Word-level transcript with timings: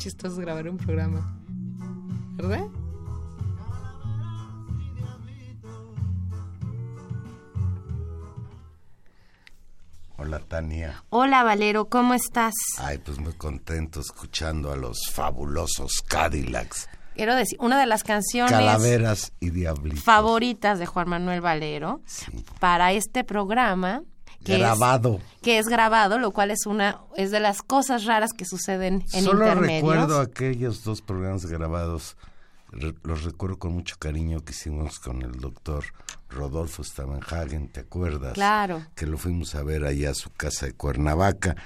chistoso 0.00 0.40
grabar 0.40 0.66
un 0.66 0.78
programa. 0.78 1.36
¿Verdad? 2.36 2.66
Hola 10.16 10.38
Tania. 10.38 11.04
Hola 11.10 11.42
Valero, 11.42 11.90
¿cómo 11.90 12.14
estás? 12.14 12.54
Ay, 12.78 12.96
pues 12.98 13.18
muy 13.18 13.34
contento 13.34 14.00
escuchando 14.00 14.72
a 14.72 14.76
los 14.76 15.06
fabulosos 15.10 16.00
Cadillacs. 16.08 16.88
Quiero 17.14 17.34
decir, 17.34 17.58
una 17.60 17.78
de 17.78 17.84
las 17.84 18.02
canciones 18.02 18.52
Calaveras 18.52 19.32
y 19.38 19.50
Diablitos 19.50 20.02
favoritas 20.02 20.78
de 20.78 20.86
Juan 20.86 21.10
Manuel 21.10 21.42
Valero 21.42 22.00
para 22.58 22.92
este 22.92 23.22
programa 23.22 24.02
que 24.44 24.58
grabado. 24.58 25.16
Es, 25.16 25.40
que 25.42 25.58
es 25.58 25.68
grabado, 25.68 26.18
lo 26.18 26.32
cual 26.32 26.50
es 26.50 26.66
una 26.66 27.00
es 27.16 27.30
de 27.30 27.40
las 27.40 27.62
cosas 27.62 28.04
raras 28.04 28.32
que 28.32 28.44
suceden 28.44 29.04
en 29.12 29.24
Solo 29.24 29.54
recuerdo 29.54 30.20
aquellos 30.20 30.82
dos 30.82 31.02
programas 31.02 31.46
grabados, 31.46 32.16
los 33.02 33.24
recuerdo 33.24 33.58
con 33.58 33.72
mucho 33.72 33.96
cariño 33.98 34.44
que 34.44 34.52
hicimos 34.52 34.98
con 34.98 35.22
el 35.22 35.32
doctor 35.32 35.84
Rodolfo 36.30 36.84
Stavenhagen, 36.84 37.68
¿te 37.68 37.80
acuerdas? 37.80 38.34
Claro. 38.34 38.82
Que 38.94 39.06
lo 39.06 39.18
fuimos 39.18 39.54
a 39.54 39.62
ver 39.62 39.84
allá 39.84 40.10
a 40.10 40.14
su 40.14 40.30
casa 40.30 40.66
de 40.66 40.72
Cuernavaca. 40.72 41.56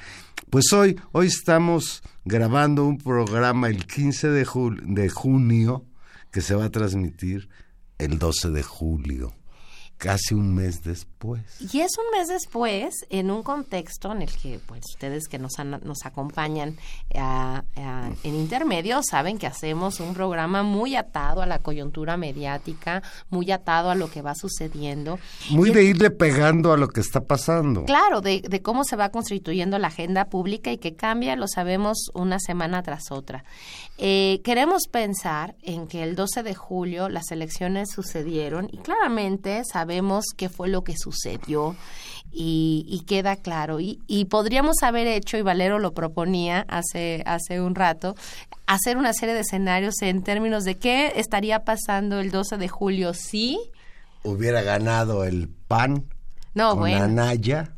Pues 0.51 0.73
hoy, 0.73 1.01
hoy 1.13 1.27
estamos 1.27 2.03
grabando 2.25 2.85
un 2.85 2.99
programa 2.99 3.69
el 3.69 3.87
15 3.87 4.29
de, 4.29 4.47
de 4.85 5.09
junio 5.11 5.85
que 6.31 6.41
se 6.41 6.55
va 6.55 6.65
a 6.65 6.71
transmitir 6.71 7.49
el 7.99 8.19
12 8.19 8.51
de 8.51 8.63
julio 8.63 9.33
casi 10.05 10.35
un 10.35 10.55
mes 10.55 10.85
después. 10.85 11.41
Y 11.73 11.81
es 11.81 11.93
un 11.97 12.19
mes 12.19 12.29
después 12.29 12.95
en 13.09 13.31
un 13.31 13.43
contexto 13.43 14.13
en 14.13 14.21
el 14.21 14.31
que 14.31 14.61
pues 14.67 14.83
ustedes 14.93 15.29
que 15.29 15.39
nos, 15.39 15.53
nos 15.59 16.05
acompañan 16.05 16.77
en 17.15 18.35
intermedio 18.35 19.01
saben 19.03 19.39
que 19.39 19.47
hacemos 19.47 20.01
un 20.01 20.13
programa 20.13 20.63
muy 20.63 20.95
atado 20.95 21.41
a 21.41 21.47
la 21.47 21.61
coyuntura 21.61 22.19
mediática, 22.19 23.03
muy 23.31 23.51
atado 23.51 23.91
a 23.91 23.95
lo 23.95 24.11
que 24.11 24.21
va 24.21 24.35
sucediendo. 24.35 25.19
Muy 25.49 25.71
de 25.71 25.85
irle 25.85 26.11
pegando 26.11 26.75
a 26.75 26.77
lo 26.77 26.89
que 26.89 27.01
está 27.01 27.23
pasando. 27.23 27.87
Claro, 27.87 28.21
de, 28.21 28.43
de 28.43 28.61
cómo 28.61 28.85
se 28.85 28.97
va 28.97 29.09
constituyendo 29.09 29.79
la 29.79 29.89
agenda 29.89 30.27
pública 30.27 30.71
y 30.71 30.77
que 30.77 30.97
cambia, 30.97 31.35
lo 31.35 31.49
sabemos 31.49 32.11
una 32.13 32.39
semana 32.41 32.83
tras 32.83 33.11
otra. 33.11 33.45
Eh, 33.97 34.43
queremos 34.45 34.83
pensar 34.91 35.55
en 35.63 35.87
que 35.87 36.03
el 36.03 36.15
12 36.15 36.43
de 36.43 36.55
julio 36.55 37.09
las 37.09 37.31
elecciones 37.31 37.91
sucedieron 37.91 38.69
y 38.71 38.79
claramente 38.79 39.63
sabemos 39.65 39.94
qué 40.37 40.49
fue 40.49 40.69
lo 40.69 40.85
que 40.85 40.97
sucedió 40.97 41.77
y, 42.33 43.05
queda 43.07 43.37
claro. 43.37 43.79
Y, 43.81 44.27
podríamos 44.29 44.83
haber 44.83 45.07
hecho, 45.07 45.37
y 45.37 45.43
Valero 45.43 45.79
lo 45.79 45.95
proponía 45.95 46.65
hace, 46.69 47.23
hace 47.27 47.61
un 47.61 47.75
rato, 47.75 48.17
hacer 48.67 48.97
una 48.97 49.13
serie 49.13 49.35
de 49.35 49.41
escenarios 49.41 50.03
en 50.03 50.23
términos 50.23 50.65
de 50.65 50.77
qué 50.77 51.13
estaría 51.17 51.65
pasando 51.65 52.21
el 52.21 52.31
12 52.31 52.57
de 52.57 52.69
julio 52.69 53.15
si... 53.15 53.59
Hubiera 54.23 54.63
ganado 54.63 55.25
el 55.25 55.49
PAN 55.49 56.09
no, 56.55 56.71
con 56.71 56.81
bueno. 56.81 57.05
Anaya. 57.05 57.77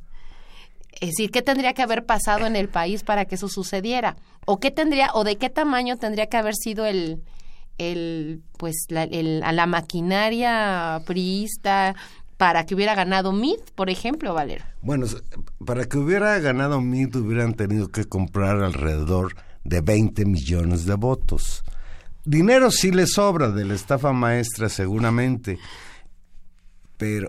Es 0.92 1.10
decir, 1.10 1.30
¿qué 1.30 1.42
tendría 1.42 1.74
que 1.74 1.82
haber 1.82 2.06
pasado 2.06 2.46
en 2.46 2.56
el 2.56 2.68
país 2.68 3.02
para 3.02 3.24
que 3.24 3.34
eso 3.34 3.48
sucediera? 3.48 4.16
¿O 4.46 4.58
qué 4.60 4.70
tendría, 4.70 5.10
o 5.12 5.24
de 5.24 5.36
qué 5.36 5.50
tamaño 5.50 5.96
tendría 5.96 6.26
que 6.26 6.36
haber 6.36 6.54
sido 6.54 6.86
el, 6.86 7.22
el 7.78 8.42
pues 8.58 8.86
la, 8.88 9.04
el, 9.04 9.42
a 9.42 9.52
la 9.52 9.66
maquinaria 9.66 11.02
priista 11.06 11.94
para 12.36 12.66
que 12.66 12.74
hubiera 12.74 12.94
ganado 12.94 13.32
MIT, 13.32 13.70
por 13.74 13.88
ejemplo, 13.88 14.34
Valero? 14.34 14.64
Bueno, 14.82 15.06
para 15.64 15.86
que 15.86 15.98
hubiera 15.98 16.38
ganado 16.38 16.80
MIT 16.80 17.16
hubieran 17.16 17.54
tenido 17.54 17.88
que 17.88 18.04
comprar 18.04 18.62
alrededor 18.62 19.34
de 19.64 19.80
20 19.80 20.26
millones 20.26 20.84
de 20.84 20.94
votos. 20.94 21.64
Dinero 22.24 22.70
sí 22.70 22.90
le 22.90 23.06
sobra 23.06 23.50
de 23.50 23.64
la 23.64 23.74
estafa 23.74 24.12
maestra 24.12 24.68
seguramente, 24.68 25.58
pero 26.96 27.28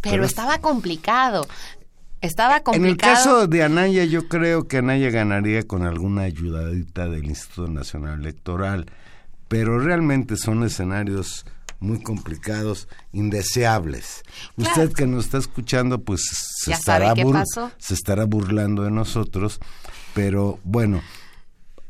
pero, 0.00 0.24
estaba 0.24 0.58
complicado. 0.58 1.46
Estaba 2.20 2.60
complicado. 2.60 2.84
En 2.84 2.90
el 2.90 2.96
caso 2.96 3.46
de 3.46 3.62
Anaya, 3.62 4.04
yo 4.04 4.28
creo 4.28 4.66
que 4.66 4.78
Anaya 4.78 5.10
ganaría 5.10 5.66
con 5.66 5.82
alguna 5.82 6.22
ayudadita 6.22 7.08
del 7.08 7.26
Instituto 7.26 7.70
Nacional 7.70 8.20
Electoral, 8.20 8.86
pero 9.50 9.80
realmente 9.80 10.36
son 10.36 10.62
escenarios 10.62 11.44
muy 11.80 12.00
complicados, 12.00 12.86
indeseables. 13.12 14.22
Usted 14.56 14.92
que 14.92 15.08
nos 15.08 15.24
está 15.24 15.38
escuchando, 15.38 16.02
pues 16.02 16.20
se 16.62 16.72
estará, 16.72 17.12
se 17.78 17.94
estará 17.94 18.26
burlando 18.26 18.84
de 18.84 18.92
nosotros, 18.92 19.58
pero 20.14 20.60
bueno, 20.62 21.02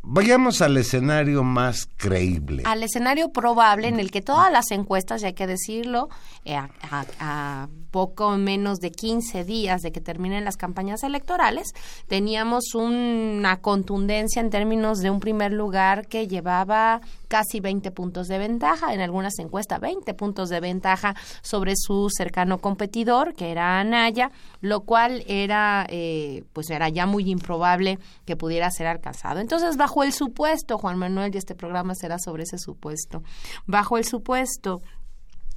Vayamos 0.02 0.62
al 0.62 0.78
escenario 0.78 1.44
más 1.44 1.86
creíble. 1.98 2.62
Al 2.64 2.82
escenario 2.82 3.32
probable 3.32 3.86
en 3.86 4.00
el 4.00 4.10
que 4.10 4.22
todas 4.22 4.50
las 4.50 4.70
encuestas, 4.70 5.20
ya 5.20 5.28
hay 5.28 5.34
que 5.34 5.46
decirlo, 5.46 6.08
eh, 6.44 6.56
a, 6.56 7.68
poco 7.90 8.30
menos 8.38 8.78
de 8.78 8.92
15 8.92 9.44
días 9.44 9.82
de 9.82 9.90
que 9.90 10.00
terminen 10.00 10.44
las 10.44 10.56
campañas 10.56 11.02
electorales, 11.02 11.72
teníamos 12.06 12.76
una 12.76 13.56
contundencia 13.60 14.40
en 14.40 14.48
términos 14.48 15.00
de 15.00 15.10
un 15.10 15.18
primer 15.18 15.52
lugar 15.52 16.06
que 16.06 16.28
llevaba 16.28 17.00
casi 17.26 17.58
20 17.58 17.90
puntos 17.90 18.28
de 18.28 18.38
ventaja, 18.38 18.94
en 18.94 19.00
algunas 19.00 19.40
encuestas 19.40 19.80
20 19.80 20.14
puntos 20.14 20.50
de 20.50 20.60
ventaja 20.60 21.16
sobre 21.42 21.74
su 21.76 22.08
cercano 22.16 22.58
competidor, 22.58 23.34
que 23.34 23.50
era 23.50 23.80
Anaya, 23.80 24.30
lo 24.60 24.82
cual 24.82 25.24
era, 25.26 25.84
eh, 25.88 26.44
pues 26.52 26.70
era 26.70 26.88
ya 26.90 27.06
muy 27.06 27.28
improbable 27.28 27.98
que 28.24 28.36
pudiera 28.36 28.70
ser 28.70 28.86
alcanzado. 28.86 29.40
Entonces, 29.40 29.76
bajo 29.76 29.89
el 30.02 30.12
supuesto, 30.12 30.78
Juan 30.78 30.98
Manuel, 30.98 31.34
y 31.34 31.38
este 31.38 31.54
programa 31.54 31.94
será 31.94 32.18
sobre 32.18 32.44
ese 32.44 32.58
supuesto, 32.58 33.22
bajo 33.66 33.98
el 33.98 34.04
supuesto 34.04 34.80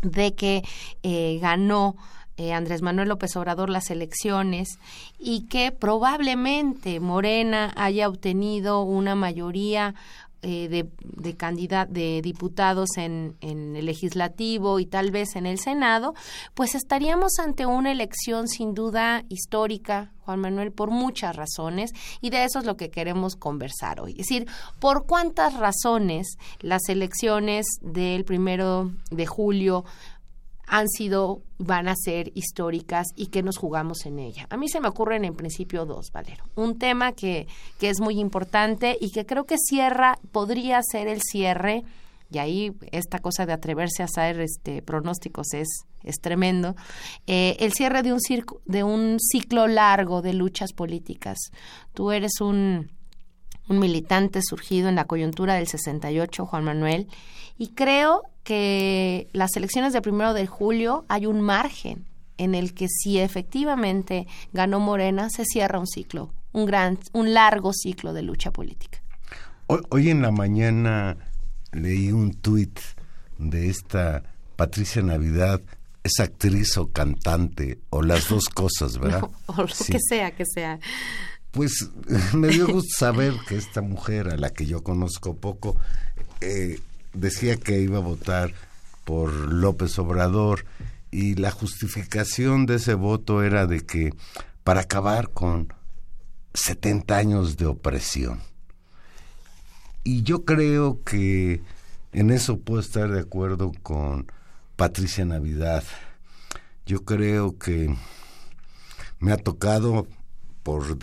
de 0.01 0.33
que 0.33 0.63
eh, 1.03 1.39
ganó 1.41 1.95
eh, 2.35 2.51
Andrés 2.51 2.81
Manuel 2.81 3.09
López 3.09 3.35
Obrador 3.35 3.69
las 3.69 3.91
elecciones 3.91 4.79
y 5.19 5.47
que 5.47 5.71
probablemente 5.71 6.99
Morena 6.99 7.71
haya 7.75 8.09
obtenido 8.09 8.81
una 8.81 9.13
mayoría 9.13 9.93
eh, 10.43 10.67
de, 10.67 10.89
de, 11.01 11.87
de 11.89 12.21
diputados 12.21 12.97
en, 12.97 13.35
en, 13.41 13.75
el 13.75 13.85
legislativo 13.85 14.79
y 14.79 14.85
tal 14.85 15.09
vez 15.09 15.35
en 15.35 15.45
el 15.45 15.57
Senado, 15.57 16.13
pues 16.53 16.75
estaríamos 16.75 17.39
ante 17.39 17.65
una 17.65 17.91
elección 17.91 18.47
sin 18.47 18.73
duda 18.73 19.23
histórica, 19.29 20.11
Juan 20.25 20.39
Manuel, 20.39 20.71
por 20.71 20.91
muchas 20.91 21.35
razones, 21.35 21.91
y 22.21 22.29
de 22.29 22.43
eso 22.43 22.59
es 22.59 22.65
lo 22.65 22.77
que 22.77 22.89
queremos 22.89 23.35
conversar 23.35 23.99
hoy. 23.99 24.11
Es 24.11 24.27
decir, 24.27 24.47
por 24.79 25.05
cuántas 25.05 25.53
razones 25.55 26.37
las 26.59 26.87
elecciones 26.89 27.65
del 27.81 28.25
primero 28.25 28.91
de 29.11 29.25
julio 29.25 29.85
han 30.67 30.87
sido, 30.87 31.41
van 31.57 31.87
a 31.87 31.95
ser 31.95 32.31
históricas 32.35 33.07
y 33.15 33.27
que 33.27 33.43
nos 33.43 33.57
jugamos 33.57 34.05
en 34.05 34.19
ella. 34.19 34.47
A 34.49 34.57
mí 34.57 34.69
se 34.69 34.79
me 34.79 34.87
ocurren 34.87 35.25
en 35.25 35.35
principio 35.35 35.85
dos, 35.85 36.11
Valero. 36.11 36.45
Un 36.55 36.77
tema 36.77 37.11
que, 37.11 37.47
que 37.79 37.89
es 37.89 37.99
muy 37.99 38.19
importante 38.19 38.97
y 38.99 39.11
que 39.11 39.25
creo 39.25 39.45
que 39.45 39.57
cierra, 39.57 40.17
podría 40.31 40.81
ser 40.81 41.07
el 41.07 41.21
cierre, 41.21 41.83
y 42.31 42.39
ahí 42.39 42.73
esta 42.91 43.19
cosa 43.19 43.45
de 43.45 43.53
atreverse 43.53 44.01
a 44.01 44.05
hacer 44.05 44.39
este, 44.39 44.81
pronósticos 44.81 45.53
es, 45.53 45.67
es 46.03 46.15
tremendo, 46.19 46.75
eh, 47.27 47.55
el 47.59 47.73
cierre 47.73 48.01
de 48.01 48.11
un, 48.11 48.19
de 48.65 48.83
un 48.83 49.17
ciclo 49.19 49.67
largo 49.67 50.21
de 50.21 50.33
luchas 50.33 50.73
políticas. 50.73 51.37
Tú 51.93 52.11
eres 52.11 52.41
un, 52.41 52.89
un 53.69 53.79
militante 53.79 54.41
surgido 54.41 54.89
en 54.89 54.95
la 54.95 55.05
coyuntura 55.05 55.55
del 55.55 55.67
68, 55.67 56.45
Juan 56.45 56.63
Manuel, 56.63 57.07
y 57.57 57.69
creo 57.69 58.23
que 58.43 59.27
las 59.33 59.55
elecciones 59.55 59.93
de 59.93 60.01
primero 60.01 60.33
de 60.33 60.47
julio 60.47 61.05
hay 61.07 61.25
un 61.25 61.41
margen 61.41 62.05
en 62.37 62.55
el 62.55 62.73
que 62.73 62.87
si 62.89 63.19
efectivamente 63.19 64.27
ganó 64.51 64.79
Morena, 64.79 65.29
se 65.29 65.45
cierra 65.45 65.79
un 65.79 65.87
ciclo, 65.87 66.33
un 66.51 66.65
gran, 66.65 66.99
un 67.13 67.33
largo 67.33 67.71
ciclo 67.73 68.13
de 68.13 68.21
lucha 68.21 68.51
política. 68.51 68.99
Hoy, 69.67 70.09
en 70.09 70.21
la 70.21 70.31
mañana 70.31 71.17
leí 71.71 72.11
un 72.11 72.33
tuit 72.33 72.79
de 73.37 73.69
esta 73.69 74.23
Patricia 74.55 75.01
Navidad, 75.01 75.61
es 76.03 76.19
actriz 76.19 76.77
o 76.77 76.91
cantante, 76.91 77.79
o 77.89 78.01
las 78.01 78.27
dos 78.27 78.45
cosas, 78.45 78.97
¿verdad? 78.99 79.23
o 79.45 79.61
lo 79.61 79.67
que 79.67 79.99
sea, 79.99 80.31
que 80.31 80.45
sea. 80.45 80.79
Pues 81.51 81.89
me 82.33 82.49
dio 82.49 82.67
gusto 82.67 82.89
saber 82.97 83.33
que 83.47 83.55
esta 83.55 83.81
mujer, 83.81 84.29
a 84.29 84.37
la 84.37 84.49
que 84.49 84.65
yo 84.65 84.83
conozco 84.83 85.37
poco, 85.37 85.77
eh, 86.41 86.79
decía 87.13 87.57
que 87.57 87.79
iba 87.79 87.97
a 87.97 88.01
votar 88.01 88.53
por 89.05 89.31
López 89.31 89.97
Obrador 89.99 90.65
y 91.11 91.35
la 91.35 91.51
justificación 91.51 92.65
de 92.65 92.75
ese 92.75 92.95
voto 92.95 93.43
era 93.43 93.67
de 93.67 93.81
que 93.81 94.13
para 94.63 94.81
acabar 94.81 95.29
con 95.29 95.73
70 96.53 97.15
años 97.15 97.57
de 97.57 97.65
opresión. 97.65 98.41
Y 100.03 100.23
yo 100.23 100.43
creo 100.43 101.03
que 101.03 101.61
en 102.11 102.31
eso 102.31 102.59
puedo 102.59 102.79
estar 102.79 103.09
de 103.09 103.21
acuerdo 103.21 103.71
con 103.83 104.31
Patricia 104.75 105.25
Navidad. 105.25 105.83
Yo 106.85 107.05
creo 107.05 107.57
que 107.57 107.95
me 109.19 109.31
ha 109.31 109.37
tocado 109.37 110.07
por, 110.63 110.97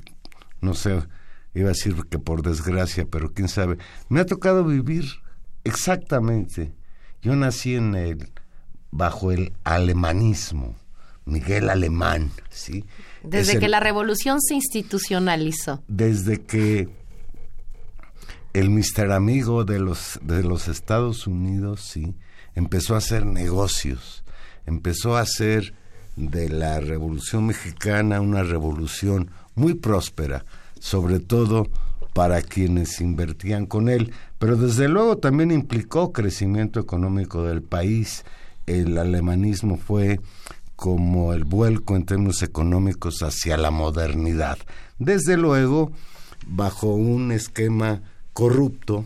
no 0.61 0.75
sé, 0.75 1.03
iba 1.55 1.67
a 1.67 1.73
decir 1.73 1.97
que 2.11 2.19
por 2.19 2.43
desgracia, 2.43 3.07
pero 3.11 3.33
quién 3.33 3.49
sabe, 3.49 3.79
me 4.09 4.21
ha 4.21 4.27
tocado 4.27 4.65
vivir 4.65 5.20
Exactamente. 5.65 6.73
Yo 7.23 7.37
nací 7.37 7.75
en 7.75 7.95
el 7.95 8.33
bajo 8.91 9.31
el 9.33 9.53
alemanismo, 9.65 10.75
Miguel 11.25 11.71
Alemán, 11.71 12.31
¿sí? 12.49 12.85
Desde 13.23 13.59
que 13.59 13.69
la 13.69 13.81
revolución 13.81 14.41
se 14.41 14.55
institucionalizó. 14.55 15.83
Desde 15.87 16.41
que 16.41 16.89
el 18.53 18.71
mister 18.71 19.13
amigo 19.13 19.65
de 19.65 19.79
los 19.79 20.19
de 20.23 20.43
los 20.43 20.69
Estados 20.69 21.27
Unidos, 21.27 21.83
sí, 21.83 22.17
empezó 22.55 22.95
a 22.95 22.99
hacer 22.99 23.27
negocios, 23.27 24.25
empezó 24.67 25.17
a 25.17 25.21
hacer 25.21 25.75
de 26.17 26.49
la 26.49 26.81
Revolución 26.81 27.47
Mexicana 27.47 28.21
una 28.21 28.43
revolución 28.43 29.31
muy 29.55 29.75
próspera, 29.75 30.45
sobre 30.79 31.21
todo 31.21 31.69
para 32.13 32.43
quienes 32.43 33.01
invertían 33.01 33.67
con 33.67 33.89
él, 33.89 34.13
pero 34.41 34.57
desde 34.57 34.89
luego 34.89 35.19
también 35.19 35.51
implicó 35.51 36.15
crecimiento 36.15 36.81
económico 36.81 37.45
del 37.45 37.63
país. 37.63 38.25
El 38.67 38.97
alemanismo 38.97 39.77
fue 39.77 40.19
como 40.77 41.35
el 41.35 41.45
vuelco 41.45 41.95
en 41.95 42.07
términos 42.07 42.43
económicos 42.43 43.23
hacia 43.23 43.59
la 43.59 43.71
modernidad. 43.71 44.57
Desde 44.99 45.37
luego, 45.37 45.93
bajo 46.47 46.95
un 46.95 47.33
esquema 47.33 48.01
corrupto 48.33 49.05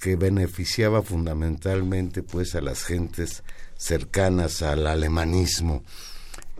que 0.00 0.16
beneficiaba 0.16 1.02
fundamentalmente 1.02 2.24
pues 2.24 2.56
a 2.56 2.60
las 2.60 2.82
gentes 2.82 3.44
cercanas 3.76 4.60
al 4.60 4.88
alemanismo. 4.88 5.84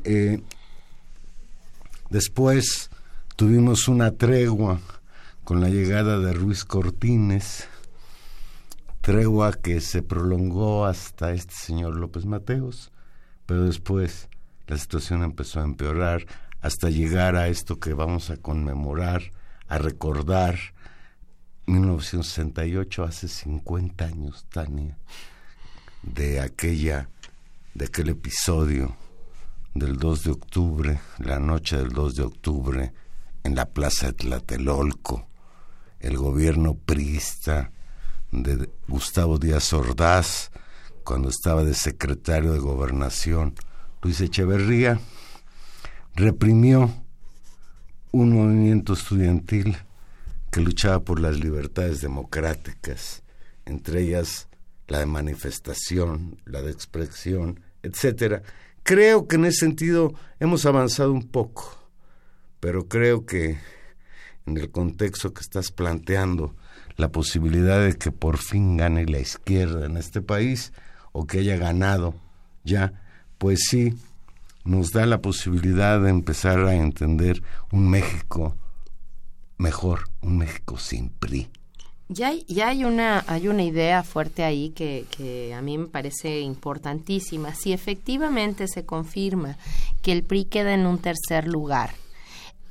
Eh, 0.05 0.41
después 2.11 2.91
tuvimos 3.35 3.89
una 3.89 4.13
tregua 4.13 4.81
con 5.43 5.61
la 5.61 5.69
llegada 5.69 6.21
de 6.21 6.33
Ruiz 6.33 6.65
Cortines, 6.65 7.67
tregua 9.05 9.53
que 9.53 9.83
se 9.83 10.03
prolongó 10.03 10.87
hasta 10.87 11.33
este 11.33 11.53
señor 11.53 11.95
López 11.95 12.25
Mateos, 12.25 12.91
pero 13.45 13.65
después 13.65 14.31
la 14.67 14.79
situación 14.79 15.23
empezó 15.23 15.61
a 15.61 15.65
empeorar 15.65 16.25
hasta 16.63 16.89
llegar 16.89 17.37
a 17.37 17.49
esto 17.49 17.79
que 17.79 17.93
vamos 17.93 18.31
a 18.31 18.39
conmemorar, 18.39 19.25
a 19.69 19.77
recordar 19.77 20.59
1968, 21.67 23.05
hace 23.05 23.29
50 23.29 24.07
años, 24.07 24.47
Tania, 24.49 24.97
de 26.03 26.41
aquella, 26.41 27.11
de 27.75 27.85
aquel 27.85 28.09
episodio 28.09 28.97
del 29.75 29.99
2 29.99 30.23
de 30.23 30.31
octubre, 30.31 31.01
la 31.19 31.39
noche 31.39 31.77
del 31.77 31.91
2 31.91 32.15
de 32.15 32.23
octubre, 32.23 32.93
en 33.43 33.55
la 33.55 33.67
plaza 33.67 34.07
de 34.07 34.13
Tlatelolco, 34.15 35.29
el 36.01 36.17
gobierno 36.17 36.73
priista 36.73 37.71
de 38.43 38.69
Gustavo 38.89 39.39
Díaz 39.39 39.73
Ordaz, 39.73 40.51
cuando 41.05 41.29
estaba 41.29 41.63
de 41.63 41.75
secretario 41.75 42.53
de 42.53 42.59
gobernación, 42.59 43.55
Luis 44.03 44.21
Echeverría, 44.21 44.99
reprimió 46.15 46.93
un 48.11 48.33
movimiento 48.33 48.95
estudiantil 48.95 49.77
que 50.51 50.61
luchaba 50.61 51.01
por 51.01 51.21
las 51.21 51.39
libertades 51.39 52.01
democráticas, 52.01 53.23
entre 53.67 54.03
ellas 54.03 54.49
la 54.89 54.99
de 54.99 55.07
manifestación, 55.07 56.39
la 56.45 56.63
de 56.63 56.71
expresión, 56.71 57.61
etcétera. 57.83 58.43
Creo 58.83 59.29
que 59.29 59.37
en 59.37 59.47
ese 59.47 59.61
sentido 59.61 60.15
hemos 60.41 60.67
avanzado 60.67 61.13
un 61.13 61.29
poco, 61.29 61.77
pero 62.61 62.89
creo 62.89 63.27
que 63.27 63.59
en 64.47 64.59
el 64.59 64.71
contexto 64.71 65.33
que 65.33 65.41
estás 65.41 65.71
planteando, 65.71 66.55
la 66.97 67.09
posibilidad 67.11 67.85
de 67.85 67.95
que 67.95 68.13
por 68.13 68.39
fin 68.39 68.77
gane 68.77 69.07
la 69.07 69.19
izquierda 69.19 69.87
en 69.87 69.97
este 69.97 70.23
país 70.23 70.73
o 71.13 71.27
que 71.27 71.39
haya 71.39 71.57
ganado 71.57 72.15
ya, 72.65 72.93
pues 73.39 73.61
sí, 73.69 73.95
nos 74.65 74.91
da 74.91 75.07
la 75.07 75.21
posibilidad 75.21 76.01
de 76.01 76.11
empezar 76.11 76.61
a 76.61 76.75
entender 76.75 77.43
un 77.71 77.89
México 77.89 78.57
mejor, 79.59 80.09
un 80.23 80.39
México 80.39 80.79
sin 80.79 81.11
PRI. 81.11 81.49
Ya 82.09 82.29
hay, 82.29 82.85
una 82.85 83.25
hay 83.27 83.49
una 83.49 83.63
idea 83.63 84.03
fuerte 84.03 84.45
ahí 84.45 84.71
que, 84.71 85.07
que 85.17 85.55
a 85.55 85.63
mí 85.63 85.79
me 85.79 85.87
parece 85.87 86.41
importantísima. 86.41 87.55
Si 87.55 87.73
efectivamente 87.73 88.69
se 88.69 88.85
confirma 88.85 89.57
que 90.03 90.13
el 90.13 90.23
PRI 90.23 90.45
queda 90.45 90.75
en 90.75 90.87
un 90.87 90.99
tercer 90.99 91.49
lugar, 91.49 91.95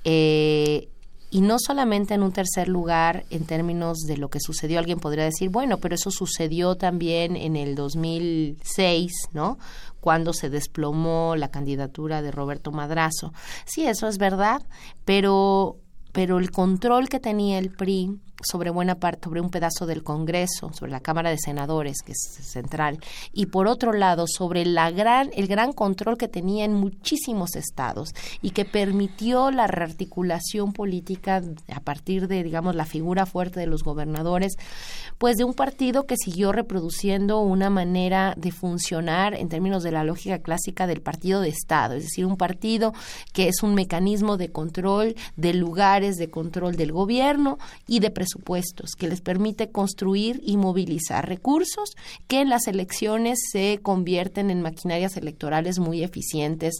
eh, 0.03 0.87
y 1.33 1.41
no 1.41 1.57
solamente 1.57 2.13
en 2.13 2.21
un 2.21 2.31
tercer 2.31 2.67
lugar 2.67 3.25
en 3.31 3.45
términos 3.45 4.01
de 4.01 4.17
lo 4.17 4.29
que 4.29 4.39
sucedió, 4.39 4.77
alguien 4.77 4.99
podría 4.99 5.23
decir, 5.23 5.49
bueno, 5.49 5.79
pero 5.79 5.95
eso 5.95 6.11
sucedió 6.11 6.75
también 6.75 7.35
en 7.35 7.55
el 7.55 7.73
2006, 7.73 9.11
¿no? 9.31 9.57
Cuando 9.99 10.31
se 10.31 10.51
desplomó 10.51 11.35
la 11.35 11.49
candidatura 11.49 12.21
de 12.21 12.29
Roberto 12.29 12.71
Madrazo. 12.71 13.33
Sí, 13.65 13.83
eso 13.87 14.07
es 14.07 14.19
verdad, 14.19 14.61
pero 15.05 15.77
pero 16.13 16.39
el 16.39 16.51
control 16.51 17.09
que 17.09 17.19
tenía 17.19 17.59
el 17.59 17.69
PRI 17.69 18.17
sobre 18.43 18.69
buena 18.69 18.95
parte, 18.95 19.25
sobre 19.25 19.41
un 19.41 19.49
pedazo 19.49 19.85
del 19.85 20.03
Congreso, 20.03 20.71
sobre 20.73 20.91
la 20.91 20.99
Cámara 20.99 21.29
de 21.29 21.37
Senadores, 21.37 22.01
que 22.05 22.11
es 22.11 22.19
central, 22.41 22.99
y 23.31 23.47
por 23.47 23.67
otro 23.67 23.93
lado, 23.93 24.25
sobre 24.27 24.65
la 24.65 24.91
gran, 24.91 25.29
el 25.33 25.47
gran 25.47 25.73
control 25.73 26.17
que 26.17 26.27
tenía 26.27 26.65
en 26.65 26.73
muchísimos 26.73 27.55
estados 27.55 28.09
y 28.41 28.51
que 28.51 28.65
permitió 28.65 29.51
la 29.51 29.67
rearticulación 29.67 30.73
política 30.73 31.41
a 31.73 31.79
partir 31.79 32.27
de, 32.27 32.43
digamos, 32.43 32.75
la 32.75 32.85
figura 32.85 33.25
fuerte 33.25 33.59
de 33.59 33.67
los 33.67 33.83
gobernadores, 33.83 34.53
pues 35.17 35.37
de 35.37 35.43
un 35.43 35.53
partido 35.53 36.05
que 36.05 36.17
siguió 36.17 36.51
reproduciendo 36.51 37.39
una 37.39 37.69
manera 37.69 38.33
de 38.37 38.51
funcionar 38.51 39.35
en 39.35 39.49
términos 39.49 39.83
de 39.83 39.91
la 39.91 40.03
lógica 40.03 40.39
clásica 40.39 40.87
del 40.87 41.01
partido 41.01 41.41
de 41.41 41.49
Estado, 41.49 41.95
es 41.95 42.03
decir, 42.03 42.25
un 42.25 42.37
partido 42.37 42.93
que 43.31 43.47
es 43.47 43.63
un 43.63 43.73
mecanismo 43.75 44.37
de 44.37 44.51
control 44.51 45.15
de 45.35 45.53
lugares 45.53 46.02
de 46.11 46.29
control 46.29 46.75
del 46.75 46.91
gobierno 46.91 47.57
y 47.87 47.99
de 47.99 48.11
presupuestos, 48.11 48.91
que 48.97 49.07
les 49.07 49.21
permite 49.21 49.71
construir 49.71 50.41
y 50.43 50.57
movilizar 50.57 51.27
recursos 51.27 51.95
que 52.27 52.41
en 52.41 52.49
las 52.49 52.67
elecciones 52.67 53.39
se 53.51 53.79
convierten 53.81 54.49
en 54.49 54.61
maquinarias 54.61 55.17
electorales 55.17 55.79
muy 55.79 56.03
eficientes 56.03 56.75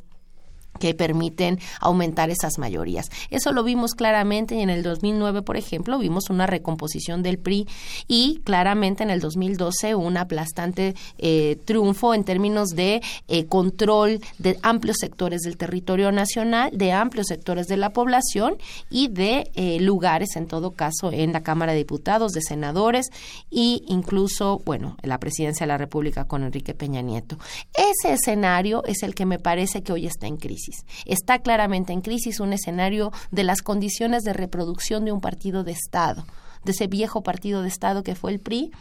que 0.80 0.94
permiten 0.94 1.60
aumentar 1.80 2.30
esas 2.30 2.58
mayorías. 2.58 3.10
Eso 3.30 3.52
lo 3.52 3.64
vimos 3.64 3.94
claramente 3.94 4.56
y 4.56 4.62
en 4.62 4.70
el 4.70 4.84
2009, 4.84 5.42
por 5.42 5.58
ejemplo, 5.58 5.98
vimos 6.00 6.30
una 6.30 6.48
recomposición 6.48 7.24
del 7.24 7.38
PRI 7.38 7.68
y 8.08 8.42
claramente 8.44 9.04
en 9.04 9.10
el 9.10 9.20
2012 9.20 9.96
un 9.96 10.18
aplastante 10.18 10.96
eh, 11.18 11.58
triunfo 11.66 12.14
en 12.14 12.24
términos 12.24 12.70
de 12.70 13.02
eh, 13.28 13.46
control 13.46 14.20
de 14.40 14.58
amplios 14.62 14.98
sectores 15.00 15.42
del 15.42 15.58
territorio 15.58 16.12
nacional, 16.12 16.72
de 16.74 16.92
amplios 16.92 17.28
sectores 17.28 17.68
de 17.68 17.78
la 17.78 17.92
población 17.92 18.58
y 18.90 19.08
de 19.08 19.52
eh, 19.56 19.80
lugares, 19.80 20.36
en 20.36 20.48
todo 20.48 20.72
caso, 20.72 21.12
en 21.12 21.34
la 21.34 21.44
Cámara 21.44 21.74
de 21.74 21.80
Diputados, 21.80 22.32
de 22.32 22.42
senadores 22.42 23.08
e 23.52 23.82
incluso, 23.88 24.62
bueno, 24.66 24.98
en 25.02 25.10
la 25.10 25.20
presidencia 25.20 25.66
de 25.66 25.70
la 25.70 25.78
República 25.78 26.26
con 26.26 26.44
Enrique 26.44 26.74
Peña 26.74 27.02
Nieto. 27.02 27.38
Ese 27.74 28.14
escenario 28.14 28.84
es 28.86 29.04
el 29.04 29.16
que 29.16 29.26
me 29.26 29.40
parece 29.40 29.84
que 29.84 29.94
hoy 29.94 30.08
está 30.08 30.28
en 30.28 30.38
crisis. 30.38 30.63
Está 31.06 31.40
claramente 31.40 31.94
en 31.94 32.02
crisis 32.02 32.40
un 32.40 32.54
escenario 32.54 33.12
de 33.32 33.44
las 33.44 33.62
condiciones 33.62 34.24
de 34.24 34.34
reproducción 34.34 35.06
de 35.06 35.12
un 35.12 35.22
partido 35.22 35.64
de 35.64 35.72
Estado 35.72 36.26
de 36.64 36.72
ese 36.72 36.88
viejo 36.88 37.24
partido 37.24 37.62
de 37.62 37.68
Estado 37.68 38.04
que 38.04 38.16
fue 38.16 38.32
el 38.32 38.40
PRI, 38.40 38.72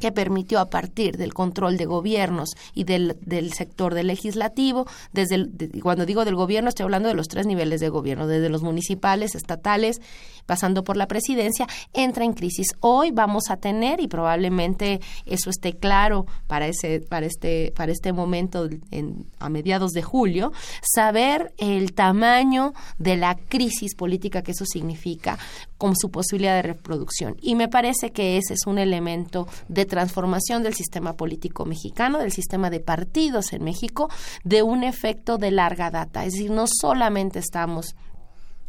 que 0.00 0.12
permitió 0.12 0.60
a 0.60 0.70
partir 0.70 1.16
del 1.16 1.34
control 1.34 1.76
de 1.76 1.84
gobiernos 1.84 2.50
y 2.74 2.84
del, 2.84 3.18
del 3.20 3.52
sector 3.52 3.92
del 3.92 4.06
legislativo, 4.06 4.86
desde 5.12 5.48
cuando 5.82 6.06
digo 6.06 6.24
del 6.24 6.36
gobierno 6.36 6.68
estoy 6.68 6.84
hablando 6.84 7.08
de 7.08 7.14
los 7.14 7.28
tres 7.28 7.46
niveles 7.46 7.80
de 7.80 7.88
gobierno, 7.88 8.26
desde 8.26 8.48
los 8.48 8.62
municipales, 8.62 9.34
estatales, 9.34 10.00
pasando 10.46 10.84
por 10.84 10.96
la 10.96 11.06
presidencia, 11.06 11.66
entra 11.92 12.24
en 12.24 12.32
crisis. 12.32 12.68
Hoy 12.80 13.10
vamos 13.10 13.44
a 13.50 13.56
tener 13.56 14.00
y 14.00 14.08
probablemente 14.08 15.00
eso 15.26 15.50
esté 15.50 15.74
claro 15.74 16.26
para 16.46 16.66
ese 16.66 17.00
para 17.00 17.26
este 17.26 17.72
para 17.76 17.92
este 17.92 18.12
momento 18.12 18.68
en, 18.90 19.26
a 19.38 19.48
mediados 19.48 19.92
de 19.92 20.02
julio, 20.02 20.52
saber 20.82 21.52
el 21.58 21.92
tamaño 21.92 22.72
de 22.98 23.16
la 23.16 23.36
crisis 23.36 23.94
política 23.94 24.42
que 24.42 24.52
eso 24.52 24.64
significa 24.64 25.38
con 25.78 25.96
su 25.96 26.10
posibilidad 26.10 26.54
de 26.56 26.62
reproducción. 26.62 27.36
Y 27.40 27.54
me 27.54 27.68
parece 27.68 28.10
que 28.10 28.36
ese 28.36 28.54
es 28.54 28.66
un 28.66 28.78
elemento 28.78 29.48
de 29.68 29.86
transformación 29.86 30.62
del 30.62 30.74
sistema 30.74 31.14
político 31.14 31.64
mexicano, 31.64 32.18
del 32.18 32.32
sistema 32.32 32.70
de 32.70 32.80
partidos 32.80 33.52
en 33.52 33.64
México, 33.64 34.10
de 34.44 34.62
un 34.62 34.84
efecto 34.84 35.38
de 35.38 35.50
larga 35.50 35.90
data. 35.90 36.24
Es 36.24 36.32
decir, 36.32 36.50
no 36.50 36.66
solamente 36.66 37.38
estamos 37.38 37.94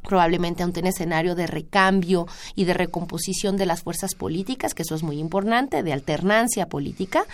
probablemente 0.02 0.64
ante 0.64 0.82
un 0.82 0.88
escenario 0.88 1.36
de 1.36 1.48
recambio 1.48 2.28
y 2.56 2.66
de 2.66 2.74
recomposición 2.74 3.58
de 3.58 3.66
las 3.66 3.84
fuerzas 3.84 4.16
políticas, 4.16 4.74
que 4.74 4.84
eso 4.84 4.96
es 4.96 5.04
muy 5.04 5.20
importante, 5.20 5.84
de 5.84 5.94
alternancia 5.94 6.68
política, 6.68 7.26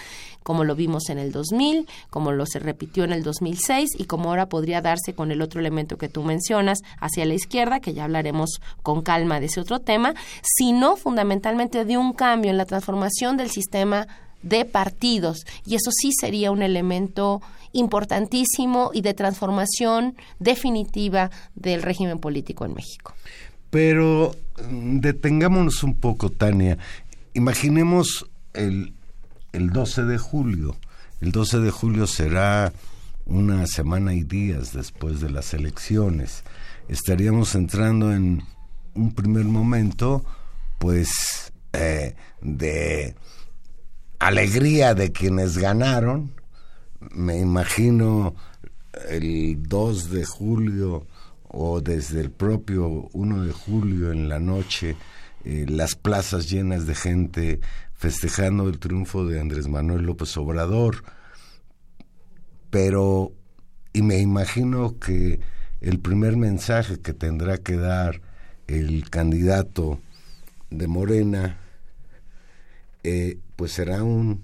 como 0.44 0.64
lo 0.64 0.76
vimos 0.76 1.10
en 1.10 1.18
el 1.18 1.32
2000, 1.32 1.88
como 2.10 2.32
lo 2.32 2.46
se 2.46 2.60
repitió 2.60 3.04
en 3.04 3.12
el 3.12 3.24
2006 3.24 3.92
y 3.98 4.06
como 4.06 4.30
ahora 4.30 4.48
podría 4.48 4.82
darse 4.82 5.14
con 5.14 5.32
el 5.32 5.42
otro 5.42 5.60
elemento 5.60 5.98
que 5.98 6.08
tú 6.08 6.24
mencionas 6.24 6.80
hacia 7.00 7.26
la 7.26 7.34
izquierda, 7.34 7.82
que 7.82 7.94
ya 7.94 8.06
hablaremos 8.06 8.62
con 8.82 9.02
calma 9.02 9.40
de 9.40 9.48
ese 9.48 9.60
otro 9.60 9.80
tema, 9.80 10.14
sino 10.42 10.96
fundamentalmente 10.96 11.84
de 11.84 11.98
un 11.98 12.14
cambio 12.14 12.50
en 12.50 12.58
la 12.58 12.66
transformación 12.66 13.36
del 13.36 13.50
sistema 13.50 14.08
de 14.44 14.66
partidos 14.66 15.46
y 15.66 15.76
eso 15.76 15.92
sí 15.92 16.12
sería 16.20 16.52
un 16.52 16.62
elemento 16.62 17.42
importantísimo 17.74 18.92
y 18.94 19.02
de 19.02 19.14
transformación 19.14 20.16
definitiva 20.40 21.30
del 21.56 21.82
régimen 21.82 22.20
político 22.20 22.66
en 22.66 22.74
México. 22.74 23.14
Pero 23.70 24.36
mm, 24.70 25.00
detengámonos 25.00 25.84
un 25.84 25.96
poco, 25.96 26.30
Tania. 26.30 26.78
Imaginemos 27.34 28.26
el, 28.54 28.94
el 29.54 29.70
12 29.70 30.06
de 30.06 30.18
julio. 30.18 30.78
El 31.22 31.32
12 31.32 31.60
de 31.60 31.72
julio 31.72 32.08
será 32.08 32.72
una 33.26 33.68
semana 33.68 34.14
y 34.14 34.24
días 34.24 34.74
después 34.74 35.20
de 35.20 35.30
las 35.30 35.54
elecciones. 35.54 36.44
Estaríamos 36.88 37.56
entrando 37.56 38.14
en 38.14 38.44
un 38.94 39.14
primer 39.14 39.46
momento, 39.46 40.24
pues, 40.80 41.52
eh, 41.74 42.16
de 42.42 43.16
alegría 44.20 44.94
de 44.94 45.12
quienes 45.12 45.58
ganaron, 45.58 46.34
me 47.12 47.40
imagino 47.40 48.36
el 49.10 49.64
2 49.64 50.12
de 50.12 50.26
julio 50.26 51.06
o 51.50 51.82
desde 51.82 52.22
el 52.22 52.32
propio 52.32 53.10
1 53.14 53.44
de 53.44 53.52
julio 53.52 54.12
en 54.12 54.28
la 54.30 54.40
noche, 54.40 54.96
eh, 55.46 55.66
las 55.68 55.96
plazas 55.96 56.50
llenas 56.50 56.86
de 56.88 56.96
gente 56.96 57.60
festejando 57.94 58.68
el 58.68 58.80
triunfo 58.80 59.26
de 59.26 59.40
Andrés 59.40 59.68
Manuel 59.68 60.04
López 60.04 60.36
Obrador. 60.38 61.04
Pero, 62.70 63.32
y 63.94 64.02
me 64.02 64.20
imagino 64.20 65.00
que 65.00 65.40
el 65.80 66.00
primer 66.00 66.38
mensaje 66.38 67.00
que 67.00 67.14
tendrá 67.14 67.58
que 67.58 67.78
dar 67.78 68.22
el 68.68 69.10
candidato 69.10 70.00
de 70.70 70.88
Morena, 70.88 71.58
eh, 73.10 73.40
pues 73.56 73.72
será 73.72 74.04
un, 74.04 74.44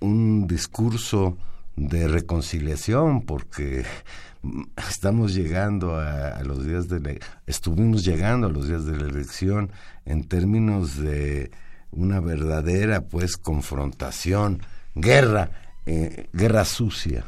un 0.00 0.46
discurso 0.46 1.38
de 1.76 2.08
reconciliación 2.08 3.22
porque 3.24 3.84
estamos 4.76 5.34
llegando 5.34 5.96
a, 5.96 6.42
los 6.42 6.66
días 6.66 6.90
de 6.90 7.00
la, 7.00 7.14
estuvimos 7.46 8.04
llegando 8.04 8.48
a 8.48 8.50
los 8.50 8.68
días 8.68 8.84
de 8.84 8.98
la 8.98 9.08
elección 9.08 9.72
en 10.04 10.24
términos 10.24 10.98
de 10.98 11.52
una 11.90 12.20
verdadera 12.20 13.00
pues 13.00 13.38
confrontación 13.38 14.60
guerra 14.94 15.50
eh, 15.86 16.28
guerra 16.34 16.66
sucia 16.66 17.24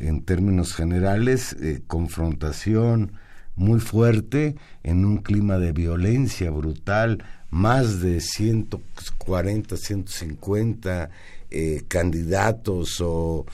en 0.00 0.24
términos 0.24 0.74
generales 0.74 1.52
eh, 1.60 1.80
confrontación 1.86 3.12
muy 3.54 3.78
fuerte 3.78 4.56
en 4.82 5.04
un 5.04 5.18
clima 5.18 5.58
de 5.58 5.70
violencia 5.70 6.50
brutal 6.50 7.22
más 7.50 8.00
de 8.00 8.20
140 8.20 9.76
150 9.76 11.10
eh, 11.50 11.82
candidatos 11.88 13.00
o 13.00 13.46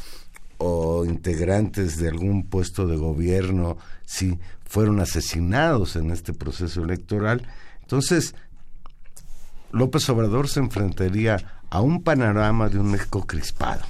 o 0.64 1.04
integrantes 1.04 1.96
de 1.96 2.08
algún 2.08 2.44
puesto 2.44 2.86
de 2.86 2.96
gobierno 2.96 3.78
si 4.06 4.38
fueron 4.64 5.00
asesinados 5.00 5.96
en 5.96 6.12
este 6.12 6.32
proceso 6.32 6.84
electoral. 6.84 7.48
Entonces, 7.80 8.36
López 9.72 10.08
Obrador 10.08 10.48
se 10.48 10.60
enfrentaría 10.60 11.60
a 11.68 11.80
un 11.80 12.04
panorama 12.04 12.68
de 12.68 12.78
un 12.78 12.92
México 12.92 13.26
crispado. 13.26 13.82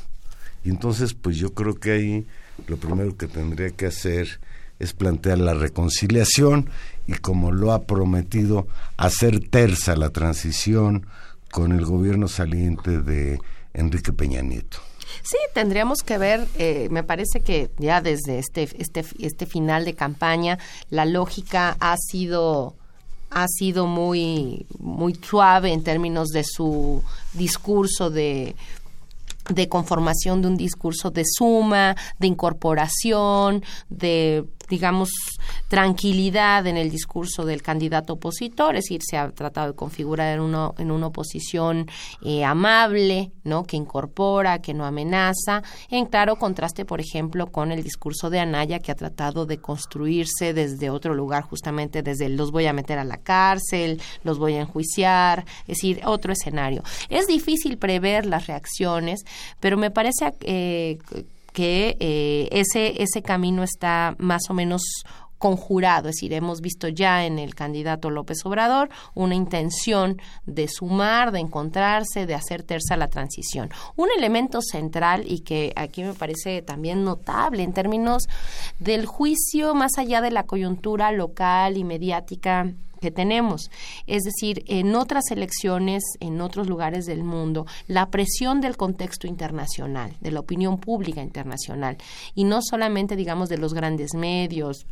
Y 0.64 0.70
entonces, 0.70 1.12
pues 1.12 1.36
yo 1.36 1.52
creo 1.52 1.74
que 1.74 1.92
ahí 1.92 2.26
lo 2.66 2.78
primero 2.78 3.18
que 3.18 3.26
tendría 3.26 3.70
que 3.70 3.86
hacer 3.86 4.40
es 4.82 4.92
plantear 4.92 5.38
la 5.38 5.54
reconciliación 5.54 6.68
y 7.06 7.14
como 7.14 7.52
lo 7.52 7.72
ha 7.72 7.82
prometido, 7.82 8.66
hacer 8.96 9.48
tersa 9.48 9.96
la 9.96 10.10
transición 10.10 11.06
con 11.50 11.72
el 11.72 11.84
gobierno 11.84 12.28
saliente 12.28 13.00
de 13.00 13.38
Enrique 13.74 14.12
Peña 14.12 14.42
Nieto. 14.42 14.78
Sí, 15.22 15.36
tendríamos 15.54 16.02
que 16.02 16.18
ver, 16.18 16.46
eh, 16.58 16.88
me 16.90 17.04
parece 17.04 17.40
que 17.40 17.70
ya 17.78 18.00
desde 18.00 18.38
este, 18.38 18.68
este, 18.78 19.04
este 19.20 19.46
final 19.46 19.84
de 19.84 19.94
campaña, 19.94 20.58
la 20.90 21.04
lógica 21.04 21.76
ha 21.80 21.96
sido 21.96 22.74
ha 23.34 23.46
sido 23.48 23.86
muy, 23.86 24.66
muy 24.78 25.14
suave 25.14 25.72
en 25.72 25.82
términos 25.82 26.28
de 26.28 26.44
su 26.44 27.02
discurso 27.32 28.10
de 28.10 28.54
de 29.48 29.68
conformación 29.68 30.42
de 30.42 30.48
un 30.48 30.56
discurso 30.56 31.10
de 31.10 31.24
suma, 31.26 31.96
de 32.18 32.26
incorporación, 32.26 33.64
de 33.88 34.44
digamos, 34.72 35.10
tranquilidad 35.68 36.66
en 36.66 36.78
el 36.78 36.90
discurso 36.90 37.44
del 37.44 37.60
candidato 37.60 38.14
opositor, 38.14 38.74
es 38.74 38.84
decir, 38.84 39.02
se 39.04 39.18
ha 39.18 39.30
tratado 39.30 39.72
de 39.72 39.76
configurar 39.76 40.32
en, 40.32 40.40
uno, 40.40 40.74
en 40.78 40.90
una 40.90 41.08
oposición 41.08 41.90
eh, 42.22 42.42
amable, 42.42 43.32
¿no? 43.44 43.64
que 43.64 43.76
incorpora, 43.76 44.62
que 44.62 44.72
no 44.72 44.86
amenaza, 44.86 45.62
en 45.90 46.06
claro 46.06 46.36
contraste, 46.36 46.86
por 46.86 47.02
ejemplo, 47.02 47.48
con 47.48 47.70
el 47.70 47.82
discurso 47.82 48.30
de 48.30 48.40
Anaya, 48.40 48.78
que 48.78 48.90
ha 48.90 48.94
tratado 48.94 49.44
de 49.44 49.58
construirse 49.58 50.54
desde 50.54 50.88
otro 50.88 51.14
lugar, 51.14 51.42
justamente 51.42 52.02
desde 52.02 52.30
los 52.30 52.50
voy 52.50 52.64
a 52.64 52.72
meter 52.72 52.98
a 52.98 53.04
la 53.04 53.18
cárcel, 53.18 54.00
los 54.24 54.38
voy 54.38 54.54
a 54.54 54.62
enjuiciar, 54.62 55.44
es 55.66 55.76
decir, 55.76 56.00
otro 56.06 56.32
escenario. 56.32 56.82
Es 57.10 57.26
difícil 57.26 57.76
prever 57.76 58.24
las 58.24 58.46
reacciones, 58.46 59.20
pero 59.60 59.76
me 59.76 59.90
parece 59.90 60.32
eh, 60.40 60.96
que 61.52 61.96
eh, 62.00 62.48
ese, 62.50 63.02
ese 63.02 63.22
camino 63.22 63.62
está 63.62 64.14
más 64.18 64.42
o 64.48 64.54
menos 64.54 64.82
conjurado, 65.42 66.08
es 66.08 66.14
decir, 66.14 66.34
hemos 66.34 66.60
visto 66.60 66.86
ya 66.86 67.26
en 67.26 67.40
el 67.40 67.56
candidato 67.56 68.10
López 68.10 68.38
Obrador 68.44 68.90
una 69.12 69.34
intención 69.34 70.22
de 70.46 70.68
sumar, 70.68 71.32
de 71.32 71.40
encontrarse, 71.40 72.26
de 72.26 72.36
hacer 72.36 72.62
terza 72.62 72.96
la 72.96 73.08
transición. 73.08 73.68
Un 73.96 74.06
elemento 74.16 74.60
central 74.62 75.24
y 75.26 75.40
que 75.40 75.72
aquí 75.74 76.04
me 76.04 76.14
parece 76.14 76.62
también 76.62 77.02
notable 77.02 77.64
en 77.64 77.72
términos 77.72 78.28
del 78.78 79.04
juicio 79.04 79.74
más 79.74 79.98
allá 79.98 80.20
de 80.20 80.30
la 80.30 80.44
coyuntura 80.44 81.10
local 81.10 81.76
y 81.76 81.82
mediática 81.82 82.72
que 83.00 83.10
tenemos. 83.10 83.68
Es 84.06 84.22
decir, 84.22 84.62
en 84.68 84.94
otras 84.94 85.24
elecciones, 85.32 86.04
en 86.20 86.40
otros 86.40 86.68
lugares 86.68 87.04
del 87.04 87.24
mundo, 87.24 87.66
la 87.88 88.06
presión 88.10 88.60
del 88.60 88.76
contexto 88.76 89.26
internacional, 89.26 90.14
de 90.20 90.30
la 90.30 90.38
opinión 90.38 90.78
pública 90.78 91.20
internacional, 91.20 91.96
y 92.36 92.44
no 92.44 92.60
solamente, 92.62 93.16
digamos, 93.16 93.48
de 93.48 93.58
los 93.58 93.74
grandes 93.74 94.14
medios 94.14 94.86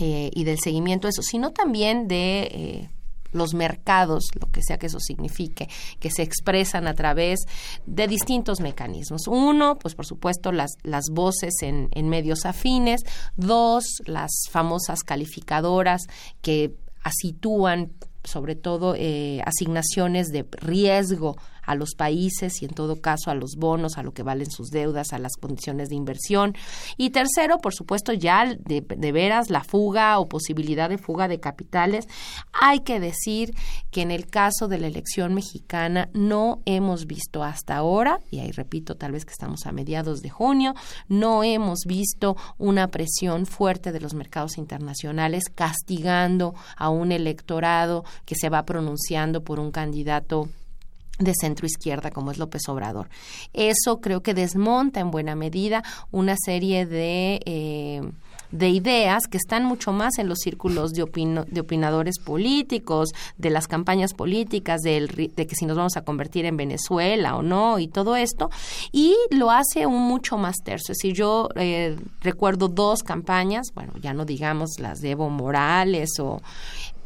eh, 0.00 0.30
y 0.32 0.44
del 0.44 0.58
seguimiento 0.58 1.06
de 1.06 1.10
eso, 1.10 1.22
sino 1.22 1.50
también 1.50 2.08
de... 2.08 2.40
Eh, 2.52 2.88
los 3.30 3.52
mercados, 3.52 4.24
lo 4.40 4.50
que 4.50 4.62
sea 4.62 4.78
que 4.78 4.86
eso 4.86 5.00
signifique, 5.00 5.68
que 6.00 6.10
se 6.10 6.22
expresan 6.22 6.86
a 6.86 6.94
través 6.94 7.40
de 7.84 8.08
distintos 8.08 8.60
mecanismos. 8.60 9.26
Uno, 9.28 9.78
pues 9.78 9.94
por 9.94 10.06
supuesto, 10.06 10.50
las, 10.50 10.70
las 10.82 11.04
voces 11.12 11.52
en, 11.60 11.90
en 11.92 12.08
medios 12.08 12.46
afines. 12.46 13.02
Dos, 13.36 13.84
las 14.06 14.30
famosas 14.50 15.00
calificadoras 15.00 16.04
que 16.40 16.74
sitúan 17.20 17.92
sobre 18.24 18.56
todo 18.56 18.94
eh, 18.96 19.40
asignaciones 19.46 20.28
de 20.28 20.46
riesgo 20.60 21.36
a 21.68 21.74
los 21.74 21.94
países 21.94 22.62
y 22.62 22.64
en 22.64 22.72
todo 22.72 22.96
caso 22.96 23.30
a 23.30 23.34
los 23.34 23.56
bonos, 23.56 23.98
a 23.98 24.02
lo 24.02 24.12
que 24.12 24.22
valen 24.22 24.50
sus 24.50 24.70
deudas, 24.70 25.12
a 25.12 25.18
las 25.18 25.36
condiciones 25.36 25.90
de 25.90 25.96
inversión. 25.96 26.54
Y 26.96 27.10
tercero, 27.10 27.58
por 27.58 27.74
supuesto, 27.74 28.14
ya 28.14 28.46
de, 28.46 28.80
de 28.80 29.12
veras 29.12 29.50
la 29.50 29.62
fuga 29.62 30.18
o 30.18 30.28
posibilidad 30.28 30.88
de 30.88 30.96
fuga 30.96 31.28
de 31.28 31.40
capitales. 31.40 32.08
Hay 32.52 32.80
que 32.80 33.00
decir 33.00 33.54
que 33.90 34.00
en 34.00 34.10
el 34.10 34.26
caso 34.26 34.66
de 34.66 34.78
la 34.78 34.86
elección 34.86 35.34
mexicana 35.34 36.08
no 36.14 36.62
hemos 36.64 37.06
visto 37.06 37.44
hasta 37.44 37.76
ahora, 37.76 38.20
y 38.30 38.38
ahí 38.38 38.50
repito, 38.50 38.96
tal 38.96 39.12
vez 39.12 39.26
que 39.26 39.32
estamos 39.32 39.66
a 39.66 39.72
mediados 39.72 40.22
de 40.22 40.30
junio, 40.30 40.74
no 41.08 41.44
hemos 41.44 41.80
visto 41.86 42.36
una 42.56 42.88
presión 42.88 43.44
fuerte 43.44 43.92
de 43.92 44.00
los 44.00 44.14
mercados 44.14 44.56
internacionales 44.56 45.44
castigando 45.54 46.54
a 46.76 46.88
un 46.88 47.12
electorado 47.12 48.04
que 48.24 48.36
se 48.36 48.48
va 48.48 48.64
pronunciando 48.64 49.44
por 49.44 49.60
un 49.60 49.70
candidato 49.70 50.48
de 51.18 51.32
centro 51.34 51.66
izquierda 51.66 52.10
como 52.10 52.30
es 52.30 52.38
López 52.38 52.62
Obrador. 52.68 53.08
Eso 53.52 54.00
creo 54.00 54.22
que 54.22 54.34
desmonta 54.34 55.00
en 55.00 55.10
buena 55.10 55.34
medida 55.34 55.82
una 56.10 56.36
serie 56.36 56.86
de 56.86 57.40
eh, 57.44 58.02
de 58.50 58.70
ideas 58.70 59.24
que 59.30 59.36
están 59.36 59.64
mucho 59.64 59.92
más 59.92 60.18
en 60.18 60.28
los 60.28 60.38
círculos 60.38 60.92
de, 60.92 61.04
de 61.48 61.60
opinadores 61.60 62.18
políticos, 62.18 63.10
de 63.36 63.50
las 63.50 63.68
campañas 63.68 64.14
políticas, 64.14 64.80
de 64.82 65.30
que 65.36 65.54
si 65.54 65.66
nos 65.66 65.76
vamos 65.76 65.96
a 65.96 66.02
convertir 66.02 66.44
en 66.46 66.56
Venezuela 66.56 67.36
o 67.36 67.42
no, 67.42 67.78
y 67.78 67.88
todo 67.88 68.16
esto, 68.16 68.50
y 68.92 69.16
lo 69.30 69.50
hace 69.50 69.86
un 69.86 70.02
mucho 70.02 70.38
más 70.38 70.56
terso. 70.64 70.92
Es 70.92 70.98
decir, 70.98 71.14
yo 71.14 71.48
eh, 71.56 71.96
recuerdo 72.20 72.68
dos 72.68 73.02
campañas, 73.02 73.68
bueno, 73.74 73.92
ya 74.00 74.14
no 74.14 74.24
digamos 74.24 74.78
las 74.78 75.00
de 75.00 75.10
Evo 75.10 75.28
Morales 75.28 76.18
o 76.20 76.40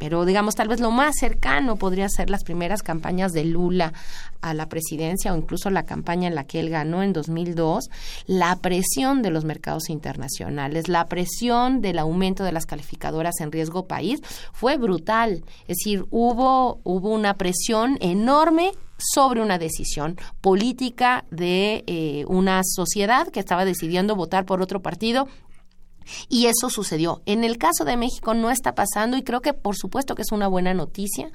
pero 0.02 0.24
digamos 0.24 0.56
tal 0.56 0.66
vez 0.66 0.80
lo 0.80 0.90
más 0.90 1.14
cercano 1.16 1.76
podría 1.76 2.08
ser 2.08 2.28
las 2.28 2.42
primeras 2.42 2.82
campañas 2.82 3.30
de 3.30 3.44
Lula 3.44 3.92
a 4.40 4.52
la 4.52 4.68
presidencia 4.68 5.32
o 5.32 5.36
incluso 5.36 5.70
la 5.70 5.84
campaña 5.84 6.26
en 6.26 6.34
la 6.34 6.42
que 6.42 6.58
él 6.58 6.70
ganó 6.70 7.04
en 7.04 7.12
2002, 7.12 7.88
la 8.26 8.56
presión 8.56 9.22
de 9.22 9.30
los 9.30 9.44
mercados 9.44 9.90
internacionales, 9.90 10.88
la 10.88 11.06
presión 11.06 11.82
del 11.82 12.00
aumento 12.00 12.42
de 12.42 12.50
las 12.50 12.66
calificadoras 12.66 13.38
en 13.38 13.52
riesgo 13.52 13.86
país 13.86 14.20
fue 14.52 14.76
brutal, 14.76 15.44
es 15.68 15.76
decir, 15.78 16.04
hubo 16.10 16.80
hubo 16.82 17.10
una 17.10 17.34
presión 17.34 17.96
enorme 18.00 18.72
sobre 18.98 19.40
una 19.40 19.58
decisión 19.58 20.16
política 20.40 21.26
de 21.30 21.84
eh, 21.86 22.24
una 22.26 22.62
sociedad 22.64 23.28
que 23.28 23.38
estaba 23.38 23.64
decidiendo 23.64 24.16
votar 24.16 24.46
por 24.46 24.62
otro 24.62 24.82
partido 24.82 25.28
y 26.28 26.46
eso 26.46 26.70
sucedió. 26.70 27.22
En 27.26 27.44
el 27.44 27.58
caso 27.58 27.84
de 27.84 27.96
México 27.96 28.34
no 28.34 28.50
está 28.50 28.74
pasando 28.74 29.16
y 29.16 29.22
creo 29.22 29.40
que 29.40 29.52
por 29.52 29.76
supuesto 29.76 30.14
que 30.14 30.22
es 30.22 30.32
una 30.32 30.48
buena 30.48 30.74
noticia 30.74 31.30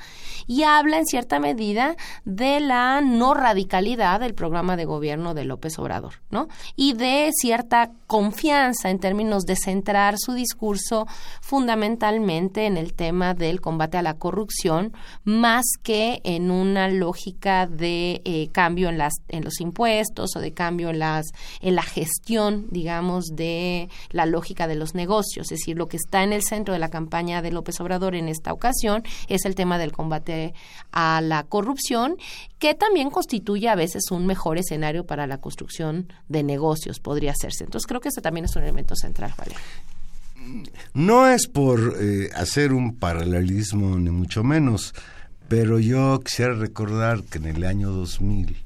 y 0.48 0.64
habla 0.64 0.98
en 0.98 1.06
cierta 1.06 1.40
medida 1.40 1.96
de 2.26 2.60
la 2.60 3.02
no 3.02 3.34
radicalidad 3.34 4.20
del 4.20 4.34
programa 4.34 4.76
de 4.76 4.86
gobierno 4.86 5.34
de 5.34 5.46
López 5.46 5.78
Obrador, 5.80 6.22
¿no? 6.30 6.48
Y 6.76 6.94
de 6.94 7.32
cierta 7.34 7.92
confianza 8.08 8.90
en 8.90 9.00
términos 9.00 9.44
de 9.44 9.56
centrar 9.56 10.16
su 10.18 10.34
discurso 10.34 11.08
fundamentalmente 11.48 12.66
en 12.66 12.76
el 12.76 12.94
tema 12.94 13.34
del 13.34 13.62
combate 13.62 13.98
a 13.98 14.02
la 14.02 14.16
corrupción 14.16 14.92
más 15.24 15.64
que 15.82 16.20
en 16.26 16.52
una 16.52 16.90
lógica 16.90 17.68
de 17.68 18.22
eh, 18.26 18.50
cambio 18.52 18.90
en 18.90 18.98
las 18.98 19.14
en 19.30 19.46
los 19.46 19.62
impuestos 19.62 20.36
o 20.36 20.42
de 20.42 20.52
cambio 20.52 20.90
en 20.90 21.00
las 21.00 21.28
en 21.62 21.76
la 21.76 21.84
gestión, 21.84 22.68
digamos, 22.70 23.28
de 23.28 23.88
la 24.10 24.26
lógica 24.26 24.68
de 24.68 24.76
los 24.76 24.94
negocios. 24.94 25.50
Es 25.50 25.60
decir, 25.60 25.78
lo 25.78 25.88
que 25.88 25.96
está 25.96 26.22
en 26.22 26.34
el 26.34 26.44
centro 26.44 26.74
de 26.74 26.80
la 26.80 26.90
campaña 26.90 27.42
de 27.42 27.54
López 27.54 27.80
Obrador 27.80 28.16
en 28.16 28.28
esta 28.28 28.52
ocasión 28.52 29.04
es 29.30 29.46
el 29.46 29.56
tema 29.56 29.78
del 29.78 29.94
combate 29.94 30.54
a 30.92 31.22
la 31.22 31.44
corrupción, 31.44 32.18
que 32.60 32.74
también 32.74 33.10
constituye 33.10 33.70
a 33.70 33.76
veces 33.76 34.12
un 34.12 34.26
mejor 34.26 34.58
escenario 34.58 35.06
para 35.06 35.28
la 35.28 35.38
construcción 35.38 36.12
de 36.28 36.44
negocios, 36.44 37.00
podría 37.00 37.32
hacerse. 37.32 37.64
Entonces 37.64 37.88
creo 37.88 38.02
que 38.02 38.10
ese 38.10 38.20
también 38.20 38.44
es 38.44 38.56
un 38.58 38.64
elemento 38.64 38.98
central, 38.98 39.34
¿vale? 39.38 39.56
No 40.94 41.28
es 41.28 41.48
por 41.48 41.96
eh, 42.00 42.30
hacer 42.36 42.74
un 42.74 42.96
paralelismo, 42.98 43.98
ni 43.98 44.10
mucho 44.10 44.44
menos, 44.44 44.94
pero 45.48 45.80
yo 45.80 46.20
quisiera 46.20 46.54
recordar 46.54 47.24
que 47.24 47.38
en 47.38 47.46
el 47.46 47.64
año 47.64 47.92
2000, 47.92 48.58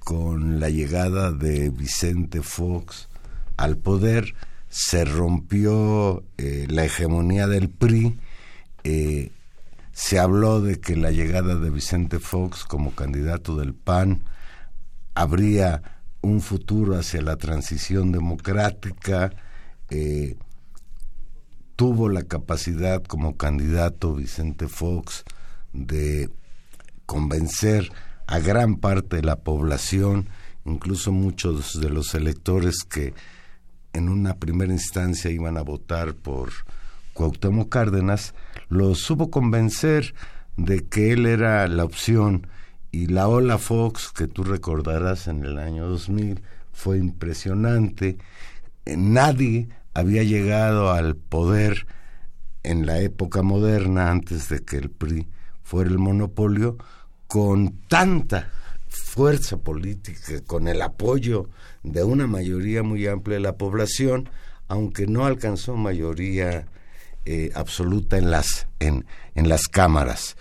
con 0.00 0.60
la 0.60 0.70
llegada 0.70 1.32
de 1.32 1.70
Vicente 1.70 2.42
Fox 2.42 3.08
al 3.56 3.76
poder, 3.76 4.34
se 4.68 5.04
rompió 5.04 6.22
eh, 6.36 6.66
la 6.68 6.84
hegemonía 6.84 7.46
del 7.46 7.70
PRI, 7.70 8.18
eh, 8.84 9.30
se 9.92 10.18
habló 10.18 10.60
de 10.60 10.78
que 10.78 10.94
la 10.94 11.10
llegada 11.10 11.56
de 11.56 11.70
Vicente 11.70 12.18
Fox 12.18 12.64
como 12.64 12.94
candidato 12.94 13.56
del 13.56 13.72
PAN 13.72 14.20
habría 15.14 15.82
un 16.20 16.42
futuro 16.42 16.98
hacia 16.98 17.22
la 17.22 17.36
transición 17.36 18.12
democrática, 18.12 19.32
eh, 19.88 20.36
tuvo 21.76 22.08
la 22.08 22.22
capacidad 22.22 23.02
como 23.04 23.36
candidato 23.36 24.14
Vicente 24.14 24.66
Fox 24.66 25.24
de 25.72 26.30
convencer 27.04 27.92
a 28.26 28.38
gran 28.40 28.76
parte 28.76 29.16
de 29.16 29.22
la 29.22 29.36
población, 29.36 30.26
incluso 30.64 31.12
muchos 31.12 31.80
de 31.80 31.90
los 31.90 32.14
electores 32.14 32.78
que 32.82 33.14
en 33.92 34.08
una 34.08 34.34
primera 34.34 34.72
instancia 34.72 35.30
iban 35.30 35.56
a 35.56 35.62
votar 35.62 36.14
por 36.14 36.50
Cuauhtémoc 37.14 37.68
Cárdenas, 37.68 38.34
los 38.68 38.98
supo 38.98 39.30
convencer 39.30 40.14
de 40.56 40.84
que 40.84 41.12
él 41.12 41.26
era 41.26 41.68
la 41.68 41.84
opción 41.84 42.48
y 42.90 43.06
la 43.06 43.28
ola 43.28 43.58
Fox, 43.58 44.10
que 44.12 44.26
tú 44.26 44.44
recordarás 44.44 45.28
en 45.28 45.44
el 45.44 45.58
año 45.58 45.86
2000, 45.86 46.42
fue 46.72 46.98
impresionante. 46.98 48.18
Nadie 48.86 49.68
había 49.96 50.22
llegado 50.24 50.92
al 50.92 51.16
poder 51.16 51.86
en 52.62 52.84
la 52.84 53.00
época 53.00 53.40
moderna, 53.40 54.10
antes 54.10 54.50
de 54.50 54.62
que 54.62 54.76
el 54.76 54.90
PRI 54.90 55.26
fuera 55.62 55.88
el 55.88 55.98
monopolio, 55.98 56.76
con 57.26 57.78
tanta 57.88 58.50
fuerza 58.88 59.56
política, 59.56 60.42
con 60.46 60.68
el 60.68 60.82
apoyo 60.82 61.48
de 61.82 62.04
una 62.04 62.26
mayoría 62.26 62.82
muy 62.82 63.06
amplia 63.06 63.36
de 63.36 63.42
la 63.42 63.56
población, 63.56 64.28
aunque 64.68 65.06
no 65.06 65.24
alcanzó 65.24 65.76
mayoría 65.76 66.66
eh, 67.24 67.50
absoluta 67.54 68.18
en 68.18 68.30
las, 68.30 68.66
en, 68.80 69.06
en 69.34 69.48
las 69.48 69.66
cámaras. 69.66 70.36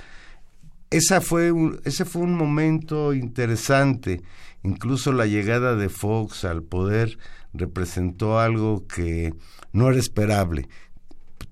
Esa 0.90 1.22
fue 1.22 1.54
ese 1.86 2.04
fue 2.04 2.24
un 2.24 2.36
momento 2.36 3.14
interesante. 3.14 4.22
Incluso 4.66 5.14
la 5.14 5.28
llegada 5.28 5.76
de 5.76 5.90
Fox 5.90 6.44
al 6.44 6.64
poder 6.64 7.20
representó 7.54 8.40
algo 8.40 8.88
que 8.88 9.32
no 9.74 9.92
era 9.92 10.00
esperable. 10.00 10.68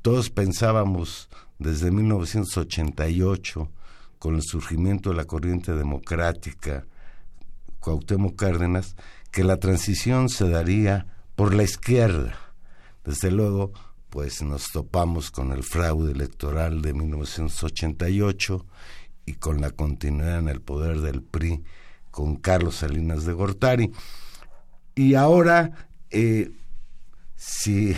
Todos 0.01 0.31
pensábamos 0.31 1.29
desde 1.59 1.91
1988, 1.91 3.69
con 4.17 4.33
el 4.33 4.41
surgimiento 4.41 5.11
de 5.11 5.17
la 5.17 5.25
corriente 5.25 5.73
democrática, 5.75 6.87
Cuauhtémoc 7.81 8.35
Cárdenas, 8.35 8.95
que 9.29 9.43
la 9.43 9.57
transición 9.57 10.27
se 10.27 10.49
daría 10.49 11.05
por 11.35 11.53
la 11.53 11.61
izquierda. 11.61 12.35
Desde 13.05 13.29
luego, 13.29 13.73
pues 14.09 14.41
nos 14.41 14.71
topamos 14.71 15.29
con 15.29 15.51
el 15.51 15.61
fraude 15.61 16.13
electoral 16.13 16.81
de 16.81 16.95
1988 16.95 18.65
y 19.27 19.33
con 19.33 19.61
la 19.61 19.69
continuidad 19.69 20.39
en 20.39 20.47
el 20.47 20.61
poder 20.61 21.01
del 21.01 21.21
PRI 21.21 21.63
con 22.13 22.35
Carlos 22.35 22.75
Salinas 22.75 23.25
de 23.25 23.33
Gortari. 23.33 23.91
Y 24.93 25.15
ahora, 25.15 25.87
eh, 26.11 26.51
si 27.35 27.95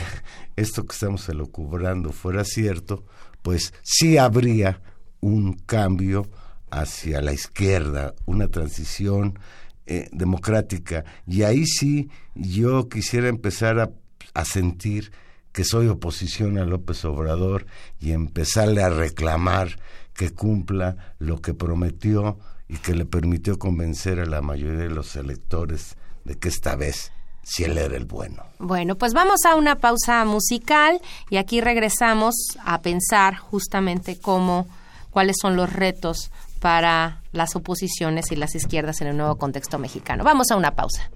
esto 0.55 0.85
que 0.85 0.93
estamos 0.93 1.27
elucubrando 1.27 2.13
fuera 2.13 2.45
cierto, 2.45 3.03
pues 3.41 3.73
sí 3.83 4.17
habría 4.17 4.81
un 5.19 5.57
cambio 5.57 6.29
hacia 6.71 7.21
la 7.21 7.33
izquierda, 7.33 8.15
una 8.25 8.47
transición 8.47 9.37
eh, 9.85 10.07
democrática. 10.13 11.03
Y 11.27 11.43
ahí 11.43 11.65
sí 11.65 12.09
yo 12.35 12.87
quisiera 12.87 13.27
empezar 13.27 13.93
a 14.33 14.45
sentir 14.45 15.11
que 15.51 15.65
soy 15.65 15.87
oposición 15.87 16.57
a 16.57 16.63
López 16.63 17.03
Obrador 17.03 17.65
y 17.99 18.13
empezarle 18.13 18.81
a 18.81 18.89
reclamar 18.89 19.77
que 20.13 20.29
cumpla 20.29 21.15
lo 21.19 21.41
que 21.41 21.53
prometió 21.53 22.39
y 22.67 22.77
que 22.77 22.93
le 22.93 23.05
permitió 23.05 23.59
convencer 23.59 24.19
a 24.19 24.25
la 24.25 24.41
mayoría 24.41 24.79
de 24.79 24.89
los 24.89 25.15
electores 25.15 25.97
de 26.23 26.37
que 26.37 26.49
esta 26.49 26.75
vez 26.75 27.11
si 27.45 27.63
él 27.63 27.77
era 27.77 27.95
el 27.95 28.05
bueno. 28.05 28.43
Bueno, 28.57 28.95
pues 28.95 29.13
vamos 29.13 29.45
a 29.45 29.55
una 29.55 29.75
pausa 29.75 30.25
musical 30.25 30.99
y 31.29 31.37
aquí 31.37 31.61
regresamos 31.61 32.33
a 32.65 32.81
pensar 32.81 33.37
justamente 33.37 34.19
cómo, 34.19 34.67
cuáles 35.11 35.35
son 35.39 35.55
los 35.55 35.71
retos 35.71 36.31
para 36.59 37.21
las 37.31 37.55
oposiciones 37.55 38.31
y 38.31 38.35
las 38.35 38.55
izquierdas 38.55 39.01
en 39.01 39.07
el 39.09 39.17
nuevo 39.17 39.35
contexto 39.35 39.77
mexicano. 39.77 40.23
Vamos 40.23 40.49
a 40.49 40.55
una 40.55 40.71
pausa. 40.71 41.11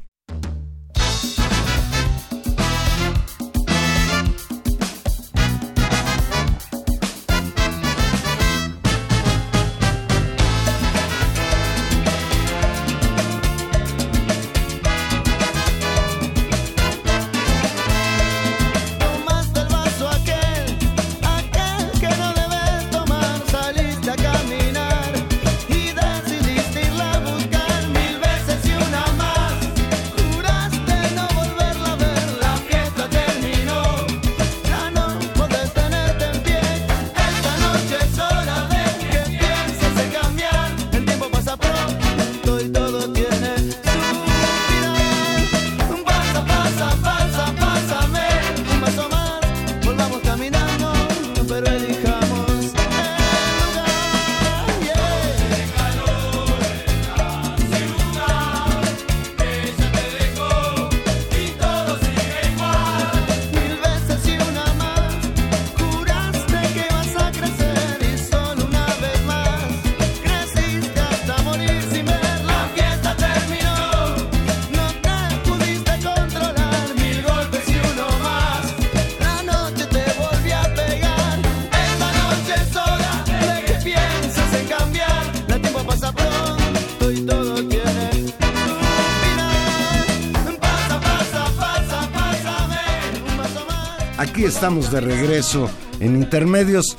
Estamos 94.60 94.92
de 94.92 95.00
regreso 95.00 95.70
en 96.02 96.18
Intermedios. 96.18 96.98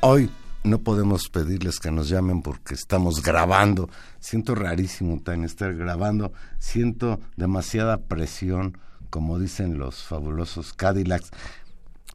Hoy 0.00 0.28
no 0.64 0.78
podemos 0.78 1.28
pedirles 1.28 1.78
que 1.78 1.92
nos 1.92 2.08
llamen 2.08 2.42
porque 2.42 2.74
estamos 2.74 3.22
grabando. 3.22 3.88
Siento 4.18 4.56
rarísimo, 4.56 5.20
Tania, 5.22 5.46
estar 5.46 5.72
grabando. 5.76 6.32
Siento 6.58 7.20
demasiada 7.36 7.98
presión, 7.98 8.76
como 9.08 9.38
dicen 9.38 9.78
los 9.78 10.02
fabulosos 10.02 10.72
Cadillacs. 10.72 11.30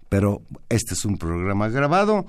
Pero 0.09 0.41
este 0.67 0.95
es 0.95 1.05
un 1.05 1.17
programa 1.17 1.69
grabado 1.69 2.25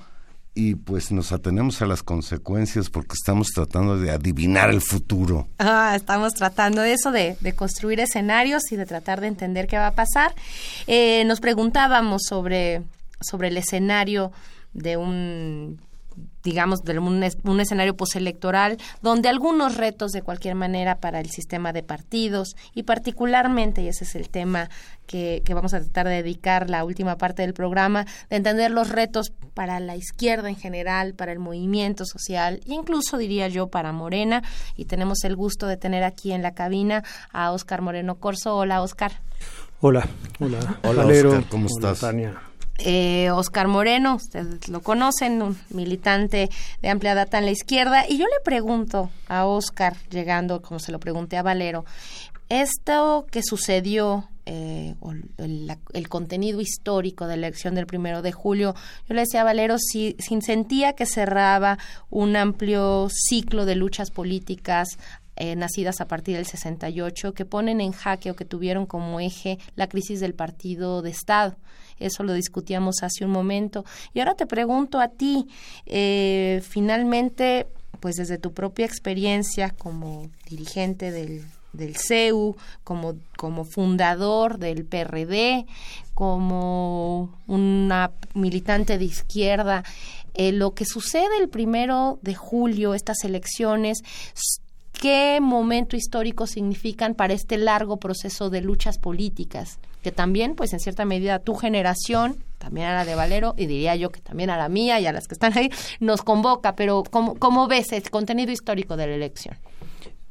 y 0.57 0.73
pues 0.73 1.11
nos 1.11 1.31
atenemos 1.31 1.83
a 1.83 1.85
las 1.85 2.01
consecuencias 2.01 2.89
porque 2.89 3.13
estamos 3.13 3.49
tratando 3.49 3.99
de 3.99 4.09
adivinar 4.09 4.71
el 4.71 4.81
futuro. 4.81 5.47
Ah, 5.59 5.93
estamos 5.95 6.33
tratando 6.33 6.81
eso, 6.81 7.11
de, 7.11 7.37
de 7.41 7.53
construir 7.53 7.99
escenarios 7.99 8.71
y 8.71 8.75
de 8.75 8.87
tratar 8.87 9.21
de 9.21 9.27
entender 9.27 9.67
qué 9.67 9.77
va 9.77 9.87
a 9.87 9.93
pasar. 9.93 10.33
Eh, 10.87 11.23
nos 11.25 11.41
preguntábamos 11.41 12.23
sobre, 12.27 12.81
sobre 13.21 13.49
el 13.49 13.57
escenario 13.57 14.31
de 14.73 14.97
un 14.97 15.79
digamos, 16.43 16.83
de 16.83 16.97
un, 16.97 17.59
escenario 17.59 17.97
postelectoral, 17.97 18.77
donde 19.01 19.27
algunos 19.27 19.75
retos 19.75 20.11
de 20.11 20.21
cualquier 20.21 20.55
manera 20.55 20.95
para 20.95 21.19
el 21.19 21.29
sistema 21.29 21.73
de 21.73 21.83
partidos 21.83 22.55
y 22.73 22.83
particularmente, 22.83 23.81
y 23.81 23.89
ese 23.89 24.05
es 24.05 24.15
el 24.15 24.29
tema 24.29 24.69
que, 25.07 25.43
vamos 25.49 25.73
a 25.73 25.81
tratar 25.81 26.07
de 26.07 26.23
dedicar 26.23 26.69
la 26.69 26.85
última 26.85 27.17
parte 27.17 27.41
del 27.41 27.53
programa, 27.53 28.05
de 28.29 28.37
entender 28.37 28.71
los 28.71 28.89
retos 28.89 29.33
para 29.53 29.79
la 29.79 29.97
izquierda 29.97 30.47
en 30.47 30.55
general, 30.55 31.13
para 31.15 31.33
el 31.33 31.39
movimiento 31.39 32.05
social 32.05 32.61
e 32.65 32.73
incluso 32.73 33.17
diría 33.17 33.47
yo 33.49 33.67
para 33.67 33.91
Morena. 33.91 34.41
Y 34.75 34.85
tenemos 34.85 35.23
el 35.23 35.35
gusto 35.35 35.67
de 35.67 35.75
tener 35.75 36.03
aquí 36.03 36.31
en 36.31 36.43
la 36.43 36.53
cabina 36.53 37.03
a 37.31 37.51
Oscar 37.51 37.81
Moreno 37.81 38.15
Corso. 38.15 38.55
Hola, 38.55 38.81
Oscar. 38.81 39.11
Hola, 39.81 40.07
hola. 40.39 40.79
Hola, 40.83 41.05
Oscar, 41.05 41.43
¿cómo 41.49 41.67
estás? 41.67 42.03
Eh, 42.79 43.29
Oscar 43.31 43.67
Moreno, 43.67 44.15
ustedes 44.15 44.67
lo 44.69 44.81
conocen, 44.81 45.41
un 45.41 45.57
militante 45.69 46.49
de 46.81 46.89
amplia 46.89 47.15
data 47.15 47.37
en 47.37 47.45
la 47.45 47.51
izquierda, 47.51 48.05
y 48.07 48.17
yo 48.17 48.25
le 48.25 48.43
pregunto 48.43 49.09
a 49.27 49.45
Oscar, 49.45 49.95
llegando, 50.09 50.61
como 50.61 50.79
se 50.79 50.91
lo 50.91 50.99
pregunté 50.99 51.37
a 51.37 51.43
Valero, 51.43 51.85
esto 52.49 53.25
que 53.29 53.41
sucedió, 53.43 54.29
eh, 54.45 54.95
el, 55.37 56.07
contenido 56.07 56.61
histórico 56.61 57.27
de 57.27 57.35
la 57.35 57.47
elección 57.47 57.75
del 57.75 57.85
primero 57.85 58.21
de 58.21 58.31
julio, 58.31 58.75
yo 59.09 59.15
le 59.15 59.21
decía 59.21 59.41
a 59.41 59.43
Valero 59.43 59.77
si, 59.77 60.15
si 60.19 60.39
sentía 60.41 60.93
que 60.93 61.05
cerraba 61.05 61.77
un 62.09 62.37
amplio 62.37 63.09
ciclo 63.09 63.65
de 63.65 63.75
luchas 63.75 64.09
políticas 64.09 64.87
eh, 65.37 65.55
nacidas 65.55 66.01
a 66.01 66.07
partir 66.07 66.35
del 66.35 66.45
68 66.45 67.33
que 67.33 67.45
ponen 67.45 67.81
en 67.81 67.91
jaque 67.91 68.31
o 68.31 68.35
que 68.35 68.45
tuvieron 68.45 68.85
como 68.85 69.19
eje 69.19 69.59
la 69.75 69.87
crisis 69.87 70.19
del 70.19 70.33
partido 70.33 71.01
de 71.01 71.11
Estado 71.11 71.55
eso 71.99 72.23
lo 72.23 72.33
discutíamos 72.33 73.03
hace 73.03 73.25
un 73.25 73.31
momento. 73.31 73.85
Y 74.13 74.19
ahora 74.19 74.35
te 74.35 74.45
pregunto 74.45 74.99
a 74.99 75.09
ti, 75.09 75.47
eh, 75.85 76.61
finalmente, 76.67 77.67
pues 77.99 78.15
desde 78.15 78.37
tu 78.37 78.53
propia 78.53 78.85
experiencia 78.85 79.71
como 79.71 80.29
dirigente 80.49 81.11
del, 81.11 81.43
del 81.73 81.95
CEU, 81.95 82.55
como, 82.83 83.15
como 83.35 83.65
fundador 83.65 84.59
del 84.59 84.85
PRD, 84.85 85.65
como 86.13 87.31
una 87.47 88.11
militante 88.33 88.97
de 88.97 89.05
izquierda, 89.05 89.83
eh, 90.33 90.51
lo 90.51 90.75
que 90.75 90.85
sucede 90.85 91.37
el 91.41 91.49
primero 91.49 92.19
de 92.21 92.35
julio, 92.35 92.93
estas 92.93 93.23
elecciones, 93.23 94.03
qué 94.99 95.39
momento 95.41 95.95
histórico 95.95 96.47
significan 96.47 97.15
para 97.15 97.33
este 97.33 97.57
largo 97.57 97.97
proceso 97.97 98.49
de 98.49 98.61
luchas 98.61 98.97
políticas, 98.97 99.79
que 100.01 100.11
también, 100.11 100.55
pues 100.55 100.73
en 100.73 100.79
cierta 100.79 101.05
medida, 101.05 101.39
tu 101.39 101.55
generación, 101.55 102.37
también 102.57 102.87
a 102.87 102.93
la 102.93 103.05
de 103.05 103.15
Valero, 103.15 103.53
y 103.57 103.67
diría 103.67 103.95
yo 103.95 104.09
que 104.09 104.21
también 104.21 104.49
a 104.49 104.57
la 104.57 104.69
mía 104.69 104.99
y 104.99 105.05
a 105.05 105.11
las 105.11 105.27
que 105.27 105.35
están 105.35 105.57
ahí, 105.57 105.69
nos 105.99 106.21
convoca, 106.21 106.75
pero 106.75 107.03
¿cómo, 107.03 107.67
ves 107.67 107.91
el 107.91 108.09
contenido 108.09 108.51
histórico 108.51 108.97
de 108.97 109.07
la 109.07 109.15
elección? 109.15 109.57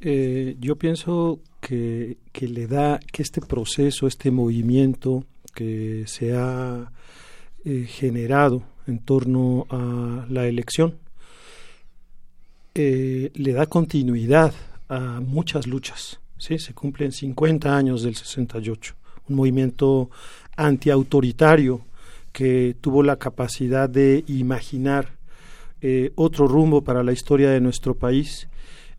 Eh, 0.01 0.57
yo 0.61 0.77
pienso 0.77 1.41
que, 1.61 2.19
que 2.33 2.49
le 2.49 2.67
da 2.67 3.01
que 3.13 3.23
este 3.23 3.41
proceso, 3.41 4.07
este 4.07 4.31
movimiento 4.31 5.25
que 5.55 6.05
se 6.07 6.35
ha 6.35 6.93
eh, 7.65 7.87
generado 7.89 8.63
en 8.87 8.99
torno 8.99 9.67
a 9.71 10.27
la 10.29 10.47
elección, 10.47 10.99
eh, 12.79 13.31
le 13.35 13.53
da 13.55 13.65
continuidad 13.65 14.53
a 14.91 15.21
muchas 15.21 15.67
luchas. 15.67 16.21
¿sí? 16.37 16.59
Se 16.59 16.75
cumplen 16.75 17.11
50 17.11 17.75
años 17.75 18.03
del 18.03 18.15
68, 18.15 18.95
un 19.31 19.37
movimiento 19.37 20.11
antiautoritario 20.57 21.81
que 22.33 22.77
tuvo 22.83 23.03
la 23.03 23.17
capacidad 23.17 23.89
de 23.89 24.25
imaginar 24.29 25.09
eh, 25.81 26.13
otro 26.17 26.49
rumbo 26.49 26.83
para 26.83 27.03
la 27.03 27.13
historia 27.13 27.49
de 27.49 27.63
nuestro 27.63 27.95
país, 27.95 28.47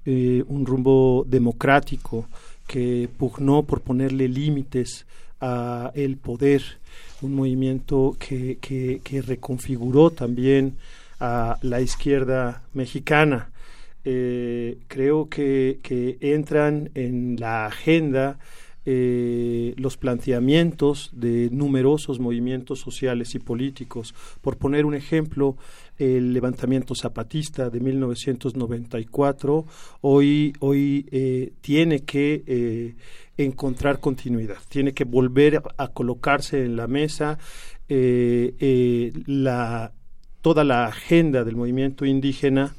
eh, 0.05 0.43
un 0.47 0.65
rumbo 0.65 1.23
democrático 1.27 2.25
que 2.65 3.07
pugnó 3.15 3.61
por 3.61 3.81
ponerle 3.81 4.27
límites 4.27 5.05
a 5.39 5.91
el 5.93 6.17
poder, 6.17 6.63
un 7.21 7.35
movimiento 7.35 8.15
que, 8.17 8.57
que, 8.59 9.01
que 9.03 9.21
reconfiguró 9.21 10.09
también 10.09 10.77
a 11.19 11.59
la 11.61 11.79
izquierda 11.79 12.63
mexicana, 12.73 13.51
eh, 14.09 14.77
creo 14.87 15.27
que, 15.27 15.79
que, 15.83 16.17
entran 16.21 16.91
en 16.93 17.35
la 17.37 17.65
agenda 17.65 18.39
eh, 18.85 19.73
los 19.75 19.97
planteamientos 19.97 21.09
de 21.11 21.49
numerosos 21.51 22.17
movimientos 22.17 22.79
sociales 22.79 23.35
y 23.35 23.39
políticos. 23.39 24.15
Por 24.39 24.55
poner 24.55 24.85
un 24.85 24.95
ejemplo, 24.95 25.57
el 25.97 26.31
levantamiento 26.31 26.95
zapatista 26.95 27.69
de 27.69 27.81
1994 27.81 29.65
hoy, 29.99 30.53
hoy 30.61 31.05
eh, 31.11 31.51
tiene 31.59 32.05
que 32.05 32.95
encontrar 33.35 33.99
continuidad, 33.99 34.59
tiene 34.69 34.93
que 34.93 35.03
volver 35.03 35.61
a, 35.77 35.87
colocarse 35.89 36.63
en 36.63 36.77
la 36.77 36.87
mesa 36.87 37.39
la, 37.89 39.91
toda 40.41 40.63
la 40.63 40.85
agenda 40.85 41.43
del 41.43 41.57
movimiento 41.57 42.05
indígena 42.05 42.73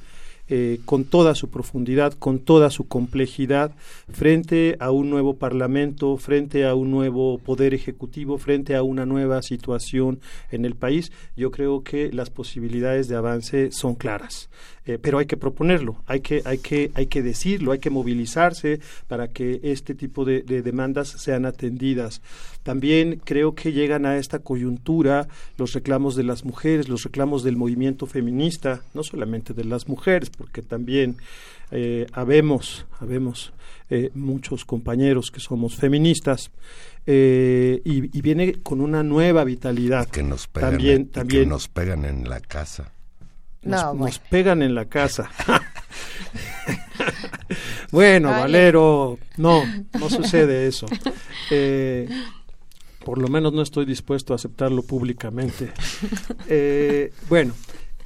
eh, 0.48 0.80
con 0.84 1.04
toda 1.04 1.34
su 1.34 1.48
profundidad, 1.48 2.12
con 2.14 2.38
toda 2.38 2.70
su 2.70 2.88
complejidad, 2.88 3.72
frente 4.10 4.76
a 4.80 4.90
un 4.90 5.10
nuevo 5.10 5.34
Parlamento, 5.34 6.16
frente 6.16 6.66
a 6.66 6.74
un 6.74 6.90
nuevo 6.90 7.38
Poder 7.38 7.74
Ejecutivo, 7.74 8.38
frente 8.38 8.74
a 8.74 8.82
una 8.82 9.06
nueva 9.06 9.42
situación 9.42 10.20
en 10.50 10.64
el 10.64 10.74
país, 10.74 11.12
yo 11.36 11.50
creo 11.50 11.82
que 11.82 12.12
las 12.12 12.30
posibilidades 12.30 13.08
de 13.08 13.16
avance 13.16 13.70
son 13.72 13.94
claras. 13.94 14.48
Eh, 14.88 14.98
pero 14.98 15.18
hay 15.18 15.26
que 15.26 15.36
proponerlo, 15.36 16.02
hay 16.06 16.20
que, 16.20 16.40
hay, 16.46 16.56
que, 16.56 16.90
hay 16.94 17.08
que 17.08 17.22
decirlo, 17.22 17.72
hay 17.72 17.78
que 17.78 17.90
movilizarse 17.90 18.80
para 19.06 19.28
que 19.28 19.60
este 19.62 19.94
tipo 19.94 20.24
de, 20.24 20.40
de 20.40 20.62
demandas 20.62 21.08
sean 21.08 21.44
atendidas. 21.44 22.22
También 22.62 23.20
creo 23.22 23.54
que 23.54 23.72
llegan 23.72 24.06
a 24.06 24.16
esta 24.16 24.38
coyuntura 24.38 25.28
los 25.58 25.74
reclamos 25.74 26.16
de 26.16 26.24
las 26.24 26.46
mujeres, 26.46 26.88
los 26.88 27.02
reclamos 27.04 27.42
del 27.42 27.58
movimiento 27.58 28.06
feminista, 28.06 28.80
no 28.94 29.02
solamente 29.02 29.52
de 29.52 29.64
las 29.64 29.88
mujeres, 29.88 30.30
porque 30.30 30.62
también 30.62 31.18
eh, 31.70 32.06
habemos, 32.12 32.86
habemos 32.98 33.52
eh, 33.90 34.10
muchos 34.14 34.64
compañeros 34.64 35.30
que 35.30 35.40
somos 35.40 35.76
feministas 35.76 36.50
eh, 37.04 37.82
y, 37.84 38.16
y, 38.16 38.22
viene 38.22 38.54
con 38.62 38.80
una 38.80 39.02
nueva 39.02 39.44
vitalidad. 39.44 40.06
Y 40.08 40.10
que 40.10 40.22
nos 40.22 40.46
pegan, 40.46 40.70
también, 40.70 41.08
también 41.08 41.42
que 41.42 41.48
nos 41.48 41.68
pegan 41.68 42.06
en 42.06 42.28
la 42.28 42.40
casa. 42.40 42.94
Nos, 43.62 43.82
No, 43.82 43.88
bueno. 43.90 44.06
nos 44.06 44.18
pegan 44.18 44.62
en 44.62 44.74
la 44.74 44.86
casa. 44.86 45.30
bueno. 47.90 48.30
Valero, 48.30 49.18
no, 49.36 49.62
no 49.98 50.10
sucede 50.10 50.66
eso. 50.66 50.86
Eh, 51.50 52.08
por 53.04 53.18
lo 53.18 53.28
menos 53.28 53.52
no 53.52 53.62
estoy 53.62 53.84
dispuesto 53.86 54.32
a 54.32 54.36
aceptarlo 54.36 54.82
públicamente. 54.82 55.72
Eh, 56.48 57.12
bueno, 57.28 57.54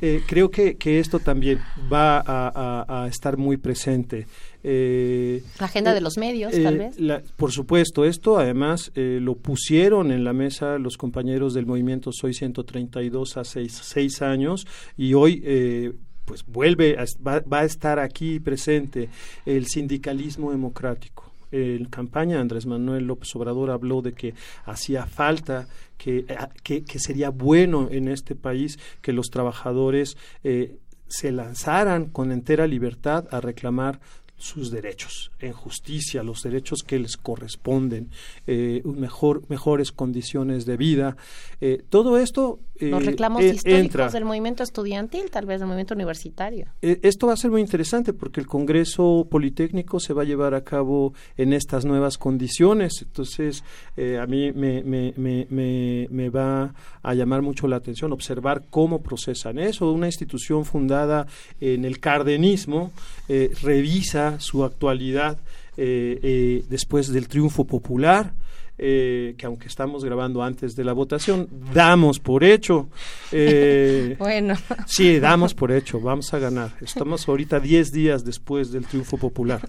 eh, 0.01 0.23
creo 0.27 0.51
que, 0.51 0.77
que 0.77 1.01
esto 1.01 1.19
también 1.19 1.61
va 1.93 2.19
a, 2.19 2.85
a- 2.87 3.05
a 3.05 3.09
estar 3.09 3.37
muy 3.37 3.57
presente. 3.57 4.27
Eh, 4.65 5.43
La 5.59 5.67
agenda 5.67 5.91
eh, 5.91 5.95
de 5.95 6.01
los 6.01 6.17
medios, 6.19 6.55
eh, 6.55 6.63
tal 6.63 6.79
vez. 6.79 6.99
la- 7.01 7.23
por 7.37 7.51
supuesto, 7.53 8.05
esto 8.05 8.39
además 8.39 8.93
eh, 8.95 9.19
lo 9.21 9.35
pusieron 9.37 10.13
en 10.13 10.23
la 10.25 10.33
mesa 10.33 10.79
los 10.79 10.97
compañeros 10.97 11.53
del 11.55 11.67
movimiento 11.67 12.11
Soy 12.13 12.33
132 12.35 13.37
hace 13.37 13.53
seis, 13.61 13.81
seis 13.83 14.23
años 14.23 14.67
y 14.97 15.15
hoy 15.15 15.43
eh, 15.45 15.93
pues 16.25 16.45
vuelve, 16.47 16.97
a, 16.99 17.05
va, 17.27 17.41
va 17.41 17.61
a 17.61 17.65
estar 17.65 17.99
aquí 17.99 18.39
presente 18.39 19.09
el 19.45 19.67
sindicalismo 19.67 20.53
democrático. 20.53 21.33
En 21.51 21.85
campaña 21.87 22.41
Andrés 22.41 22.65
Manuel 22.65 23.05
López 23.07 23.35
Obrador 23.37 23.71
habló 23.73 24.01
de 24.01 24.13
que 24.15 24.33
hacía 24.65 25.05
falta, 25.07 25.67
que, 25.99 26.19
eh, 26.21 26.27
que, 26.63 26.83
que 26.85 26.99
sería 26.99 27.29
bueno 27.31 27.89
en 27.91 28.09
este 28.09 28.35
país 28.37 28.79
que 29.03 29.13
los 29.13 29.27
trabajadores 29.29 30.17
eh, 30.45 30.77
se 31.09 31.31
lanzaran 31.31 32.07
con 32.07 32.33
entera 32.33 32.67
libertad 32.67 33.27
a 33.33 33.41
reclamar 33.43 34.01
sus 34.43 34.73
derechos 34.73 35.31
en 35.39 35.53
justicia, 35.53 36.25
los 36.25 36.43
derechos 36.43 36.83
que 36.83 36.99
les 36.99 37.17
corresponden, 37.17 38.11
eh, 38.49 38.83
mejor, 38.85 39.43
mejores 39.49 39.93
condiciones 39.93 40.67
de 40.67 40.77
vida. 40.77 41.17
Eh, 41.61 41.83
todo 41.89 42.19
esto 42.19 42.59
Los 42.91 43.05
reclamos 43.05 43.43
eh, 43.43 43.49
históricos 43.55 43.85
entra. 43.85 44.09
del 44.11 44.25
movimiento 44.25 44.63
estudiantil, 44.63 45.31
tal 45.31 45.47
vez 45.47 45.61
del 45.61 45.67
movimiento 45.69 45.95
universitario. 45.95 46.67
Eh, 46.83 46.99
Esto 47.03 47.27
va 47.27 47.35
a 47.35 47.37
ser 47.37 47.51
muy 47.51 47.61
interesante 47.61 48.13
porque 48.13 48.41
el 48.41 48.47
Congreso 48.47 49.27
Politécnico 49.31 50.01
se 50.01 50.13
va 50.13 50.23
a 50.23 50.25
llevar 50.25 50.55
a 50.55 50.63
cabo 50.65 51.15
en 51.37 51.53
estas 51.53 51.85
nuevas 51.85 52.19
condiciones. 52.19 53.03
Entonces, 53.03 53.65
eh, 53.97 54.19
a 54.19 54.27
mí 54.27 54.53
me, 54.53 54.83
me, 54.83 55.15
me, 55.17 55.47
me, 55.51 56.09
me 56.11 56.29
va 56.31 56.75
a 57.03 57.15
llamar 57.15 57.43
mucho 57.43 57.69
la 57.69 57.77
atención 57.77 58.13
observar 58.13 58.65
cómo 58.71 59.03
procesan 59.03 59.59
eso. 59.59 59.91
Una 59.93 60.07
institución 60.07 60.65
fundada 60.65 61.27
en 61.61 61.85
el 61.85 61.99
cardenismo 62.01 62.93
eh, 63.29 63.51
revisa 63.63 64.41
su 64.41 64.65
actualidad 64.65 65.39
eh, 65.77 66.19
eh, 66.23 66.65
después 66.69 67.13
del 67.13 67.29
triunfo 67.29 67.65
popular. 67.65 68.35
Eh, 68.79 69.35
que 69.37 69.47
aunque 69.47 69.69
estamos 69.69 70.05
grabando 70.05 70.43
antes 70.43 70.75
de 70.75 70.85
la 70.85 70.93
votación, 70.93 71.49
damos 71.73 72.19
por 72.19 72.43
hecho. 72.45 72.89
eh, 73.31 74.17
Bueno, 74.19 74.55
Sí, 74.87 75.19
damos 75.21 75.55
por 75.55 75.71
hecho, 75.73 76.01
vamos 76.01 76.33
a 76.35 76.39
ganar. 76.39 76.75
Estamos 76.81 77.29
ahorita 77.29 77.61
10 77.61 77.93
días 77.93 78.25
después 78.25 78.73
del 78.73 78.87
triunfo 78.87 79.17
popular. 79.19 79.69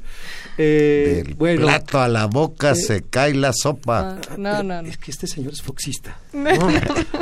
Eh, 0.58 1.24
Del 1.26 1.36
bueno, 1.36 1.62
plato 1.62 2.00
a 2.00 2.08
la 2.08 2.26
boca 2.28 2.72
eh, 2.72 2.76
se 2.76 3.02
cae 3.04 3.34
la 3.36 3.52
sopa. 3.54 4.20
no, 4.38 4.64
no, 4.64 4.82
no. 4.82 4.90
es 4.90 4.98
que 4.98 5.12
este 5.12 5.28
señor 5.28 5.54
es 5.54 5.62
foxista. 5.62 6.18
¿no? 6.34 6.58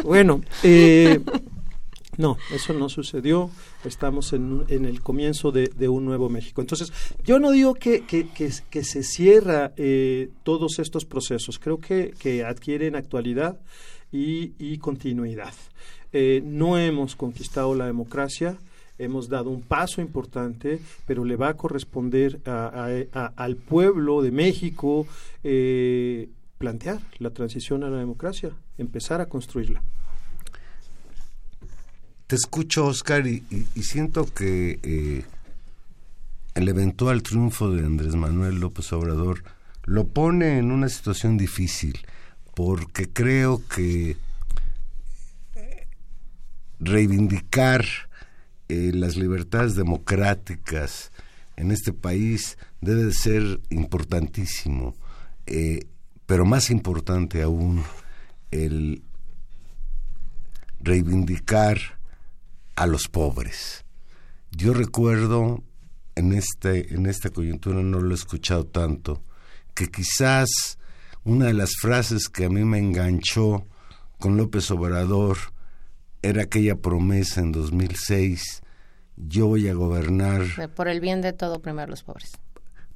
bueno, 0.04 0.42
eh, 0.64 1.20
no, 2.22 2.38
eso 2.54 2.74
no 2.74 2.88
sucedió. 2.88 3.50
Estamos 3.84 4.32
en, 4.34 4.64
el 4.70 5.02
comienzo 5.02 5.52
de, 5.52 5.90
un 5.90 6.06
nuevo 6.06 6.30
México. 6.30 6.62
Entonces, 6.62 6.94
yo 7.26 7.40
no 7.40 7.52
digo 7.52 7.74
que, 7.74 8.04
se 8.84 9.04
cierra 9.04 9.74
eh, 9.76 10.30
todos 10.44 10.78
estos 10.78 11.06
procesos. 11.06 11.58
Creo 11.58 11.80
que, 11.80 12.44
adquieren 12.48 12.96
actualidad 12.96 13.60
y, 14.12 14.78
continuidad. 14.78 15.54
Eh, 16.14 16.42
no 16.46 16.78
hemos 16.78 17.16
conquistado 17.16 17.74
la 17.74 17.88
democracia. 17.88 18.58
Hemos 19.00 19.28
dado 19.28 19.50
un 19.50 19.62
paso 19.62 20.00
importante, 20.00 20.80
pero 21.08 21.26
le 21.26 21.36
va 21.36 21.50
a 21.50 21.58
corresponder 21.58 22.40
a- 22.46 23.34
al 23.36 23.56
pueblo 23.56 24.22
de 24.22 24.30
México 24.30 25.08
eh, 25.44 26.30
plantear 26.60 27.00
la 27.18 27.32
transición 27.32 27.84
a 27.84 27.90
la 27.90 27.98
democracia, 27.98 28.52
empezar 28.78 29.22
a 29.22 29.26
construirla. 29.26 29.82
Te 32.32 32.38
escucho, 32.38 32.86
Oscar, 32.86 33.28
y, 33.28 33.44
siento 33.82 34.26
que 34.26 34.80
eh, 34.84 35.26
el 36.56 36.70
eventual 36.70 37.24
triunfo 37.24 37.70
de 37.72 37.86
Andrés 37.86 38.16
Manuel 38.16 38.62
López 38.62 38.94
Obrador 38.94 39.44
lo 39.84 40.08
pone 40.08 40.58
en 40.58 40.72
una 40.72 40.88
situación 40.88 41.38
difícil, 41.38 42.00
porque 42.56 43.10
creo 43.10 43.62
que 43.68 44.16
eh, 45.56 45.88
reivindicar 46.80 47.84
eh, 48.70 48.92
las 48.94 49.18
libertades 49.18 49.76
democráticas 49.76 51.12
en 51.58 51.70
este 51.72 51.92
país 51.92 52.58
debe 52.80 53.04
de 53.04 53.14
ser 53.14 53.60
importantísimo, 53.70 54.96
pero 56.26 56.46
más 56.46 56.70
importante 56.70 57.42
aún 57.42 57.84
el 58.52 59.04
reivindicar 60.80 62.00
a 62.76 62.88
los 62.88 63.08
pobres. 63.08 63.86
Yo 64.52 64.74
recuerdo 64.74 65.64
en, 66.16 66.34
este, 66.34 66.94
en 66.94 67.06
esta 67.06 67.30
coyuntura 67.30 67.82
no 67.82 68.00
lo 68.00 68.12
he 68.12 68.16
escuchado 68.16 68.66
tanto, 68.66 69.24
que 69.74 69.88
quizás 69.88 70.78
una 71.24 71.48
de 71.48 71.54
las 71.54 71.72
frases 71.80 72.28
que 72.28 72.46
a 72.46 72.50
mí 72.50 72.64
me 72.66 72.80
enganchó 72.80 73.66
con 74.20 74.38
López 74.38 74.70
Obrador 74.72 75.38
era 76.22 76.44
aquella 76.44 76.76
promesa 76.76 77.42
en 77.42 77.52
2006, 77.52 78.62
yo 79.18 79.48
voy 79.48 79.68
a 79.68 79.74
gobernar... 79.74 80.44
Por 80.76 80.88
el 80.88 81.00
bien 81.00 81.22
de 81.22 81.34
todo, 81.34 81.62
primero 81.62 81.90
los 81.90 82.04
pobres. 82.04 82.32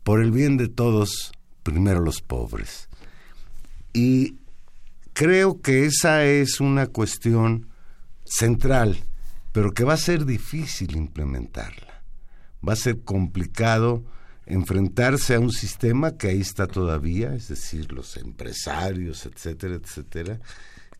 Por 0.04 0.22
el 0.22 0.32
bien 0.32 0.58
de 0.58 0.68
todos, 0.68 1.32
primero 1.64 2.00
los 2.00 2.22
pobres. 2.22 2.90
Y 3.94 4.36
creo 5.14 5.62
que 5.62 5.86
esa 5.86 6.26
es 6.26 6.60
una 6.60 6.88
cuestión 6.88 7.70
central, 8.24 9.00
pero 9.56 9.74
que 9.74 9.86
va 9.86 9.94
a 9.94 9.98
ser 9.98 10.26
difícil 10.26 10.98
implementarla. 10.98 12.04
Va 12.68 12.74
a 12.74 12.76
ser 12.76 13.04
complicado 13.04 14.04
enfrentarse 14.46 15.34
a 15.34 15.40
un 15.40 15.54
sistema 15.54 16.18
que 16.18 16.28
ahí 16.28 16.42
está 16.42 16.68
todavía, 16.68 17.34
es 17.34 17.48
decir, 17.48 17.94
los 17.94 18.18
empresarios, 18.18 19.26
etcétera, 19.26 19.76
etcétera, 19.76 20.42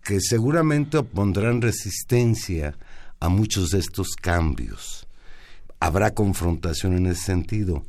que 0.02 0.22
seguramente 0.22 0.96
opondrán 0.96 1.62
resistencia 1.62 2.78
a 3.20 3.28
muchos 3.28 3.72
de 3.72 3.80
estos 3.80 4.16
cambios. 4.16 5.06
Habrá 5.82 6.12
confrontación 6.12 6.96
en 6.96 7.08
ese 7.08 7.24
sentido. 7.24 7.84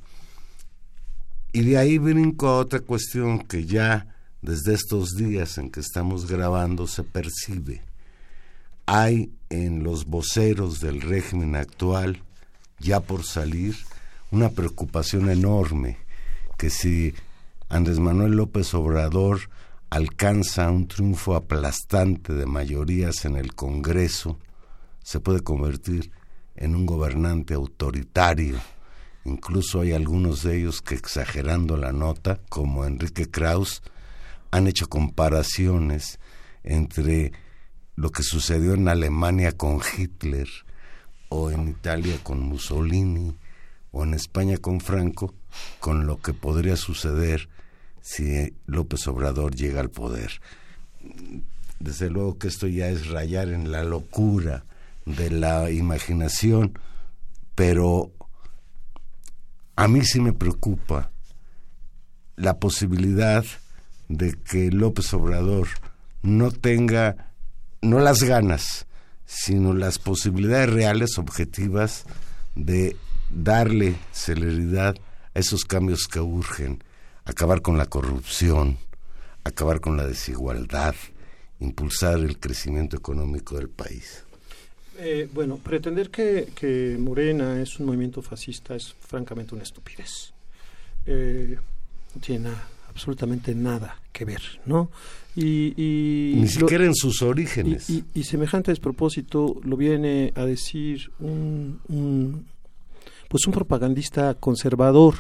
Y 1.52 1.61
de 1.61 1.79
ahí 1.79 1.98
brinco 1.98 2.48
a 2.48 2.59
otra 2.59 2.81
cuestión 2.81 3.38
que 3.38 3.66
ya 3.66 4.16
desde 4.42 4.74
estos 4.74 5.11
días 5.11 5.59
en 5.59 5.70
que 5.70 5.79
estamos 5.79 6.26
grabando 6.26 6.88
se 6.88 7.05
percibe. 7.05 7.85
Hay 8.87 9.33
en 9.51 9.83
los 9.83 10.07
voceros 10.07 10.81
del 10.81 11.01
régimen 11.01 11.57
actual, 11.57 12.22
ya 12.79 13.01
por 13.01 13.25
salir, 13.25 13.77
una 14.31 14.51
preocupación 14.51 15.29
enorme 15.29 15.99
que 16.57 16.70
si 16.70 17.12
Andrés 17.68 17.99
Manuel 17.99 18.33
López 18.33 18.75
Obrador 18.75 19.51
alcanza 19.90 20.70
un 20.70 20.87
triunfo 20.87 21.35
aplastante 21.35 22.33
de 22.33 22.46
mayorías 22.46 23.25
en 23.25 23.37
el 23.37 23.55
Congreso, 23.55 24.38
se 25.03 25.18
puede 25.18 25.40
convertir 25.40 26.12
en 26.55 26.77
un 26.77 26.87
gobernante 26.87 27.55
autoritario. 27.55 28.59
Incluso 29.25 29.81
hay 29.81 29.92
algunos 29.92 30.44
de 30.44 30.59
ellos 30.59 30.81
que 30.81 30.94
exagerando 30.94 31.77
la 31.77 31.92
nota, 31.92 32.40
como 32.49 32.85
Enrique 32.85 33.29
Kraus, 33.29 33.83
han 34.53 34.68
hecho 34.68 34.88
comparaciones 34.88 36.20
entre 36.62 37.33
lo 37.96 38.11
que 38.11 38.22
sucedió 38.22 38.74
en 38.74 38.88
Alemania 38.88 39.52
con 39.52 39.80
Hitler 39.96 40.48
o 41.28 41.50
en 41.50 41.68
Italia 41.68 42.18
con 42.22 42.40
Mussolini 42.40 43.37
o 43.90 44.04
en 44.04 44.14
España 44.14 44.59
con 44.59 44.80
Franco, 44.80 45.35
con 45.80 46.06
lo 46.06 46.20
que 46.20 46.35
podría 46.35 46.76
suceder 46.76 47.48
si 48.02 48.54
López 48.66 49.09
Obrador 49.09 49.54
llega 49.54 49.80
al 49.80 49.90
poder. 49.90 50.40
Desde 51.80 52.11
luego 52.11 52.38
que 52.38 52.48
esto 52.48 52.66
ya 52.66 52.88
es 52.88 53.09
rayar 53.09 53.48
en 53.48 53.72
la 53.72 53.82
locura 53.82 54.64
de 55.06 55.30
la 55.30 55.70
imaginación, 55.70 56.78
pero 57.54 58.12
a 59.76 59.88
mí 59.88 60.04
sí 60.04 60.20
me 60.20 60.32
preocupa 60.32 61.11
la 62.37 62.59
posibilidad 62.59 63.44
de 64.09 64.35
que 64.35 64.70
López 64.70 65.12
Obrador 65.14 65.68
no 66.22 66.50
tenga, 66.50 67.25
no 67.90 68.01
las 68.01 68.22
ganas, 68.22 68.87
sino 69.27 69.75
las 69.75 69.99
posibilidades 69.99 70.70
reales, 70.70 71.18
objetivas, 71.18 72.05
de 72.55 72.96
darle 73.31 73.96
celeridad 74.12 74.96
a 75.35 75.38
esos 75.38 75.64
cambios 75.64 76.07
que 76.07 76.20
urgen, 76.20 76.83
acabar 77.25 77.62
con 77.62 77.79
la 77.79 77.87
corrupción, 77.87 78.79
acabar 79.44 79.81
con 79.81 79.96
la 79.96 80.07
desigualdad, 80.07 80.94
impulsar 81.61 82.18
el 82.18 82.38
crecimiento 82.38 82.96
económico 82.96 83.57
del 83.57 83.68
país. 83.68 84.25
Eh, 84.99 85.29
bueno, 85.33 85.59
pretender 85.59 86.11
que, 86.11 86.49
que, 86.55 86.96
Morena 86.99 87.61
es 87.61 87.79
un 87.79 87.87
movimiento 87.87 88.22
fascista 88.22 88.75
es 88.75 88.94
francamente 88.94 89.55
una 89.55 89.62
estupidez. 89.62 90.33
Eh, 91.05 91.59
no 92.14 92.20
tiene 92.20 92.51
absolutamente 92.88 93.55
nada 93.55 94.01
que 94.12 94.25
ver, 94.25 94.40
¿no? 94.64 94.90
Y, 95.37 96.33
Ni 96.37 96.49
siquiera 96.49 96.87
en 96.87 96.94
sus 96.94 97.20
orígenes. 97.20 97.90
Y, 97.90 98.25
semejante 98.25 98.70
despropósito 98.70 99.61
lo 99.62 99.77
viene 99.77 100.33
a 100.35 100.44
decir 100.44 101.11
un, 101.20 101.81
un 101.88 102.46
pues 103.29 103.46
un 103.46 103.53
propagandista 103.53 104.35
conservador, 104.35 105.14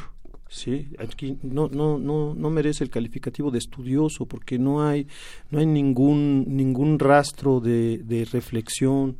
sí, 0.48 0.88
aquí 0.98 1.36
no 1.42 1.68
no 1.68 1.98
no 1.98 2.34
no 2.34 2.50
merece 2.50 2.84
el 2.84 2.90
calificativo 2.90 3.50
de 3.50 3.58
estudioso 3.58 4.26
porque 4.26 4.58
no 4.58 4.86
hay 4.86 5.06
no 5.50 5.58
hay 5.58 5.66
ningún 5.66 6.44
ningún 6.48 6.98
rastro 6.98 7.60
de, 7.60 7.98
de 7.98 8.24
reflexión 8.24 9.18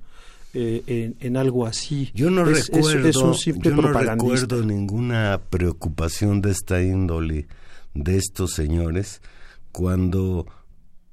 eh, 0.55 0.83
en, 0.87 1.17
en, 1.21 1.37
algo 1.37 1.67
así. 1.67 2.11
Yo 2.15 2.31
no 2.31 2.43
recuerdo, 2.43 3.35
yo 3.63 3.71
no 3.75 3.93
recuerdo 3.93 4.65
ninguna 4.65 5.43
preocupación 5.51 6.41
de 6.41 6.53
esta 6.53 6.83
índole 6.83 7.47
de 7.93 8.17
estos 8.17 8.53
señores 8.53 9.21
cuando 9.73 10.47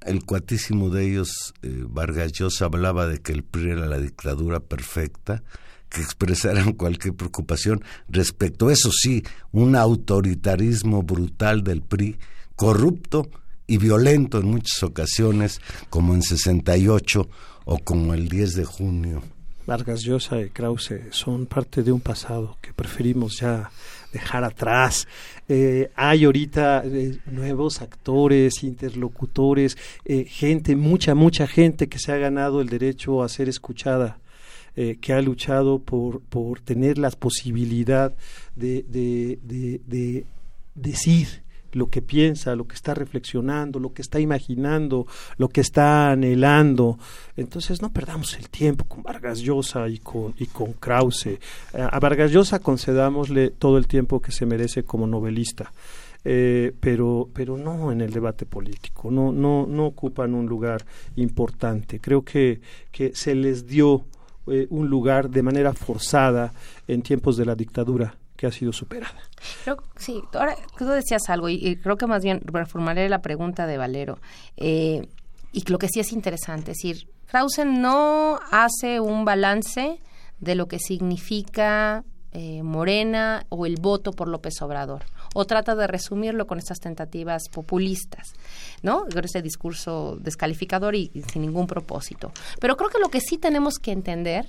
el 0.04 0.24
cuatísimo 0.24 0.90
de 0.90 1.10
ellos, 1.10 1.54
eh, 1.62 1.84
Vargas 1.88 2.32
Llosa, 2.32 2.66
hablaba 2.66 3.06
de 3.06 3.20
que 3.20 3.32
el 3.32 3.42
PRI 3.42 3.70
era 3.70 3.86
la 3.86 3.98
dictadura 3.98 4.60
perfecta 4.60 5.42
que 5.88 6.00
expresaran 6.00 6.72
cualquier 6.74 7.14
preocupación 7.14 7.82
respecto, 8.08 8.70
eso 8.70 8.90
sí, 8.92 9.22
un 9.52 9.76
autoritarismo 9.76 11.02
brutal 11.02 11.62
del 11.62 11.82
PRI, 11.82 12.18
corrupto 12.56 13.28
y 13.66 13.78
violento 13.78 14.38
en 14.38 14.46
muchas 14.46 14.82
ocasiones, 14.82 15.60
como 15.90 16.14
en 16.14 16.22
68 16.22 17.28
o 17.64 17.78
como 17.78 18.14
el 18.14 18.28
10 18.28 18.54
de 18.54 18.64
junio. 18.64 19.22
Vargas 19.66 20.02
Llosa 20.02 20.40
y 20.40 20.50
Krause 20.50 21.00
son 21.10 21.46
parte 21.46 21.82
de 21.82 21.92
un 21.92 22.00
pasado 22.00 22.58
que 22.60 22.72
preferimos 22.72 23.40
ya 23.40 23.70
dejar 24.12 24.44
atrás. 24.44 25.06
Eh, 25.48 25.90
hay 25.94 26.24
ahorita 26.24 26.82
eh, 26.84 27.18
nuevos 27.26 27.82
actores, 27.82 28.62
interlocutores, 28.62 29.76
eh, 30.04 30.24
gente, 30.24 30.76
mucha, 30.76 31.14
mucha 31.14 31.46
gente 31.46 31.88
que 31.88 31.98
se 31.98 32.12
ha 32.12 32.16
ganado 32.16 32.60
el 32.60 32.68
derecho 32.68 33.22
a 33.22 33.28
ser 33.28 33.48
escuchada 33.48 34.18
que 35.00 35.12
ha 35.12 35.22
luchado 35.22 35.78
por, 35.78 36.20
por 36.22 36.58
tener 36.58 36.98
la 36.98 37.08
posibilidad 37.10 38.12
de, 38.56 38.84
de, 38.88 40.26
decir 40.74 41.43
lo 41.74 41.88
que 41.88 42.02
piensa, 42.02 42.56
lo 42.56 42.66
que 42.66 42.74
está 42.74 42.94
reflexionando, 42.94 43.78
lo 43.78 43.92
que 43.92 44.02
está 44.02 44.20
imaginando, 44.20 45.06
lo 45.36 45.48
que 45.48 45.60
está 45.60 46.10
anhelando. 46.10 46.98
Entonces 47.36 47.82
no 47.82 47.92
perdamos 47.92 48.34
el 48.38 48.48
tiempo 48.48 48.84
con 48.84 49.02
Vargas 49.02 49.40
Llosa 49.40 49.88
y 49.88 49.98
con, 49.98 50.34
y 50.38 50.46
con 50.46 50.72
Krause. 50.74 51.38
A 51.74 51.98
Vargas 51.98 52.30
Llosa 52.30 52.60
concedámosle 52.60 53.50
todo 53.50 53.78
el 53.78 53.86
tiempo 53.86 54.20
que 54.20 54.32
se 54.32 54.46
merece 54.46 54.84
como 54.84 55.06
novelista. 55.06 55.72
Eh, 56.26 56.72
pero 56.80 57.28
pero 57.34 57.58
no 57.58 57.92
en 57.92 58.00
el 58.00 58.10
debate 58.10 58.46
político 58.46 59.10
no 59.10 59.30
no 59.30 59.66
no 59.66 59.84
ocupan 59.84 60.32
un 60.32 60.46
lugar 60.46 60.82
importante 61.16 62.00
creo 62.00 62.24
que 62.24 62.62
que 62.90 63.14
se 63.14 63.34
les 63.34 63.66
dio 63.66 64.06
eh, 64.46 64.66
un 64.70 64.88
lugar 64.88 65.28
de 65.28 65.42
manera 65.42 65.74
forzada 65.74 66.54
en 66.88 67.02
tiempos 67.02 67.36
de 67.36 67.44
la 67.44 67.54
dictadura 67.54 68.16
que 68.36 68.46
ha 68.46 68.52
sido 68.52 68.72
superada. 68.72 69.14
sí, 69.96 70.22
ahora 70.32 70.56
tú 70.76 70.86
decías 70.86 71.28
algo 71.28 71.48
y, 71.48 71.76
creo 71.76 71.96
que 71.96 72.06
más 72.06 72.22
bien 72.22 72.40
reformaré 72.44 73.08
la 73.08 73.22
pregunta 73.22 73.66
de 73.66 73.78
Valero. 73.78 74.18
Eh, 74.56 75.08
y 75.52 75.70
lo 75.70 75.78
que 75.78 75.88
sí 75.88 76.00
es 76.00 76.12
interesante, 76.12 76.72
es 76.72 76.78
decir, 76.78 77.08
Krause 77.26 77.64
no 77.64 78.40
hace 78.50 79.00
un 79.00 79.24
balance 79.24 80.00
de 80.40 80.54
lo 80.54 80.66
que 80.66 80.78
significa 80.78 82.04
eh, 82.32 82.64
Morena 82.64 83.46
o 83.48 83.64
el 83.64 83.76
voto 83.76 84.10
por 84.10 84.26
López 84.28 84.60
Obrador 84.60 85.04
o 85.34 85.44
trata 85.44 85.76
de 85.76 85.86
resumirlo 85.86 86.48
con 86.48 86.58
estas 86.58 86.80
tentativas 86.80 87.48
populistas, 87.48 88.32
¿no? 88.82 89.04
Con 89.12 89.24
ese 89.24 89.40
discurso 89.40 90.16
descalificador 90.20 90.96
y, 90.96 91.10
sin 91.32 91.42
ningún 91.42 91.68
propósito. 91.68 92.32
Pero 92.60 92.76
creo 92.76 92.90
que 92.90 92.98
lo 92.98 93.08
que 93.08 93.20
sí 93.20 93.38
tenemos 93.38 93.78
que 93.78 93.92
entender 93.92 94.46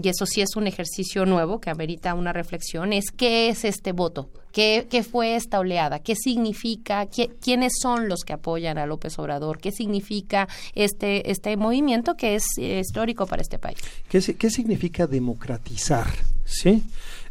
y 0.00 0.08
eso 0.08 0.26
sí 0.26 0.40
es 0.40 0.56
un 0.56 0.66
ejercicio 0.66 1.26
nuevo 1.26 1.60
que 1.60 1.70
amerita 1.70 2.14
una 2.14 2.32
reflexión, 2.32 2.92
es 2.92 3.10
qué 3.10 3.48
es 3.48 3.64
este 3.64 3.92
voto, 3.92 4.30
qué, 4.52 4.86
qué 4.90 5.02
fue 5.02 5.36
esta 5.36 5.58
oleada, 5.58 5.98
qué 5.98 6.14
significa, 6.16 7.06
quiénes 7.06 7.72
son 7.80 8.08
los 8.08 8.22
que 8.24 8.32
apoyan 8.32 8.78
a 8.78 8.86
López 8.86 9.18
Obrador, 9.18 9.58
qué 9.58 9.72
significa 9.72 10.48
este, 10.74 11.30
este 11.30 11.56
movimiento 11.56 12.14
que 12.14 12.36
es 12.36 12.44
histórico 12.58 13.26
para 13.26 13.42
este 13.42 13.58
país. 13.58 13.78
¿Qué, 14.08 14.20
qué 14.20 14.50
significa 14.50 15.06
democratizar? 15.06 16.06
¿Sí? 16.44 16.82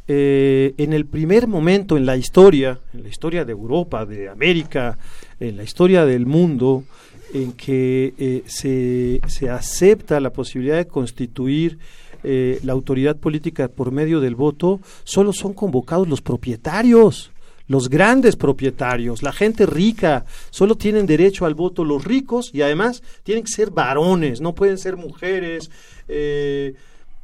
Eh, 0.08 0.74
en 0.78 0.94
el 0.94 1.06
primer 1.06 1.48
momento 1.48 1.96
en 1.96 2.06
la 2.06 2.18
historia, 2.18 2.80
en 2.94 3.04
la 3.04 3.10
historia 3.10 3.46
de 3.46 3.52
Europa, 3.52 4.06
de 4.06 4.30
América, 4.30 4.98
en 5.40 5.58
la 5.58 5.64
historia 5.64 6.06
del 6.06 6.26
mundo, 6.26 6.84
en 7.34 7.54
que 7.54 8.14
eh, 8.18 8.44
se, 8.46 9.22
se, 9.30 9.50
acepta 9.50 10.20
la 10.20 10.32
posibilidad 10.32 10.76
de 10.76 10.88
constituir 10.88 11.78
eh, 12.24 12.60
la 12.64 12.74
autoridad 12.74 13.18
política 13.18 13.68
por 13.68 13.92
medio 13.92 14.20
del 14.20 14.36
voto, 14.36 14.80
solo 15.04 15.34
son 15.34 15.54
convocados 15.54 16.08
los 16.08 16.22
propietarios 16.22 17.32
los 17.72 17.88
grandes 17.88 18.36
propietarios, 18.36 19.24
la 19.24 19.32
gente 19.32 19.66
rica, 19.66 20.26
solo 20.50 20.76
tienen 20.76 21.06
derecho 21.06 21.46
al 21.46 21.56
voto 21.56 21.86
los 21.86 22.04
ricos 22.04 22.50
y 22.54 22.62
además 22.64 23.02
tienen 23.24 23.46
que 23.46 23.52
ser 23.52 23.72
varones, 23.72 24.42
no 24.42 24.54
pueden 24.54 24.78
ser 24.78 24.98
mujeres. 24.98 25.72
Eh, 26.10 26.74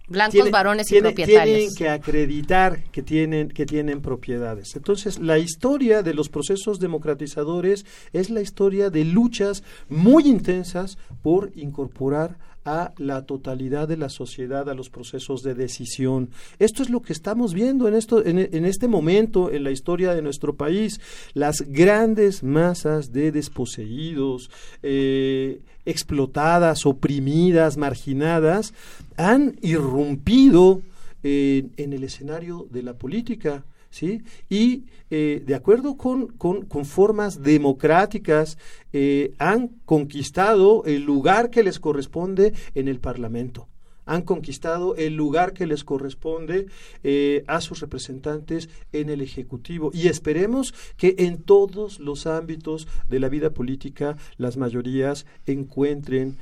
Blancos, 0.07 0.49
varones 0.49 0.89
y 0.89 1.01
propietarios. 1.01 1.57
Tienen 1.57 1.75
que 1.75 1.89
acreditar 1.89 2.83
que 2.91 3.03
tienen, 3.03 3.49
que 3.49 3.65
tienen 3.65 4.01
propiedades. 4.01 4.77
Entonces, 4.77 5.19
la 5.19 5.37
historia 5.37 6.01
de 6.01 6.13
los 6.13 6.29
procesos 6.29 6.79
democratizadores 6.79 7.85
es 8.13 8.29
la 8.29 8.39
historia 8.39 8.89
de 8.89 9.03
luchas 9.03 9.63
muy 9.89 10.23
intensas 10.23 10.97
por 11.21 11.51
incorporar 11.55 12.37
a 12.67 12.91
la 12.97 13.25
totalidad 13.25 13.87
de 13.87 13.95
la 13.95 14.09
sociedad 14.09 14.69
a 14.69 14.73
los 14.73 14.89
procesos 14.89 15.41
de 15.41 15.55
decisión. 15.55 16.29
Esto 16.59 16.83
es 16.83 16.89
lo 16.89 17.01
que 17.01 17.13
estamos 17.13 17.53
viendo 17.53 17.87
en, 17.87 17.93
esto, 17.93 18.23
en, 18.25 18.65
este 18.65 18.89
momento 18.89 19.49
en 19.49 19.63
la 19.63 19.71
historia 19.71 20.13
de 20.13 20.21
nuestro 20.21 20.53
país. 20.53 20.99
Las 21.33 21.61
grandes 21.61 22.43
masas 22.43 23.13
de 23.13 23.31
desposeídos, 23.31 24.51
eh, 24.83 25.61
explotadas, 25.85 26.85
oprimidas, 26.85 27.77
marginadas, 27.77 28.73
han 29.15 29.55
irrumpido 29.61 30.81
en 31.23 31.93
el 31.93 32.03
escenario 32.03 32.67
de 32.69 32.83
la 32.83 32.93
política. 32.93 33.63
¿Sí? 33.97 34.21
Y 34.49 34.83
eh, 35.09 35.41
de 35.45 35.55
acuerdo 35.55 35.97
con, 35.97 36.27
con, 36.27 36.85
formas 36.85 37.41
democráticas, 37.41 38.57
eh, 38.93 39.33
han 39.39 39.69
conquistado 39.85 40.83
el 40.85 41.03
lugar 41.03 41.49
que 41.49 41.63
les 41.63 41.79
corresponde 41.79 42.53
en 42.75 42.87
el 42.87 42.99
Parlamento 42.99 43.67
han 44.09 44.21
conquistado 44.21 44.95
el 44.95 45.17
lugar 45.17 45.51
que 45.51 45.67
les 45.67 45.83
corresponde 45.83 46.67
eh, 47.03 47.43
a 47.45 47.59
sus 47.59 47.81
representantes 47.81 48.69
en 48.93 49.09
el 49.09 49.19
Ejecutivo. 49.19 49.91
Y 49.93 50.07
esperemos 50.07 50.73
que 50.95 51.15
en 51.17 51.43
todos 51.43 51.99
los 51.99 52.25
ámbitos 52.25 52.87
de 53.09 53.19
la 53.19 53.27
vida 53.27 53.49
política 53.49 54.15
las 54.37 54.55
mayorías 54.55 55.25
encuentren 55.45 56.37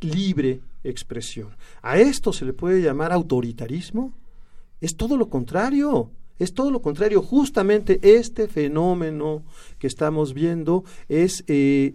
libre 0.00 0.60
expresión. 0.84 1.48
¿A 1.82 1.98
esto 1.98 2.32
se 2.32 2.44
le 2.44 2.52
puede 2.52 2.80
llamar 2.80 3.10
autoritarismo? 3.10 4.14
Es 4.80 4.96
todo 4.96 5.16
lo 5.16 5.28
contrario. 5.28 6.12
Es 6.38 6.52
todo 6.52 6.70
lo 6.70 6.82
contrario. 6.82 7.22
Justamente 7.22 8.00
este 8.02 8.48
fenómeno 8.48 9.42
que 9.78 9.86
estamos 9.86 10.34
viendo 10.34 10.84
es 11.08 11.44
eh, 11.46 11.94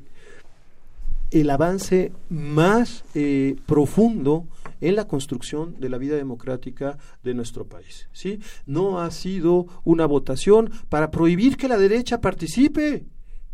el 1.31 1.49
avance 1.49 2.11
más 2.29 3.03
eh, 3.15 3.55
profundo 3.65 4.47
en 4.81 4.95
la 4.95 5.07
construcción 5.07 5.75
de 5.79 5.89
la 5.89 5.97
vida 5.97 6.15
democrática 6.15 6.97
de 7.21 7.33
nuestro 7.33 7.65
país. 7.65 8.07
¿sí? 8.13 8.39
No 8.65 9.01
ha 9.01 9.11
sido 9.11 9.67
una 9.83 10.05
votación 10.05 10.71
para 10.87 11.11
prohibir 11.11 11.57
que 11.57 11.67
la 11.67 11.77
derecha 11.77 12.21
participe. 12.21 13.05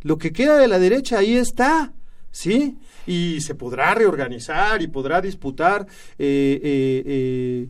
Lo 0.02 0.20
que 0.20 0.32
queda 0.32 0.58
de 0.58 0.68
la 0.68 0.78
derecha 0.78 1.18
ahí 1.18 1.36
está. 1.36 1.94
¿sí? 2.30 2.78
Y 3.08 3.42
se 3.42 3.56
podrá 3.56 3.96
reorganizar 3.96 4.84
y 4.84 4.88
podrá 4.88 5.20
disputar 5.20 5.88
eh, 6.20 7.70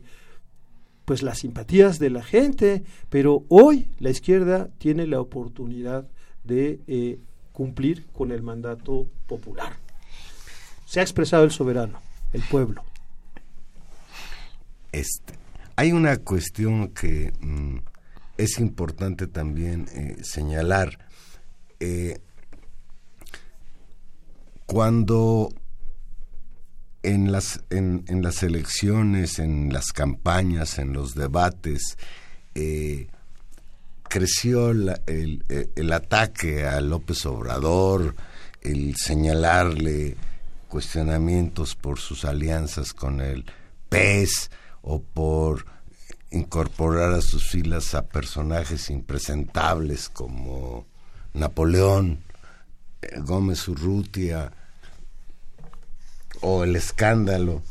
pues 1.06 1.22
las 1.22 1.39
simpatías 1.39 1.99
de 1.99 2.10
la 2.10 2.24
gente, 2.24 2.84
pero 3.10 3.45
hoy 3.47 3.89
la 3.99 4.10
izquierda 4.10 4.70
tiene 4.80 5.08
la 5.08 5.22
oportunidad 5.22 6.08
de 6.43 6.80
eh, 6.88 7.20
cumplir 7.51 8.08
con 8.08 8.32
el 8.32 8.41
mandato 8.41 9.08
popular. 9.28 9.74
Se 10.86 10.99
ha 10.99 11.03
expresado 11.03 11.43
el 11.43 11.51
soberano, 11.51 11.99
el 12.34 12.41
pueblo. 12.43 12.84
Este, 14.91 15.34
hay 15.76 15.91
una 15.91 16.18
cuestión 16.18 16.89
que 16.89 17.34
mm, 17.39 17.78
es 18.38 18.60
importante 18.60 19.28
también 19.28 19.88
eh, 19.93 20.18
señalar. 20.24 20.97
Eh, 21.80 22.20
cuando 24.66 25.49
en 27.06 27.32
las, 27.32 27.62
en, 27.70 28.03
en, 28.08 28.24
las 28.24 28.41
elecciones, 28.41 29.38
en 29.38 29.72
las 29.72 29.91
campañas, 29.93 30.80
en 30.80 30.91
los 30.91 31.14
debates, 31.14 31.97
eh, 32.56 33.08
creció 34.10 34.72
el, 34.72 34.99
eh, 35.06 35.70
el, 35.76 35.93
ataque 35.93 36.66
a 36.66 36.82
López 36.82 37.26
Obrador, 37.28 38.16
el 38.62 38.95
señalarle 38.95 40.18
cuestionamientos 40.68 41.76
por 41.76 41.99
sus 41.99 42.26
alianzas 42.26 42.93
con 42.93 43.22
el 43.22 43.45
PES 43.89 44.49
o 44.82 44.99
por 45.01 45.66
incorporar 46.32 47.14
a 47.14 47.22
sus 47.22 47.47
filas 47.47 47.93
a 47.93 48.08
personajes 48.08 48.89
impresentables 48.89 50.10
como 50.10 50.88
Napoleón, 51.34 52.20
eh, 53.01 53.20
Gómez 53.20 53.68
Urrutia, 53.68 54.51
o 56.47 56.63
el 56.63 56.75
escándalo 56.75 57.63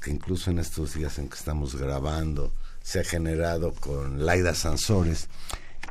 que 0.00 0.12
incluso 0.12 0.52
en 0.52 0.60
estos 0.60 0.94
días 0.94 1.18
en 1.18 1.28
que 1.28 1.34
estamos 1.34 1.74
grabando 1.74 2.52
se 2.80 3.00
ha 3.00 3.04
generado 3.04 3.74
con 3.74 4.24
Laida 4.24 4.54
Sansores, 4.54 5.26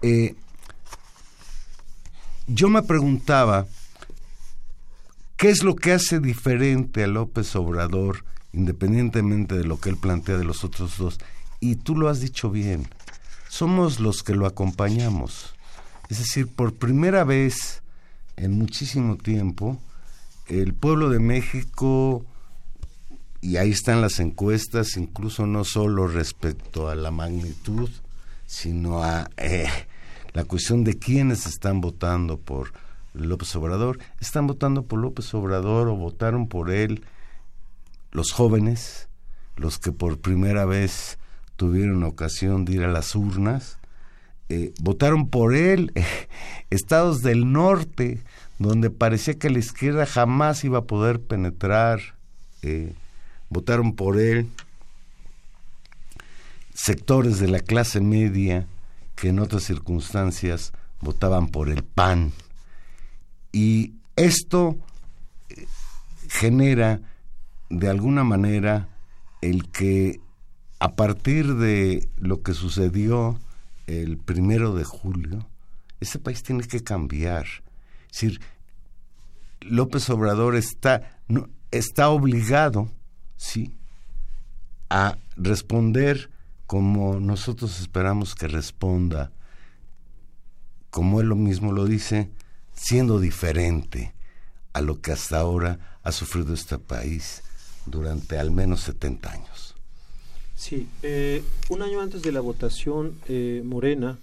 eh, 0.02 0.34
yo 2.48 2.70
me 2.70 2.84
preguntaba 2.84 3.68
qué 5.36 5.50
es 5.50 5.62
lo 5.62 5.76
que 5.76 5.92
hace 5.92 6.22
diferente 6.22 7.04
a 7.04 7.08
López 7.08 7.54
Obrador, 7.58 8.24
independientemente 8.54 9.56
de 9.56 9.66
lo 9.66 9.82
que 9.82 9.90
él 9.90 9.98
plantea 9.98 10.38
de 10.38 10.46
los 10.46 10.64
otros 10.64 10.98
dos. 10.98 11.20
Y 11.60 11.76
tú 11.76 11.98
lo 11.98 12.08
has 12.08 12.22
dicho 12.22 12.50
bien, 12.50 12.88
somos 13.50 14.00
los 14.00 14.24
que 14.24 14.36
lo 14.36 14.46
acompañamos. 14.46 15.54
Es 16.08 16.20
decir, 16.20 16.48
por 16.48 16.76
primera 16.76 17.26
vez 17.26 17.82
en 18.38 18.54
muchísimo 18.54 19.18
tiempo, 19.18 19.82
el 20.48 20.74
pueblo 20.74 21.10
de 21.10 21.20
México, 21.20 22.26
y 23.42 23.58
ahí 23.58 23.72
están 23.72 24.02
las 24.02 24.20
encuestas, 24.20 24.98
incluso 24.98 25.46
no 25.46 25.64
solo 25.64 26.08
respecto 26.08 26.90
a 26.90 26.96
la 26.96 27.12
magnitud, 27.12 27.90
sino 28.48 29.04
a 29.04 29.30
eh, 29.38 29.68
la 30.34 30.44
cuestión 30.46 30.84
de 30.84 30.98
quiénes 30.98 31.46
están 31.46 31.80
votando 31.80 32.38
por 32.40 32.74
López 33.14 33.56
Obrador. 33.56 34.00
Están 34.20 34.48
votando 34.48 34.84
por 34.84 35.00
López 35.00 35.34
Obrador 35.34 35.88
o 35.88 35.96
votaron 35.96 36.48
por 36.48 36.72
él 36.72 37.06
los 38.12 38.32
jóvenes, 38.32 39.10
los 39.58 39.78
que 39.80 39.92
por 39.92 40.20
primera 40.20 40.66
vez 40.66 41.20
tuvieron 41.56 42.04
ocasión 42.04 42.66
de 42.66 42.74
ir 42.74 42.84
a 42.84 42.92
las 42.92 43.16
urnas, 43.16 43.78
eh, 44.50 44.74
votaron 44.80 45.30
por 45.30 45.56
él, 45.56 45.92
estados 46.70 47.22
del 47.22 47.52
norte, 47.52 48.24
donde 48.60 48.90
parecía 48.90 49.40
que 49.40 49.50
la 49.50 49.60
izquierda 49.60 50.06
jamás 50.06 50.64
iba 50.64 50.80
a 50.80 50.86
poder 50.86 51.20
penetrar, 51.22 52.00
eh, 52.62 52.94
votaron 53.50 53.96
por 53.96 54.20
él 54.20 54.50
sectores 56.74 57.40
de 57.40 57.48
la 57.48 57.60
clase 57.60 58.02
media 58.02 58.68
que 59.16 59.30
en 59.30 59.40
otras 59.40 59.64
circunstancias 59.64 60.74
votaban 61.02 61.48
por 61.48 61.70
el 61.70 61.84
PAN. 61.84 62.34
Y 63.52 63.94
esto 64.16 64.78
eh, 65.50 65.66
genera 66.30 67.00
de 67.70 67.90
alguna 67.90 68.24
manera 68.24 68.90
el 69.42 69.70
que 69.70 70.20
a 70.80 70.96
partir 70.96 71.56
de 71.56 72.08
lo 72.18 72.44
que 72.44 72.54
sucedió 72.54 73.40
el 73.88 74.18
primero 74.18 74.74
de 74.74 74.84
julio, 74.84 75.48
ese 76.00 76.20
país 76.20 76.44
tiene 76.44 76.64
que 76.64 76.84
cambiar. 76.84 77.46
Es 78.12 78.22
decir, 78.22 78.42
López 79.62 80.10
Obrador 80.10 80.56
está, 80.56 81.20
no, 81.28 81.50
está 81.72 82.10
obligado, 82.10 82.90
sí, 83.36 83.76
a 84.90 85.18
responder 85.36 86.30
como 86.68 87.20
nosotros 87.20 87.80
esperamos 87.80 88.36
que 88.36 88.48
responda, 88.48 89.32
como 90.90 91.22
él 91.22 91.28
lo 91.28 91.36
mismo 91.36 91.72
lo 91.72 91.86
dice, 91.86 92.32
siendo 92.74 93.20
diferente 93.20 94.14
a 94.74 94.82
lo 94.82 95.02
que 95.02 95.12
hasta 95.12 95.40
ahora 95.40 96.00
ha 96.04 96.12
sufrido 96.12 96.54
este 96.54 96.78
país 96.78 97.44
durante 97.86 98.38
al 98.38 98.52
menos 98.52 98.82
70 98.82 99.32
años. 99.32 99.75
Sí, 100.56 100.88
eh, 101.04 101.44
un 101.70 101.82
año 101.82 102.00
antes 102.00 102.22
de 102.22 102.32
la 102.32 102.40
votación, 102.40 103.20
eh, 103.28 103.62
Morena, 103.64 104.18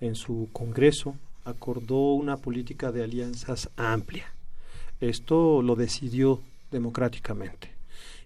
en 0.00 0.14
su 0.14 0.48
Congreso, 0.52 1.16
acordó 1.44 2.12
una 2.12 2.36
política 2.36 2.92
de 2.92 3.02
alianzas 3.02 3.70
amplia. 3.76 4.26
Esto 5.00 5.62
lo 5.62 5.76
decidió 5.76 6.40
democráticamente. 6.70 7.70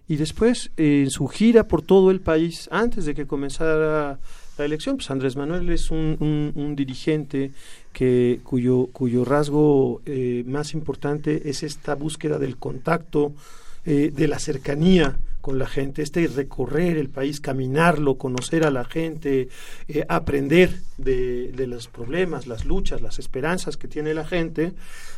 Y 0.07 0.17
después, 0.17 0.69
en 0.75 1.09
su 1.09 1.27
gira 1.27 1.67
por 1.67 1.81
todo 1.81 2.11
el 2.11 2.19
país, 2.19 2.67
antes 2.71 3.05
de 3.05 3.15
que 3.15 3.25
comenzara 3.25 4.19
la 4.57 4.65
elección, 4.65 4.97
pues 4.97 5.09
Andrés 5.09 5.35
Manuel 5.35 5.69
es 5.69 5.89
un, 5.89 6.73
dirigente 6.75 7.51
que, 7.93 8.41
cuyo, 8.43 8.87
cuyo 8.91 9.23
rasgo 9.25 10.01
eh, 10.05 10.43
más 10.45 10.73
importante 10.73 11.49
es 11.49 11.63
esta 11.63 11.95
búsqueda 11.95 12.37
del 12.37 12.57
contacto, 12.57 13.33
de 13.85 14.27
la 14.27 14.39
cercanía 14.39 15.19
con 15.45 15.59
la 15.59 15.67
gente, 15.67 16.01
este 16.01 16.25
recorrer 16.25 16.97
el 16.97 17.11
país, 17.11 17.39
caminarlo, 17.39 18.17
conocer 18.17 18.65
a 18.65 18.71
la 18.71 18.83
gente, 18.83 19.47
eh, 19.87 20.03
aprender 20.09 20.71
de, 20.97 21.53
los 21.67 21.87
problemas, 21.87 22.47
las 22.47 22.65
luchas, 22.65 22.99
las 22.99 23.19
esperanzas 23.19 23.77
que 23.77 23.87
tiene 23.87 24.15
la 24.15 24.25
gente, 24.25 24.73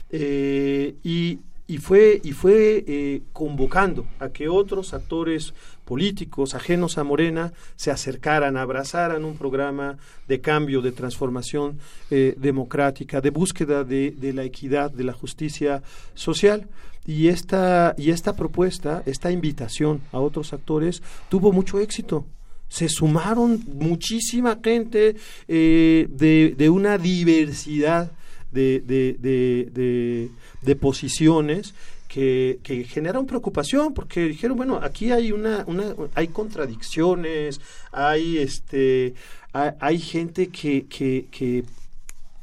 eh, 0.10 0.96
y, 1.02 1.78
fue, 1.78 2.20
y 2.22 2.34
fue 2.34 2.84
eh, 2.86 3.22
convocando 3.32 4.06
a 4.20 4.28
que 4.28 4.50
otros 4.50 4.94
actores 4.94 5.54
políticos 5.86 6.56
ajenos 6.56 6.98
a 6.98 7.06
Morena 7.06 7.54
se 7.78 7.90
acercaran, 7.90 8.58
abrazaran 8.58 9.24
un 9.24 9.38
programa 9.38 9.98
de 10.28 10.42
cambio, 10.42 10.82
de 10.82 10.92
transformación 10.92 11.80
democrática, 12.10 13.22
de 13.22 13.30
búsqueda 13.30 13.86
de 13.86 14.34
la 14.34 14.44
equidad, 14.44 14.92
de 14.92 15.06
la 15.06 15.14
justicia 15.14 15.84
social. 16.16 16.68
Y 17.08 17.30
esta, 17.30 17.96
y 17.98 18.12
esta 18.12 18.36
propuesta, 18.36 19.02
esta 19.06 19.32
invitación 19.32 20.02
a 20.12 20.20
otros 20.20 20.54
actores 20.54 21.02
tuvo 21.30 21.52
mucho 21.52 21.80
éxito. 21.80 22.26
Se 22.68 22.90
sumaron 22.90 23.64
muchísima 23.66 24.60
gente 24.62 25.16
eh, 25.48 26.08
de, 26.10 26.54
de, 26.58 26.70
una 26.70 26.98
diversidad 26.98 28.12
de, 28.52 28.82
de, 28.82 30.30
de 30.62 30.76
posiciones 30.76 31.74
que, 32.08 32.60
que, 32.64 32.84
generaron 32.84 33.26
preocupación 33.26 33.94
porque 33.94 34.22
dijeron 34.22 34.58
bueno 34.58 34.80
aquí 34.82 35.12
hay 35.12 35.32
una, 35.32 35.64
una 35.68 35.94
hay 36.16 36.30
contradicciones 36.30 37.60
hay 37.92 38.38
este 38.38 39.14
hay, 39.54 39.72
hay 39.80 40.00
gente 40.00 40.48
que, 40.48 40.86
que, 40.88 41.28
que 41.30 41.64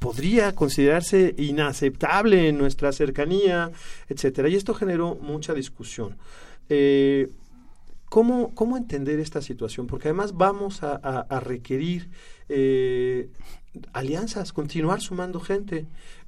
podría 0.05 0.55
considerarse 0.55 1.35
inaceptable 1.39 2.49
en 2.51 2.59
nuestra 2.59 2.93
cercanía, 2.93 3.73
etcétera. 4.07 4.51
Y 4.51 4.55
esto 4.55 4.75
generó 4.75 5.15
mucha 5.15 5.55
discusión. 5.55 6.19
Eh, 6.69 7.31
¿cómo, 8.11 8.55
¿Cómo 8.55 8.77
entender 8.77 9.19
esta 9.19 9.41
situación? 9.41 9.87
Porque 9.87 10.09
además 10.09 10.35
vamos 10.35 10.83
a, 10.83 11.41
requerir 11.41 12.11
eh, 12.51 13.31
alianzas, 13.95 14.53
continuar 14.53 15.01
sumando 15.01 15.41
gente. 15.41 15.87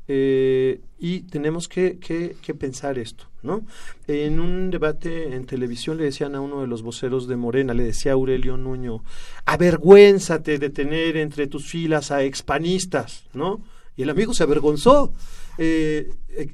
Eh, 0.08 0.80
y 0.98 1.22
tenemos 1.22 1.68
que, 1.68 1.98
que, 1.98 2.36
que, 2.40 2.54
pensar 2.54 2.98
esto, 2.98 3.26
¿no? 3.42 3.66
En 4.06 4.38
un 4.38 4.70
debate 4.70 5.34
en 5.34 5.46
televisión 5.46 5.96
le 5.96 6.04
decían 6.04 6.34
a 6.36 6.40
uno 6.40 6.60
de 6.60 6.68
los 6.68 6.82
voceros 6.82 7.26
de 7.26 7.36
Morena, 7.36 7.74
le 7.74 7.82
decía 7.82 8.12
Aurelio 8.12 8.56
Nuño, 8.56 9.02
avergüénzate 9.44 10.58
de 10.58 10.70
tener 10.70 11.16
entre 11.16 11.48
tus 11.48 11.66
filas 11.66 12.12
a 12.12 12.22
expanistas, 12.22 13.24
¿no? 13.34 13.60
Y 13.96 14.02
el 14.02 14.10
amigo 14.10 14.32
se 14.32 14.42
avergonzó. 14.42 15.12
Eh, 15.58 16.10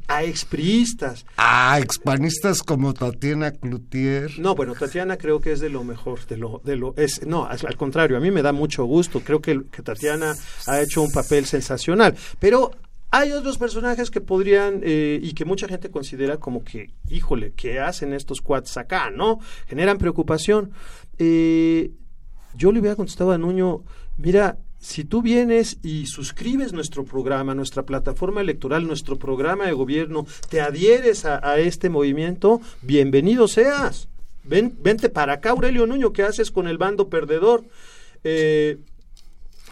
a 0.06 0.22
expriistas. 0.22 1.26
A 1.36 1.80
expanistas 1.80 2.62
como 2.62 2.94
Tatiana 2.94 3.50
Cloutier. 3.50 4.38
No, 4.38 4.54
bueno, 4.54 4.74
Tatiana 4.74 5.16
creo 5.16 5.40
que 5.40 5.50
es 5.50 5.58
de 5.58 5.68
lo 5.68 5.82
mejor, 5.82 6.24
de 6.26 6.36
lo, 6.36 6.60
de 6.64 6.76
lo 6.76 6.94
es, 6.96 7.26
no, 7.26 7.46
al 7.46 7.76
contrario, 7.76 8.16
a 8.16 8.20
mí 8.20 8.30
me 8.30 8.42
da 8.42 8.52
mucho 8.52 8.84
gusto. 8.84 9.20
Creo 9.20 9.40
que, 9.40 9.64
que 9.72 9.82
Tatiana 9.82 10.36
ha 10.68 10.80
hecho 10.80 11.02
un 11.02 11.10
papel 11.10 11.46
sensacional. 11.46 12.14
Pero 12.38 12.70
hay 13.12 13.32
otros 13.32 13.58
personajes 13.58 14.10
que 14.10 14.22
podrían 14.22 14.80
eh, 14.82 15.20
y 15.22 15.34
que 15.34 15.44
mucha 15.44 15.68
gente 15.68 15.90
considera 15.90 16.38
como 16.38 16.64
que, 16.64 16.90
híjole, 17.10 17.52
¿qué 17.54 17.78
hacen 17.78 18.14
estos 18.14 18.40
cuads 18.40 18.78
acá? 18.78 19.10
¿No? 19.10 19.38
Generan 19.68 19.98
preocupación. 19.98 20.72
Eh, 21.18 21.90
yo 22.54 22.72
le 22.72 22.80
hubiera 22.80 22.96
contestado 22.96 23.32
a 23.32 23.38
Nuño, 23.38 23.84
mira, 24.16 24.56
si 24.78 25.04
tú 25.04 25.20
vienes 25.20 25.76
y 25.82 26.06
suscribes 26.06 26.72
nuestro 26.72 27.04
programa, 27.04 27.54
nuestra 27.54 27.82
plataforma 27.84 28.40
electoral, 28.40 28.86
nuestro 28.86 29.18
programa 29.18 29.66
de 29.66 29.72
gobierno, 29.72 30.26
te 30.48 30.62
adhieres 30.62 31.26
a, 31.26 31.46
a 31.46 31.58
este 31.58 31.90
movimiento, 31.90 32.62
bienvenido 32.80 33.46
seas. 33.46 34.08
Ven, 34.42 34.74
vente 34.80 35.10
para 35.10 35.34
acá, 35.34 35.50
Aurelio 35.50 35.86
Nuño, 35.86 36.14
¿qué 36.14 36.22
haces 36.22 36.50
con 36.50 36.66
el 36.66 36.78
bando 36.78 37.10
perdedor? 37.10 37.62
Eh, 38.24 38.78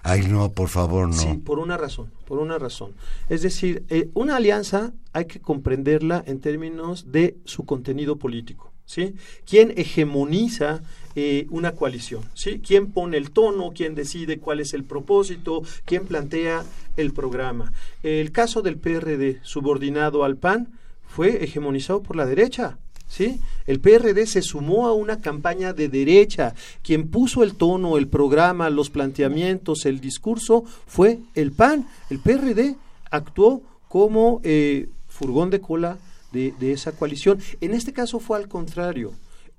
Ay, 0.03 0.23
no, 0.23 0.53
por 0.53 0.69
favor, 0.69 1.09
no. 1.09 1.15
Sí, 1.15 1.35
por 1.45 1.59
una 1.59 1.77
razón, 1.77 2.11
por 2.27 2.39
una 2.39 2.59
razón. 2.59 2.93
Es 3.29 3.43
decir, 3.43 3.85
eh, 3.89 4.09
una 4.15 4.37
alianza 4.37 4.93
hay 5.13 5.27
que 5.27 5.41
comprenderla 5.41 6.23
en 6.27 6.41
términos 6.41 7.13
de 7.13 7.37
su 7.45 7.65
contenido 7.65 8.17
político. 8.17 8.73
¿Sí? 8.87 9.15
¿Quién 9.49 9.73
hegemoniza 9.77 10.83
eh, 11.15 11.47
una 11.51 11.77
coalición? 11.77 12.25
¿sí? 12.35 12.61
¿Quién 12.61 12.91
pone 12.91 13.19
el 13.19 13.31
tono? 13.31 13.71
¿Quién 13.73 13.95
decide 13.95 14.41
cuál 14.41 14.59
es 14.59 14.75
el 14.75 14.83
propósito? 14.83 15.63
¿Quién 15.85 16.07
plantea 16.07 16.65
el 16.97 17.13
programa? 17.13 17.73
El 18.03 18.33
caso 18.33 18.63
del 18.63 18.79
PRD 18.79 19.39
subordinado 19.43 20.25
al 20.25 20.39
PAN 20.39 20.73
fue 21.07 21.45
hegemonizado 21.45 22.03
por 22.03 22.17
la 22.17 22.27
derecha. 22.27 22.79
¿Sí? 23.11 23.41
El 23.67 23.81
PRD 23.81 24.25
se 24.25 24.41
sumó 24.41 24.87
a 24.87 24.95
una 24.95 25.21
campaña 25.21 25.73
de 25.73 25.89
derecha. 25.89 26.55
Quien 26.81 27.09
puso 27.09 27.43
el 27.43 27.57
tono, 27.57 27.99
el 27.99 28.07
programa, 28.07 28.71
los 28.71 28.89
planteamientos, 28.89 29.85
el 29.85 30.01
discurso 30.01 30.63
fue 30.87 31.19
el 31.35 31.51
PAN. 31.51 31.89
El 32.09 32.21
PRD 32.21 32.77
actuó 33.11 33.63
como 33.89 34.41
eh, 34.45 34.89
furgón 35.09 35.51
de 35.51 35.61
cola 35.61 35.99
de, 36.31 36.55
de, 36.61 36.71
esa 36.71 36.93
coalición. 36.93 37.41
En 37.61 37.75
este 37.75 37.93
caso 37.93 38.21
fue 38.21 38.39
al 38.39 38.47
contrario. 38.47 39.13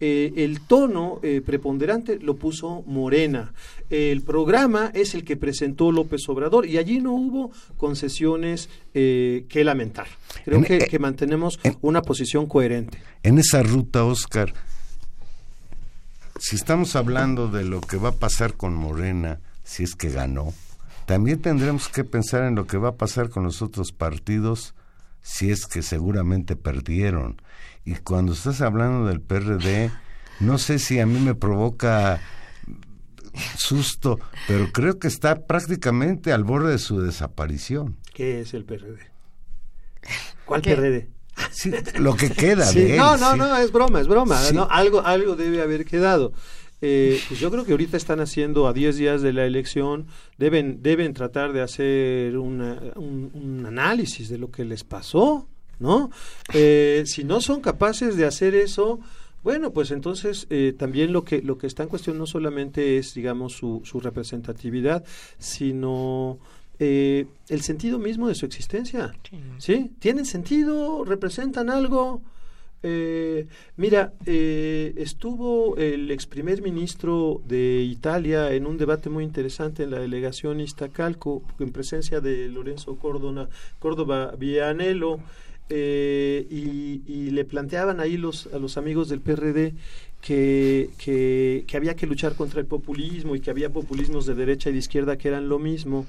Eh, 0.03 0.33
el 0.43 0.61
tono 0.61 1.19
eh, 1.21 1.41
preponderante 1.45 2.17
lo 2.17 2.35
puso 2.35 2.81
Morena. 2.87 3.53
El 3.87 4.23
programa 4.23 4.91
es 4.95 5.13
el 5.13 5.23
que 5.23 5.37
presentó 5.37 5.91
López 5.91 6.27
Obrador 6.27 6.65
y 6.65 6.79
allí 6.79 6.99
no 6.99 7.13
hubo 7.13 7.51
concesiones 7.77 8.67
eh, 8.95 9.45
que 9.47 9.63
lamentar. 9.63 10.07
Creo 10.43 10.57
en, 10.57 10.63
que, 10.63 10.79
que, 10.79 10.97
mantenemos 10.97 11.59
en, 11.61 11.77
una 11.81 12.01
posición 12.01 12.47
coherente. 12.47 12.97
En 13.21 13.37
esa 13.37 13.61
ruta, 13.61 14.03
Oscar, 14.03 14.55
si 16.39 16.55
estamos 16.55 16.95
hablando 16.95 17.47
de 17.47 17.63
lo 17.63 17.79
que 17.79 17.97
va 17.97 18.09
a 18.09 18.13
pasar 18.13 18.55
con 18.55 18.73
Morena, 18.73 19.39
si 19.63 19.83
es 19.83 19.93
que 19.93 20.09
ganó, 20.09 20.51
también 21.05 21.39
tendremos 21.43 21.89
que 21.89 22.03
pensar 22.03 22.45
en 22.45 22.55
lo 22.55 22.65
que 22.65 22.77
va 22.77 22.89
a 22.89 22.95
pasar 22.95 23.29
con 23.29 23.43
los 23.43 23.61
otros 23.61 23.91
partidos 23.91 24.73
si 25.21 25.51
es 25.51 25.67
que 25.67 25.83
seguramente 25.83 26.55
perdieron. 26.55 27.39
Y 27.85 27.95
cuando 27.95 28.33
estás 28.33 28.61
hablando 28.61 29.07
del 29.07 29.21
PRD, 29.21 29.91
no 30.39 30.57
sé 30.57 30.79
si 30.79 30.99
a 30.99 31.05
mí 31.05 31.19
me 31.19 31.35
provoca 31.35 32.21
susto, 33.57 34.19
pero 34.47 34.71
creo 34.71 34.99
que 34.99 35.07
está 35.07 35.45
prácticamente 35.47 36.31
al 36.31 36.43
borde 36.43 36.71
de 36.71 36.79
su 36.79 37.01
desaparición. 37.01 37.97
¿Qué 38.13 38.41
es 38.41 38.53
el 38.53 38.65
PRD? 38.65 38.99
¿Cuál 40.45 40.61
¿Qué? 40.61 40.75
PRD? 40.75 41.09
Sí, 41.51 41.71
lo 41.97 42.15
que 42.15 42.29
queda 42.29 42.65
sí, 42.65 42.79
de 42.79 42.91
él. 42.91 42.97
No, 42.97 43.17
no, 43.17 43.31
sí. 43.31 43.37
no, 43.39 43.57
es 43.57 43.71
broma, 43.71 44.01
es 44.01 44.07
broma. 44.07 44.39
¿no? 44.53 44.67
Algo, 44.69 45.01
algo 45.05 45.35
debe 45.35 45.61
haber 45.61 45.85
quedado. 45.85 46.33
Eh, 46.81 47.21
pues 47.27 47.39
yo 47.39 47.51
creo 47.51 47.63
que 47.63 47.71
ahorita 47.71 47.95
están 47.95 48.19
haciendo 48.19 48.67
a 48.67 48.73
10 48.73 48.97
días 48.97 49.21
de 49.21 49.33
la 49.33 49.45
elección, 49.45 50.07
deben, 50.37 50.81
deben 50.81 51.13
tratar 51.13 51.53
de 51.53 51.61
hacer 51.61 52.37
una, 52.37 52.79
un, 52.95 53.29
un, 53.33 53.65
análisis 53.67 54.29
de 54.29 54.39
lo 54.39 54.49
que 54.49 54.65
les 54.65 54.83
pasó, 54.83 55.47
¿no? 55.81 56.11
Eh, 56.53 57.03
si 57.05 57.23
no 57.23 57.41
son 57.41 57.59
capaces 57.59 58.15
de 58.15 58.25
hacer 58.25 58.55
eso, 58.55 58.99
bueno, 59.43 59.71
pues 59.71 59.91
entonces 59.91 60.47
eh, 60.49 60.73
también 60.77 61.11
lo 61.11 61.25
que, 61.25 61.41
lo 61.41 61.57
que 61.57 61.67
está 61.67 61.83
en 61.83 61.89
cuestión 61.89 62.17
no 62.17 62.27
solamente 62.27 62.97
es, 62.97 63.13
digamos, 63.13 63.53
su, 63.53 63.81
su 63.83 63.99
representatividad, 63.99 65.03
sino 65.39 66.37
eh, 66.79 67.25
el 67.49 67.61
sentido 67.61 67.99
mismo 67.99 68.27
de 68.27 68.35
su 68.35 68.45
existencia. 68.45 69.13
Sí. 69.29 69.37
¿Sí? 69.57 69.91
¿Tienen 69.99 70.25
sentido? 70.25 71.03
¿Representan 71.03 71.69
algo? 71.69 72.21
Eh, 72.83 73.45
mira, 73.77 74.13
eh, 74.25 74.93
estuvo 74.97 75.77
el 75.77 76.09
ex 76.09 76.25
primer 76.25 76.63
ministro 76.63 77.41
de 77.47 77.83
Italia 77.83 78.51
en 78.51 78.65
un 78.65 78.77
debate 78.77 79.09
muy 79.09 79.23
interesante 79.23 79.83
en 79.83 79.91
la 79.91 79.99
delegación 79.99 80.59
Iztacalco, 80.59 81.43
en 81.59 81.71
presencia 81.71 82.21
de 82.21 82.47
Lorenzo 82.47 82.95
Córdoba, 82.95 83.49
Córdoba 83.77 84.33
Villanelo, 84.37 85.19
eh, 85.71 86.45
y, 86.49 87.31
le 87.31 87.45
planteaban 87.45 88.01
ahí 88.01 88.17
los, 88.17 88.47
a 88.53 88.59
los 88.59 88.77
amigos 88.77 89.07
del 89.07 89.21
PRD 89.21 89.73
que, 90.19 90.89
que, 90.97 91.63
que 91.65 91.77
había 91.77 91.95
que 91.95 92.05
luchar 92.05 92.35
contra 92.35 92.59
el 92.59 92.65
populismo 92.65 93.35
y 93.35 93.39
que 93.39 93.49
había 93.49 93.71
populismos 93.71 94.25
de 94.25 94.35
derecha 94.35 94.69
y 94.69 94.73
de 94.73 94.79
izquierda 94.79 95.17
que 95.17 95.29
eran 95.29 95.47
lo 95.47 95.59
mismo. 95.59 96.05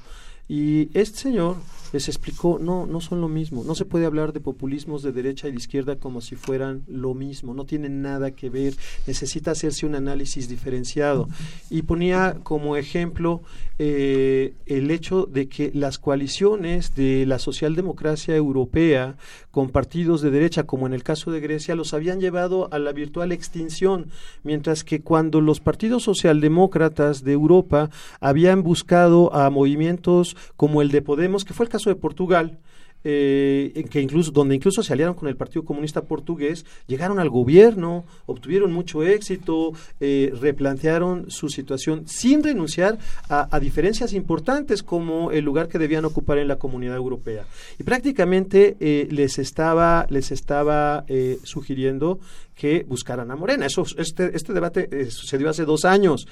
Y 0.48 0.90
este 0.94 1.18
señor 1.20 1.56
les 1.92 2.08
explicó, 2.08 2.58
no, 2.60 2.86
no 2.86 3.00
son 3.00 3.20
lo 3.20 3.28
mismo, 3.28 3.64
no 3.64 3.74
se 3.74 3.84
puede 3.84 4.06
hablar 4.06 4.32
de 4.32 4.40
populismos 4.40 5.02
de 5.02 5.12
derecha 5.12 5.48
y 5.48 5.52
de 5.52 5.58
izquierda 5.58 5.96
como 5.96 6.20
si 6.20 6.36
fueran 6.36 6.82
lo 6.88 7.14
mismo, 7.14 7.54
no 7.54 7.64
tienen 7.64 8.02
nada 8.02 8.30
que 8.30 8.50
ver, 8.50 8.74
necesita 9.06 9.52
hacerse 9.52 9.86
un 9.86 9.94
análisis 9.94 10.48
diferenciado. 10.48 11.28
Y 11.70 11.82
ponía 11.82 12.38
como 12.42 12.76
ejemplo 12.76 13.42
eh, 13.78 14.54
el 14.66 14.90
hecho 14.90 15.26
de 15.26 15.48
que 15.48 15.70
las 15.74 15.98
coaliciones 15.98 16.94
de 16.94 17.26
la 17.26 17.38
socialdemocracia 17.38 18.36
europea 18.36 19.16
con 19.50 19.70
partidos 19.70 20.22
de 20.22 20.30
derecha, 20.30 20.64
como 20.64 20.86
en 20.86 20.94
el 20.94 21.02
caso 21.02 21.30
de 21.30 21.40
Grecia, 21.40 21.74
los 21.74 21.92
habían 21.92 22.20
llevado 22.20 22.68
a 22.72 22.78
la 22.78 22.92
virtual 22.92 23.32
extinción, 23.32 24.06
mientras 24.44 24.84
que 24.84 25.00
cuando 25.00 25.40
los 25.40 25.60
partidos 25.60 26.04
socialdemócratas 26.04 27.24
de 27.24 27.32
Europa 27.32 27.90
habían 28.20 28.62
buscado 28.62 29.34
a 29.34 29.50
movimientos 29.50 30.36
como 30.56 30.80
el 30.80 30.90
de 30.90 31.02
Podemos, 31.02 31.44
que 31.44 31.54
fue 31.54 31.66
el 31.66 31.70
caso 31.70 31.81
de 31.90 31.96
Portugal, 31.96 32.58
eh, 33.04 33.84
que 33.90 34.00
incluso, 34.00 34.30
donde 34.30 34.54
incluso 34.54 34.82
se 34.82 34.92
aliaron 34.92 35.14
con 35.14 35.28
el 35.28 35.36
Partido 35.36 35.64
Comunista 35.64 36.02
Portugués, 36.02 36.64
llegaron 36.86 37.18
al 37.18 37.30
gobierno, 37.30 38.04
obtuvieron 38.26 38.72
mucho 38.72 39.02
éxito, 39.02 39.72
eh, 39.98 40.32
replantearon 40.40 41.30
su 41.30 41.48
situación 41.48 42.06
sin 42.06 42.44
renunciar 42.44 42.98
a, 43.28 43.58
diferencias 43.58 44.12
importantes 44.12 44.82
como 44.82 45.30
el 45.30 45.44
lugar 45.44 45.68
que 45.68 45.78
debían 45.78 46.04
ocupar 46.04 46.38
en 46.38 46.48
la 46.48 46.56
comunidad 46.56 46.96
europea. 46.96 47.44
Y 47.78 47.82
prácticamente 47.82 48.76
eh, 48.80 49.08
les 49.10 49.38
estaba, 49.38 50.06
les 50.08 50.30
estaba 50.30 51.04
sugiriendo 51.42 52.18
que 52.54 52.84
buscaran 52.88 53.30
a 53.30 53.36
Morena. 53.36 53.66
Eso, 53.66 53.84
este, 53.98 54.36
este 54.36 54.52
debate 54.52 55.10
sucedió 55.10 55.48
hace 55.48 55.64
dos 55.64 55.84
años. 55.84 56.26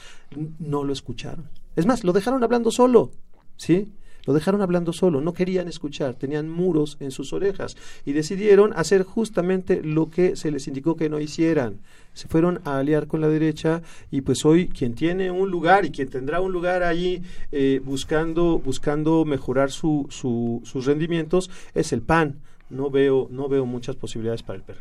No 0.59 0.84
lo 0.84 0.92
escucharon. 0.92 1.48
Es 1.76 1.86
más, 1.86 2.05
lo 2.05 2.12
dejaron 2.12 2.42
hablando 2.42 2.70
solo. 2.70 3.11
¿Sí? 3.57 3.92
Lo 4.27 4.35
dejaron 4.35 4.62
hablando 4.62 4.93
solo, 4.93 5.21
no 5.21 5.33
querían 5.33 5.68
escuchar, 5.68 6.14
tenían 6.14 6.49
muros 6.49 6.97
en 7.01 7.11
sus 7.11 7.33
orejas 7.33 7.77
y 8.05 8.12
decidieron 8.12 8.73
hacer 8.75 9.03
justamente 9.03 9.83
lo 9.83 10.11
que 10.11 10.37
se 10.37 10.51
les 10.51 10.68
indicó 10.68 10.97
que 10.97 11.09
no 11.09 11.21
hicieran. 11.21 11.79
Se 12.12 12.29
fueron 12.29 12.61
a 12.64 12.79
aliar 12.79 13.07
con 13.07 13.21
la 13.21 13.29
derecha 13.29 13.83
y 14.11 14.23
pues 14.23 14.45
hoy 14.45 14.68
quien 14.68 14.95
tiene 14.95 15.31
un 15.31 15.51
lugar 15.51 15.85
y 15.85 15.91
quien 15.91 16.09
tendrá 16.09 16.41
un 16.41 16.53
lugar 16.53 16.83
allí 16.83 17.23
eh, 17.53 17.81
buscando, 17.85 18.59
buscando 18.59 19.25
mejorar 19.25 19.71
su, 19.71 20.07
sus 20.11 20.87
rendimientos 20.87 21.51
es 21.75 21.93
el 21.93 22.03
PAN 22.03 22.41
no 22.71 22.91
veo 22.91 23.29
no 23.31 23.49
veo 23.49 23.66
muchas 23.66 23.97
posibilidades 23.97 24.43
para 24.43 24.57
el 24.57 24.62
PRD. 24.62 24.81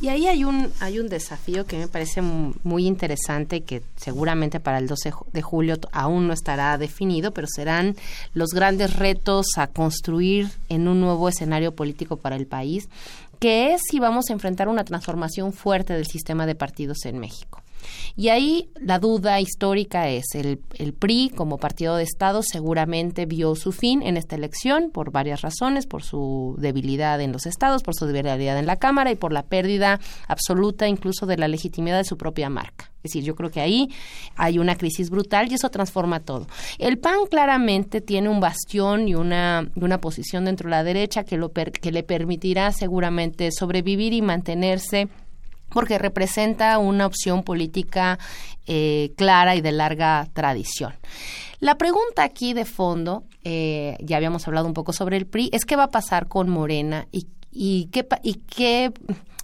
Y 0.00 0.08
ahí 0.08 0.26
hay 0.26 0.44
un 0.44 0.70
hay 0.80 0.98
un 0.98 1.08
desafío 1.08 1.64
que 1.66 1.78
me 1.78 1.88
parece 1.88 2.20
muy 2.20 2.86
interesante 2.86 3.62
que 3.62 3.82
seguramente 3.96 4.60
para 4.60 4.78
el 4.78 4.86
12 4.86 5.12
de 5.32 5.42
julio 5.42 5.76
aún 5.92 6.26
no 6.26 6.32
estará 6.32 6.76
definido, 6.78 7.32
pero 7.32 7.46
serán 7.48 7.96
los 8.34 8.50
grandes 8.50 8.96
retos 8.96 9.46
a 9.56 9.68
construir 9.68 10.50
en 10.68 10.88
un 10.88 11.00
nuevo 11.00 11.28
escenario 11.28 11.72
político 11.74 12.16
para 12.16 12.36
el 12.36 12.46
país, 12.46 12.88
que 13.38 13.74
es 13.74 13.82
si 13.88 14.00
vamos 14.00 14.30
a 14.30 14.32
enfrentar 14.32 14.68
una 14.68 14.84
transformación 14.84 15.52
fuerte 15.52 15.92
del 15.92 16.06
sistema 16.06 16.46
de 16.46 16.54
partidos 16.54 17.04
en 17.04 17.18
México. 17.18 17.62
Y 18.16 18.28
ahí 18.28 18.68
la 18.80 18.98
duda 18.98 19.40
histórica 19.40 20.08
es, 20.08 20.34
el, 20.34 20.60
el, 20.78 20.92
PRI 20.92 21.30
como 21.34 21.58
partido 21.58 21.96
de 21.96 22.02
Estado 22.02 22.42
seguramente 22.42 23.26
vio 23.26 23.54
su 23.54 23.72
fin 23.72 24.02
en 24.02 24.16
esta 24.16 24.36
elección 24.36 24.90
por 24.90 25.12
varias 25.12 25.42
razones, 25.42 25.86
por 25.86 26.02
su 26.02 26.56
debilidad 26.58 27.20
en 27.20 27.32
los 27.32 27.46
estados, 27.46 27.82
por 27.82 27.94
su 27.94 28.06
debilidad 28.06 28.58
en 28.58 28.66
la 28.66 28.76
Cámara 28.76 29.10
y 29.10 29.14
por 29.14 29.32
la 29.32 29.44
pérdida 29.44 30.00
absoluta 30.26 30.88
incluso 30.88 31.26
de 31.26 31.36
la 31.36 31.48
legitimidad 31.48 31.98
de 31.98 32.04
su 32.04 32.16
propia 32.16 32.50
marca. 32.50 32.90
Es 32.98 33.12
decir, 33.12 33.22
yo 33.22 33.36
creo 33.36 33.50
que 33.50 33.60
ahí 33.60 33.90
hay 34.34 34.58
una 34.58 34.74
crisis 34.74 35.08
brutal 35.08 35.50
y 35.50 35.54
eso 35.54 35.70
transforma 35.70 36.20
todo. 36.20 36.48
El 36.78 36.98
PAN 36.98 37.26
claramente 37.30 38.00
tiene 38.00 38.28
un 38.28 38.40
bastión 38.40 39.06
y 39.06 39.14
una, 39.14 39.70
una 39.76 40.00
posición 40.00 40.44
dentro 40.44 40.66
de 40.66 40.72
la 40.72 40.82
derecha 40.82 41.22
que, 41.22 41.36
lo 41.36 41.52
que 41.52 41.92
le 41.92 42.02
permitirá 42.02 42.72
seguramente 42.72 43.50
sobrevivir 43.52 44.12
y 44.12 44.22
mantenerse 44.22 45.08
porque 45.70 45.98
representa 45.98 46.78
una 46.78 47.06
opción 47.06 47.42
política 47.42 48.18
eh, 48.66 49.12
clara 49.16 49.56
y 49.56 49.60
de 49.60 49.72
larga 49.72 50.28
tradición. 50.32 50.94
La 51.60 51.76
pregunta 51.76 52.22
aquí 52.22 52.52
de 52.52 52.64
fondo, 52.64 53.24
eh, 53.42 53.96
ya 54.00 54.16
habíamos 54.16 54.46
hablado 54.46 54.66
un 54.66 54.74
poco 54.74 54.92
sobre 54.92 55.16
el 55.16 55.26
PRI, 55.26 55.50
es 55.52 55.64
qué 55.64 55.74
va 55.74 55.84
a 55.84 55.90
pasar 55.90 56.28
con 56.28 56.48
Morena 56.48 57.08
y, 57.10 57.86
qué, 57.86 58.92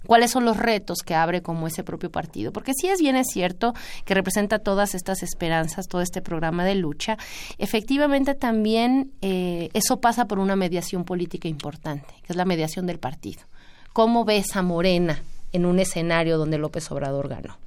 cuáles 0.05 0.31
son 0.31 0.45
los 0.45 0.55
retos 0.55 0.99
que 1.05 1.13
abre 1.13 1.41
como 1.41 1.67
ese 1.67 1.83
propio 1.83 2.09
partido. 2.11 2.53
Porque 2.53 2.71
si 2.73 2.87
es 2.87 3.01
bien 3.01 3.17
es 3.17 3.27
cierto 3.33 3.73
que 4.05 4.13
representa 4.13 4.59
todas 4.59 4.95
estas 4.95 5.23
esperanzas, 5.23 5.87
todo 5.87 6.01
este 6.01 6.21
programa 6.21 6.63
de 6.63 6.75
lucha, 6.75 7.17
efectivamente 7.57 8.33
también 8.33 9.11
eh, 9.21 9.69
eso 9.73 9.99
pasa 9.99 10.25
por 10.25 10.39
una 10.39 10.55
mediación 10.55 11.03
política 11.03 11.49
importante, 11.49 12.13
que 12.23 12.31
es 12.31 12.37
la 12.37 12.45
mediación 12.45 12.87
del 12.87 12.99
partido. 12.99 13.41
¿Cómo 13.91 14.23
ves 14.23 14.55
a 14.55 14.61
Morena 14.61 15.21
en 15.55 15.65
un 15.65 15.79
escenario 15.79 16.37
donde 16.37 16.57
López 16.57 16.91
Obrador 16.91 17.29
ganó? 17.29 17.57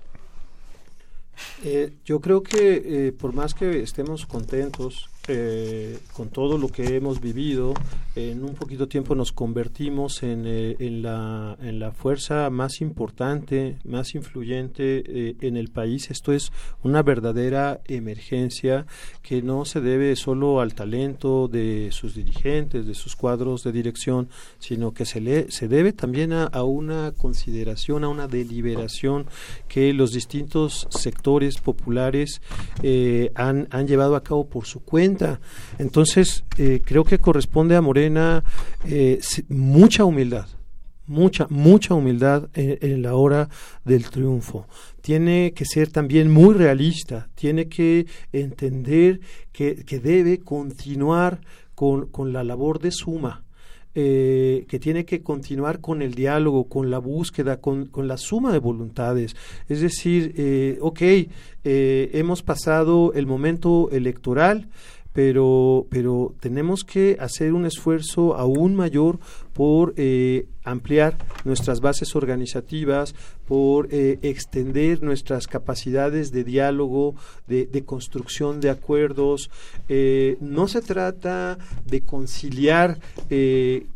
Eh, 1.65 1.93
yo 2.05 2.21
creo 2.21 2.43
que 2.43 2.83
eh, 3.09 3.13
por 3.13 3.33
más 3.33 3.55
que 3.55 3.83
estemos 3.83 4.27
contentos 4.27 5.09
eh, 5.31 5.99
con 6.15 6.31
todo 6.31 6.57
lo 6.57 6.69
que 6.69 6.97
hemos 6.97 7.21
vivido, 7.21 7.75
en 8.17 8.43
un 8.43 8.55
poquito 8.55 8.89
tiempo 8.89 9.15
nos 9.15 9.31
convertimos 9.31 10.23
en, 10.23 10.45
eh, 10.47 10.77
en, 10.79 11.03
la, 11.03 11.93
fuerza 11.95 12.49
más 12.49 12.81
importante, 12.81 13.77
más 13.85 14.15
influyente 14.15 15.03
eh, 15.07 15.37
en 15.43 15.59
el 15.59 15.69
país. 15.69 16.11
Esto 16.11 16.33
es 16.33 16.51
una 16.83 17.03
verdadera 17.03 17.83
emergencia 17.85 18.87
que 19.21 19.43
no 19.43 19.67
se 19.67 19.83
debe 19.83 20.17
solo 20.17 20.61
al 20.61 20.75
talento 20.75 21.47
de 21.47 21.91
sus 21.93 22.15
dirigentes, 22.15 22.87
de 22.87 22.95
sus 22.95 23.15
cuadros 23.15 23.63
de 23.65 23.73
dirección, 23.73 24.31
sino 24.59 24.95
que 24.95 25.05
se, 25.05 25.21
le, 25.21 25.51
se 25.51 25.69
debe 25.69 25.93
también 25.93 26.33
a, 26.33 26.45
a 26.45 26.65
una 26.65 27.13
consideración, 27.13 28.03
a 28.03 28.09
una 28.09 28.29
deliberación 28.29 29.27
que 29.69 29.93
los 29.93 30.13
distintos 30.13 30.89
sectores 30.91 31.59
populares 31.59 32.41
han, 33.35 33.69
han 33.71 33.87
llevado 33.87 34.17
a 34.17 34.23
cabo 34.23 34.49
por 34.49 34.65
su 34.65 34.81
cuenta 34.81 35.18
entonces, 35.79 36.45
eh, 36.57 36.81
creo 36.85 37.05
que 37.05 37.19
corresponde 37.19 37.77
a 37.77 37.81
Morena 37.81 38.45
eh, 38.85 39.21
mucha 39.49 40.05
humildad, 40.05 40.47
mucha, 41.07 41.47
mucha 41.51 41.95
humildad 41.95 42.49
en, 42.55 43.03
la 43.03 43.15
hora 43.15 43.49
del 43.85 44.09
triunfo. 44.11 44.67
Tiene 45.01 45.53
que 45.55 45.65
ser 45.65 45.91
también 45.91 46.31
muy 46.31 46.55
realista, 46.55 47.29
tiene 47.35 47.69
que 47.69 48.07
entender 48.33 49.21
que, 49.53 49.75
debe 50.03 50.39
continuar 50.41 51.41
con, 51.75 52.33
la 52.33 52.45
labor 52.45 52.79
de 52.81 52.91
suma. 52.91 53.45
Eh, 54.01 54.67
que 54.69 54.79
tiene 54.79 55.05
que 55.05 55.23
continuar 55.25 55.81
con 55.81 56.03
el 56.03 56.15
diálogo, 56.15 56.69
con 56.69 56.89
la 56.89 56.99
búsqueda, 56.99 57.61
con, 57.61 57.91
la 57.97 58.17
suma 58.17 58.53
de 58.53 58.61
voluntades. 58.61 59.35
Es 59.69 59.81
decir, 59.81 60.35
eh, 60.37 60.79
ok, 60.81 61.01
hemos 61.65 62.43
pasado 62.43 63.13
el 63.15 63.27
momento 63.27 63.91
electoral, 63.91 64.69
pero, 65.19 65.89
pero 65.91 66.33
tenemos 66.39 66.85
que 66.85 67.17
hacer 67.19 67.53
un 67.53 67.67
esfuerzo 67.67 68.37
aún 68.37 68.77
mayor 68.77 69.19
por 69.59 69.93
eh, 69.97 70.47
ampliar 70.63 71.19
nuestras 71.45 71.81
bases 71.81 72.15
organizativas, 72.15 73.17
por 73.45 73.89
eh, 73.91 74.21
extender 74.23 75.03
nuestras 75.03 75.49
capacidades 75.49 76.31
de 76.31 76.45
diálogo, 76.45 77.17
de, 77.49 77.83
construcción 77.85 78.61
de 78.61 78.71
acuerdos. 78.71 79.51
Eh, 79.89 80.37
no 80.41 80.69
se 80.69 80.81
trata 80.81 81.59
de 81.87 82.03
conciliar 82.03 82.99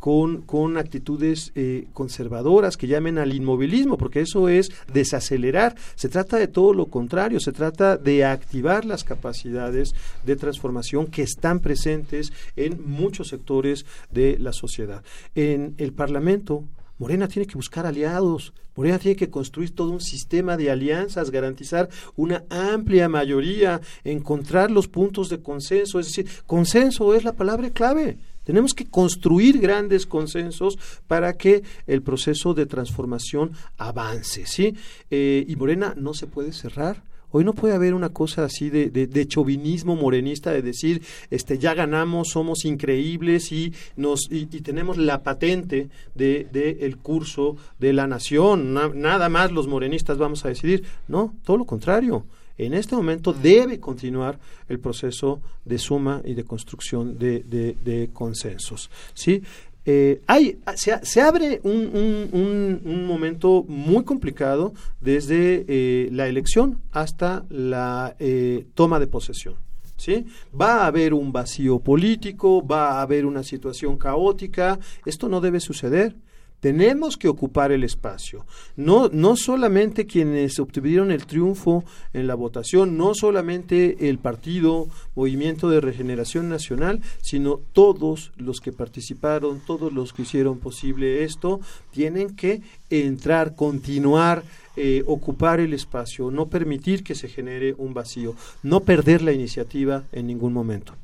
con, 0.01 0.43
con, 0.43 0.79
actitudes 0.79 1.53
conservadoras 1.93 2.77
que 2.77 2.89
llamen 2.89 3.19
al 3.19 3.35
inmovilismo, 3.35 3.99
porque 3.99 4.23
eso 4.23 4.49
es 4.49 4.73
desacelerar. 4.93 5.77
Se 5.95 6.09
trata 6.09 6.39
de 6.39 6.49
todo 6.49 6.73
lo 6.73 6.87
contrario, 6.87 7.39
se 7.39 7.53
trata 7.53 7.99
de 7.99 8.25
activar 8.25 8.85
las 8.85 9.05
capacidades 9.05 9.95
de 10.25 10.35
transformación 10.35 11.07
que 11.07 11.23
están 11.23 11.61
presentes 11.61 12.33
en 12.57 12.83
muchos 12.85 13.29
sectores 13.29 13.85
de 14.11 14.39
la 14.39 14.53
sociedad 14.55 15.05
en 15.53 15.75
el 15.79 15.93
Parlamento, 15.93 16.65
Morena 16.99 17.29
tiene 17.29 17.47
que 17.47 17.55
buscar 17.55 17.87
aliados, 17.87 18.53
Morena 18.77 18.99
tiene 18.99 19.17
que 19.17 19.31
construir 19.31 19.75
todo 19.75 19.91
un 19.91 20.01
sistema 20.01 20.57
de 20.57 20.71
alianzas, 20.71 21.31
garantizar 21.31 21.89
una 22.17 22.45
amplia 22.49 23.09
mayoría, 23.09 23.81
encontrar 24.05 24.71
los 24.71 24.89
puntos 24.89 25.29
de 25.29 25.43
consenso, 25.43 25.99
es 25.99 26.07
decir, 26.07 26.29
consenso 26.47 27.15
es 27.15 27.25
la 27.25 27.33
palabra 27.33 27.71
clave. 27.71 28.19
Tenemos 28.45 28.75
que 28.75 28.87
construir 28.87 29.61
grandes 29.61 30.07
consensos 30.07 30.79
para 31.07 31.35
que 31.35 31.63
el 31.87 32.03
proceso 32.03 32.55
de 32.55 32.67
transformación 32.67 33.53
avance, 33.77 34.47
¿sí? 34.47 34.75
Eh, 35.11 35.45
y 35.47 35.57
Morena 35.57 35.95
no 35.97 36.15
se 36.15 36.27
puede 36.27 36.53
cerrar 36.53 37.03
Hoy 37.33 37.45
no 37.45 37.55
puede 37.55 37.75
haber 37.75 37.95
una 37.95 38.11
cosa 38.11 38.45
así 38.45 38.71
de, 38.71 38.91
de, 38.91 39.27
chauvinismo 39.27 39.97
morenista 39.97 40.53
de 40.53 40.63
decir, 40.63 41.03
este, 41.31 41.59
ya 41.59 41.75
ganamos, 41.75 42.29
somos 42.29 42.65
increíbles 42.65 43.51
y, 43.53 43.73
nos, 43.97 44.29
y, 44.31 44.47
tenemos 44.47 44.99
la 44.99 45.23
patente 45.23 45.89
de, 46.15 46.47
de, 46.53 46.79
el 46.83 46.99
curso 46.99 47.57
de 47.79 47.93
la 47.95 48.07
nación. 48.07 48.75
nada 48.75 49.29
más 49.29 49.51
los 49.51 49.67
morenistas 49.67 50.19
vamos 50.19 50.45
a 50.45 50.49
decidir. 50.49 50.85
No, 51.09 51.35
todo 51.45 51.57
lo 51.57 51.65
contrario. 51.65 52.25
En 52.59 52.75
este 52.75 52.95
momento 52.95 53.33
debe 53.33 53.81
continuar 53.81 54.39
el 54.69 54.79
proceso 54.79 55.41
de 55.65 55.79
suma 55.79 56.21
y 56.25 56.35
de 56.35 56.45
construcción 56.45 57.19
de, 57.19 57.41
de 57.43 58.11
consensos. 58.13 58.91
¿sí? 59.15 59.43
Eh, 59.85 60.23
hay, 60.29 60.61
se, 60.77 61.21
abre 61.21 61.61
un, 61.65 63.05
momento 63.07 63.65
muy 63.67 64.05
complicado 64.05 64.75
desde 65.01 65.65
eh, 65.67 66.09
la 66.13 66.29
elección 66.29 66.81
hasta 66.93 67.45
la 67.49 68.15
eh, 68.19 68.67
toma 68.75 69.01
de 69.01 69.09
posesión. 69.09 69.57
¿sí? 69.97 70.27
Va 70.59 70.83
a 70.83 70.87
haber 70.87 71.15
un 71.15 71.33
vacío 71.33 71.81
político, 71.81 72.65
va 72.65 72.93
a 72.93 73.03
haber 73.03 73.27
una 73.27 73.43
situación 73.43 73.97
caótica, 73.99 74.79
esto 75.05 75.29
no 75.29 75.41
debe 75.41 75.61
suceder 75.61 76.15
Tenemos 76.63 77.17
que 77.17 77.27
ocupar 77.27 77.73
el 77.73 77.83
espacio. 77.83 78.47
No, 78.77 79.09
no 79.09 79.35
solamente 79.35 80.07
quienes 80.07 80.61
obtuvieron 80.61 81.11
el 81.11 81.27
triunfo 81.27 81.83
en 82.13 82.29
la 82.29 82.37
votación, 82.37 82.97
no 82.97 83.17
solamente 83.17 84.09
el 84.09 84.19
partido 84.19 84.87
Movimiento 85.17 85.69
de 85.69 85.81
Regeneración 85.81 86.49
Nacional, 86.49 87.01
sino 87.21 87.57
todos 87.73 88.31
los 88.37 88.61
que 88.61 88.71
participaron, 88.71 89.61
todos 89.67 89.93
los 89.93 90.13
que 90.13 90.23
hicieron 90.23 90.61
posible 90.61 91.25
esto, 91.25 91.61
tienen 91.91 92.37
que 92.37 92.63
entrar, 92.91 93.57
continuar, 93.57 94.45
eh, 94.77 95.03
ocupar 95.09 95.59
el 95.59 95.75
espacio, 95.75 96.31
no 96.31 96.47
permitir 96.47 97.03
que 97.03 97.17
se 97.17 97.27
genere 97.27 97.75
un 97.77 97.93
vacío, 97.93 98.37
no 98.63 98.85
perder 98.85 99.23
la 99.23 99.33
iniciativa 99.33 100.05
en 100.13 100.29
ningún 100.29 100.53
momento. 100.53 100.95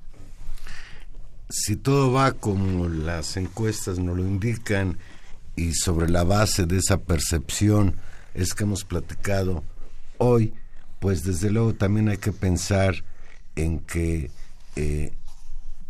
Si 1.50 1.74
todo 1.74 2.12
va 2.12 2.30
como 2.30 2.88
las 2.88 3.36
encuestas 3.36 3.98
nos 3.98 4.16
lo 4.16 4.22
indican, 4.22 4.98
y 5.58 5.74
sobre 5.74 6.08
la 6.08 6.22
base 6.22 6.66
de 6.66 6.78
esa 6.78 6.98
percepción 6.98 7.96
es 8.32 8.54
que 8.54 8.62
hemos 8.62 8.84
platicado 8.84 9.64
hoy, 10.18 10.54
pues 11.00 11.24
desde 11.24 11.50
luego 11.50 11.74
también 11.74 12.08
hay 12.08 12.18
que 12.18 12.30
pensar 12.30 12.94
en 13.56 13.80
que 13.80 14.30
eh, 14.76 15.12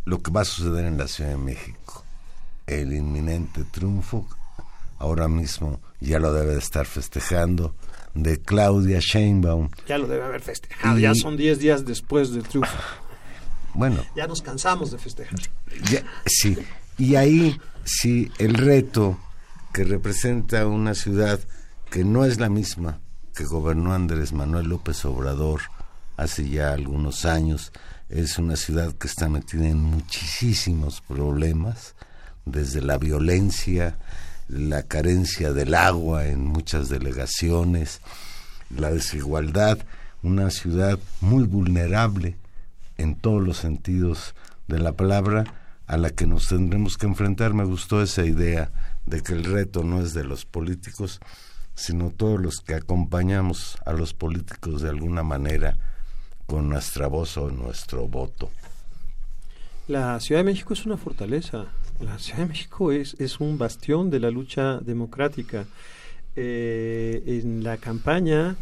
lo 0.05 0.23
que 0.23 0.31
va 0.31 0.41
a 0.41 0.45
suceder 0.45 0.85
en 0.85 0.97
la 0.97 1.07
Ciudad 1.07 1.29
de 1.29 1.37
México, 1.37 2.03
el 2.65 2.93
inminente 2.93 3.63
triunfo, 3.63 4.27
ahora 4.97 5.27
mismo 5.27 5.79
ya 5.99 6.17
lo 6.17 6.33
debe 6.33 6.53
de 6.53 6.59
estar 6.59 6.87
festejando, 6.87 7.75
de 8.15 8.41
Claudia 8.41 8.99
Sheinbaum. 8.99 9.69
Ya 9.87 9.99
lo 9.99 10.07
debe 10.07 10.23
haber 10.23 10.41
festejado, 10.41 10.97
ya 10.97 11.13
son 11.13 11.37
10 11.37 11.59
días 11.59 11.85
después 11.85 12.33
del 12.33 12.43
triunfo. 12.43 12.75
Bueno. 13.75 14.03
Ya 14.15 14.25
nos 14.25 14.41
cansamos 14.41 14.89
de 14.89 14.97
festejar. 14.97 15.39
sí, 16.25 16.57
y 16.97 17.15
ahí 17.15 17.55
sí, 17.85 18.31
el 18.39 18.55
reto 18.55 19.19
que 19.73 19.83
representa 19.83 20.65
una 20.67 20.95
ciudad 20.95 21.39
que 21.89 22.03
no 22.03 22.25
es 22.25 22.39
la 22.39 22.49
misma 22.49 22.99
que 23.35 23.45
gobernó 23.45 23.93
Andrés 23.93 24.33
Manuel 24.33 24.67
López 24.67 25.05
Obrador 25.05 25.61
hace 26.17 26.49
ya 26.49 26.73
algunos 26.73 27.25
años. 27.25 27.71
Es 28.09 28.37
una 28.37 28.55
ciudad 28.55 28.93
que 28.93 29.07
está 29.07 29.29
metida 29.29 29.67
en 29.67 29.81
muchísimos 29.81 31.01
problemas, 31.01 31.95
desde 32.45 32.81
la 32.81 32.97
violencia, 32.97 33.97
la 34.47 34.83
carencia 34.83 35.53
del 35.53 35.75
agua 35.75 36.25
en 36.25 36.45
muchas 36.45 36.89
delegaciones, 36.89 38.01
la 38.75 38.91
desigualdad, 38.91 39.77
una 40.23 40.49
ciudad 40.49 40.99
muy 41.21 41.45
vulnerable 41.45 42.35
en 42.97 43.15
todos 43.15 43.41
los 43.41 43.57
sentidos 43.57 44.35
de 44.67 44.79
la 44.79 44.93
palabra 44.93 45.45
a 45.87 45.97
la 45.97 46.09
que 46.09 46.27
nos 46.27 46.49
tendremos 46.49 46.97
que 46.97 47.05
enfrentar. 47.05 47.53
Me 47.53 47.63
gustó 47.63 48.01
esa 48.01 48.25
idea 48.25 48.71
de 49.09 49.21
que 49.21 49.33
el 49.33 49.43
reto 49.43 49.83
no 49.83 50.01
es 50.01 50.13
de 50.13 50.23
los 50.23 50.45
políticos, 50.45 51.19
sino 51.73 52.11
todos 52.11 52.39
los 52.39 52.61
que 52.61 52.75
acompañamos 52.75 53.77
a 53.85 53.93
los 53.93 54.13
políticos 54.13 54.81
de 54.81 54.89
alguna 54.89 55.23
manera 55.23 55.77
con 56.45 56.69
nuestra 56.69 57.07
voz 57.07 57.37
o 57.37 57.49
nuestro 57.49 58.07
voto. 58.07 58.51
La 59.87 60.19
Ciudad 60.19 60.41
de 60.41 60.45
México 60.45 60.73
es 60.73 60.85
una 60.85 60.97
fortaleza. 60.97 61.65
La 61.99 62.19
Ciudad 62.19 62.41
de 62.41 62.45
México 62.47 62.91
es, 62.91 63.15
es 63.19 63.39
un 63.39 63.57
bastión 63.57 64.11
de 64.11 64.19
la 64.19 64.29
lucha 64.29 64.77
democrática. 64.77 65.65
Eh, 66.35 67.41
en 67.43 67.63
la 67.63 67.77
campaña, 67.77 68.55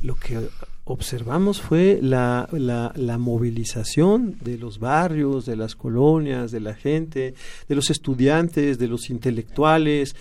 lo 0.00 0.14
que 0.14 0.48
observamos 0.88 1.60
fue 1.60 1.98
la, 2.02 2.48
la, 2.50 3.18
movilización 3.18 4.36
de 4.40 4.56
los 4.56 4.78
barrios, 4.78 5.44
de 5.44 5.54
las 5.54 5.76
colonias, 5.76 6.50
de 6.50 6.60
la 6.60 6.74
gente, 6.74 7.34
de 7.68 7.74
los 7.74 7.90
estudiantes, 7.90 8.78
de 8.78 8.88
los 8.88 9.10
intelectuales. 9.10 10.16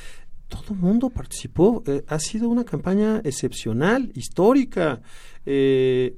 Todo 0.50 0.66
el 0.72 0.80
mundo 0.80 1.10
participó. 1.10 1.84
Eh, 1.88 2.04
ha 2.08 2.20
sido 2.20 2.50
una 2.50 2.66
campaña 2.66 3.22
excepcional, 3.24 4.12
histórica. 4.14 5.02
Eh, 5.46 6.18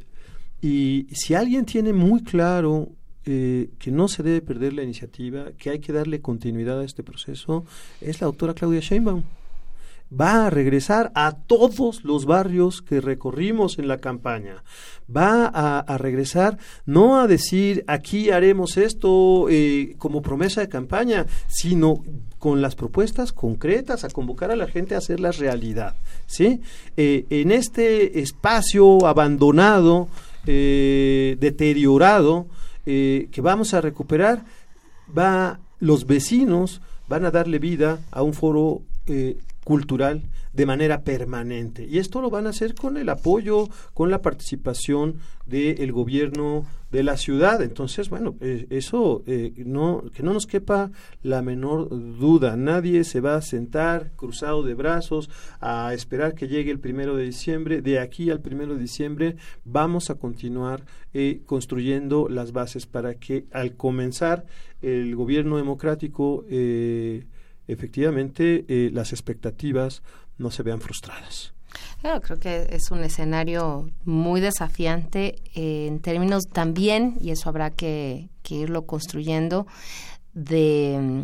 y 0.61 1.07
si 1.11 1.35
alguien 1.35 1.65
tiene 1.65 1.93
muy 1.93 2.23
claro 2.23 2.89
eh, 3.25 3.69
que 3.77 3.91
no 3.91 4.07
se 4.07 4.23
debe 4.23 4.41
perder 4.41 4.73
la 4.73 4.83
iniciativa, 4.83 5.51
que 5.59 5.69
hay 5.69 5.79
que 5.79 5.93
darle 5.93 6.21
continuidad 6.21 6.79
a 6.79 6.85
este 6.85 7.03
proceso, 7.03 7.65
es 8.01 8.19
la 8.19 8.25
doctora 8.25 8.55
Claudia 8.55 8.79
Sheinbaum 8.79 9.23
va 10.11 10.47
a 10.47 10.49
regresar 10.49 11.11
a 11.13 11.33
todos 11.33 12.03
los 12.03 12.25
barrios 12.25 12.81
que 12.81 13.01
recorrimos 13.01 13.77
en 13.77 13.87
la 13.87 13.99
campaña. 13.99 14.63
Va 15.15 15.45
a, 15.47 15.97
regresar 15.97 16.57
no 16.85 17.19
a 17.19 17.27
decir 17.27 17.83
aquí 17.87 18.29
haremos 18.29 18.77
esto 18.77 19.47
eh, 19.49 19.95
como 19.97 20.21
promesa 20.21 20.61
de 20.61 20.69
campaña, 20.69 21.25
sino 21.47 22.03
con 22.37 22.61
las 22.61 22.75
propuestas 22.75 23.33
concretas, 23.33 24.03
a 24.03 24.09
convocar 24.09 24.51
a 24.51 24.55
la 24.55 24.67
gente 24.67 24.95
a 24.95 24.99
hacerlas 24.99 25.39
realidad. 25.39 25.95
¿sí? 26.25 26.61
Eh, 26.95 27.25
en 27.29 27.51
este 27.51 28.19
espacio 28.19 29.05
abandonado, 29.05 30.07
eh, 30.45 31.37
deteriorado, 31.39 32.47
que 32.85 33.41
vamos 33.43 33.75
a 33.75 33.81
recuperar, 33.81 34.45
va 35.15 35.59
los 35.79 36.07
vecinos 36.07 36.81
van 37.07 37.23
a 37.23 37.29
darle 37.29 37.59
vida 37.59 37.99
a 38.09 38.23
un 38.23 38.33
foro 38.33 38.81
cultural 39.69 40.23
de 40.51 40.65
manera 40.65 41.03
permanente. 41.03 41.85
Y 41.85 41.99
esto 41.99 42.21
lo 42.21 42.31
van 42.31 42.47
a 42.47 42.49
hacer 42.49 42.73
con 42.73 42.97
el 42.97 43.07
apoyo, 43.07 43.67
con 43.93 44.09
la 44.09 44.19
participación 44.19 45.19
del 45.45 45.91
gobierno 45.91 46.65
de 46.89 47.03
la 47.03 47.17
ciudad. 47.17 47.61
Entonces, 47.61 48.09
bueno, 48.09 48.35
eh, 48.41 48.65
eso 48.71 49.21
eh, 49.27 49.53
no, 49.57 50.05
que 50.11 50.23
no 50.23 50.33
nos 50.33 50.47
quepa 50.47 50.89
la 51.21 51.43
menor 51.43 51.87
duda. 52.17 52.57
Nadie 52.57 53.03
se 53.03 53.21
va 53.21 53.35
a 53.35 53.43
sentar 53.43 54.11
cruzado 54.15 54.63
de 54.63 54.73
brazos 54.73 55.29
a 55.59 55.93
esperar 55.93 56.33
que 56.33 56.47
llegue 56.47 56.71
el 56.71 56.79
primero 56.79 57.15
de 57.15 57.25
diciembre. 57.25 57.83
De 57.83 57.99
aquí 57.99 58.31
al 58.31 58.41
primero 58.41 58.73
de 58.73 58.81
diciembre 58.81 59.35
vamos 59.65 60.09
a 60.09 60.15
continuar 60.15 60.83
eh, 61.13 61.43
construyendo 61.45 62.27
las 62.27 62.53
bases 62.53 62.87
para 62.87 63.13
que 63.13 63.45
al 63.51 63.75
comenzar 63.75 64.47
el 64.81 65.15
gobierno 65.15 65.57
democrático 65.57 66.43
efectivamente 67.69 68.65
eh, 68.67 68.89
las 68.91 69.13
expectativas 69.13 70.01
no 70.37 70.51
se 70.51 70.63
vean 70.63 70.81
frustradas. 70.81 71.53
creo 72.01 72.39
que 72.39 72.67
es 72.71 72.91
un 72.91 73.03
escenario 73.03 73.89
muy 74.03 74.41
desafiante 74.41 75.35
eh, 75.55 75.87
en 75.87 75.99
términos 75.99 76.43
también, 76.51 77.17
y 77.21 77.31
eso 77.31 77.49
habrá 77.49 77.69
que, 77.69 78.29
irlo 78.49 78.87
construyendo, 78.87 79.67
de, 80.33 81.23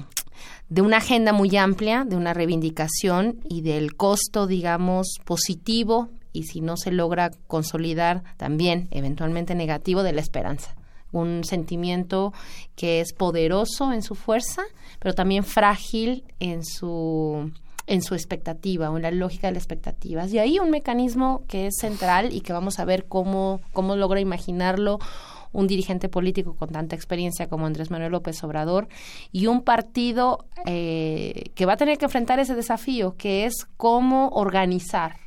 de, 0.69 0.81
una 0.81 0.97
agenda 0.97 1.33
muy 1.33 1.55
amplia, 1.57 2.05
de 2.05 2.15
una 2.15 2.35
reivindicación 2.35 3.39
y 3.49 3.61
del 3.61 3.95
costo, 3.95 4.45
digamos, 4.45 5.07
positivo, 5.23 6.09
y 6.33 6.43
si 6.43 6.61
no 6.61 6.77
se 6.77 6.91
logra 6.91 7.31
consolidar, 7.47 8.23
también 8.37 8.87
eventualmente 8.91 9.55
negativo, 9.55 10.03
de 10.03 10.13
la 10.13 10.21
esperanza 10.21 10.75
un 11.19 11.43
sentimiento 11.43 12.33
que 12.75 13.01
es 13.01 13.13
poderoso 13.13 13.93
en 13.93 14.01
su 14.01 14.15
fuerza, 14.15 14.63
pero 14.99 15.13
también 15.13 15.43
frágil 15.43 16.23
en 16.39 16.63
su 16.63 17.51
en 17.87 18.01
su 18.01 18.15
expectativa 18.15 18.89
o 18.89 18.97
en 18.97 19.03
la 19.03 19.11
lógica 19.11 19.47
de 19.47 19.53
las 19.53 19.63
expectativas. 19.63 20.33
Y 20.33 20.39
ahí 20.39 20.59
un 20.59 20.71
mecanismo 20.71 21.43
que 21.47 21.67
es 21.67 21.75
central 21.79 22.33
y 22.33 22.41
que 22.41 22.51
vamos 22.51 22.79
a 22.79 22.85
ver 22.85 23.05
cómo, 23.05 23.61
cómo 23.73 23.95
logra 23.95 24.19
imaginarlo 24.19 24.99
un 25.51 25.67
dirigente 25.67 26.09
político 26.09 26.55
con 26.55 26.69
tanta 26.69 26.95
experiencia 26.95 27.47
como 27.47 27.65
Andrés 27.65 27.89
Manuel 27.89 28.11
López 28.11 28.43
Obrador 28.43 28.87
y 29.31 29.47
un 29.47 29.61
partido 29.61 30.45
eh, 30.65 31.51
que 31.55 31.65
va 31.65 31.73
a 31.73 31.77
tener 31.77 31.97
que 31.97 32.05
enfrentar 32.05 32.39
ese 32.39 32.55
desafío, 32.55 33.15
que 33.17 33.45
es 33.45 33.65
cómo 33.77 34.29
organizar 34.29 35.24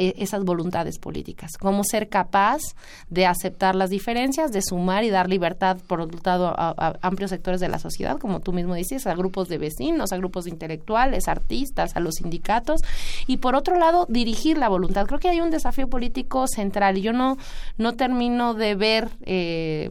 esas 0.00 0.44
voluntades 0.44 0.98
políticas, 0.98 1.52
cómo 1.58 1.84
ser 1.84 2.08
capaz 2.08 2.60
de 3.08 3.26
aceptar 3.26 3.74
las 3.74 3.90
diferencias, 3.90 4.52
de 4.52 4.62
sumar 4.62 5.04
y 5.04 5.10
dar 5.10 5.28
libertad, 5.28 5.78
por 5.86 6.00
otro 6.00 6.18
lado, 6.24 6.54
a, 6.56 6.96
amplios 7.02 7.30
sectores 7.30 7.60
de 7.60 7.68
la 7.68 7.78
sociedad, 7.78 8.18
como 8.18 8.40
tú 8.40 8.52
mismo 8.52 8.74
dices, 8.74 9.06
a 9.06 9.14
grupos 9.14 9.48
de 9.48 9.58
vecinos, 9.58 10.12
a 10.12 10.16
grupos 10.16 10.44
de 10.44 10.50
intelectuales, 10.50 11.28
artistas, 11.28 11.94
a 11.96 12.00
los 12.00 12.14
sindicatos, 12.14 12.80
y 13.26 13.36
por 13.36 13.54
otro 13.54 13.78
lado, 13.78 14.06
dirigir 14.08 14.58
la 14.58 14.68
voluntad. 14.68 15.06
Creo 15.06 15.20
que 15.20 15.28
hay 15.28 15.40
un 15.40 15.50
desafío 15.50 15.88
político 15.88 16.46
central 16.46 16.94
yo 17.04 17.12
no, 17.12 17.36
no 17.78 17.94
termino 17.94 18.54
de 18.54 18.74
ver 18.74 19.08
eh, 19.22 19.90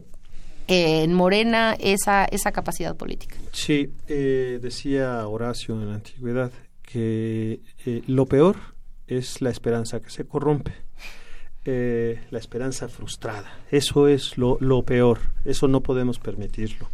en 0.66 1.12
Morena 1.14 1.76
esa, 1.78 2.24
esa 2.24 2.52
capacidad 2.52 2.96
política. 2.96 3.36
Sí, 3.52 3.90
eh, 4.08 4.58
decía 4.60 5.26
Horacio 5.26 5.80
en 5.80 5.88
la 5.88 5.94
antigüedad 5.96 6.50
que 6.82 7.60
eh, 7.86 8.02
lo 8.06 8.26
peor 8.26 8.73
es 9.06 9.40
la 9.40 9.50
esperanza 9.50 10.00
que 10.00 10.10
se 10.10 10.24
corrompe, 10.24 10.72
eh, 11.64 12.20
la 12.30 12.38
esperanza 12.38 12.88
frustrada. 12.88 13.60
Eso 13.70 14.08
es 14.08 14.38
lo, 14.38 14.58
lo, 14.60 14.82
peor, 14.82 15.18
eso 15.44 15.68
no 15.68 15.82
podemos 15.82 16.18
permitirlo. 16.18 16.88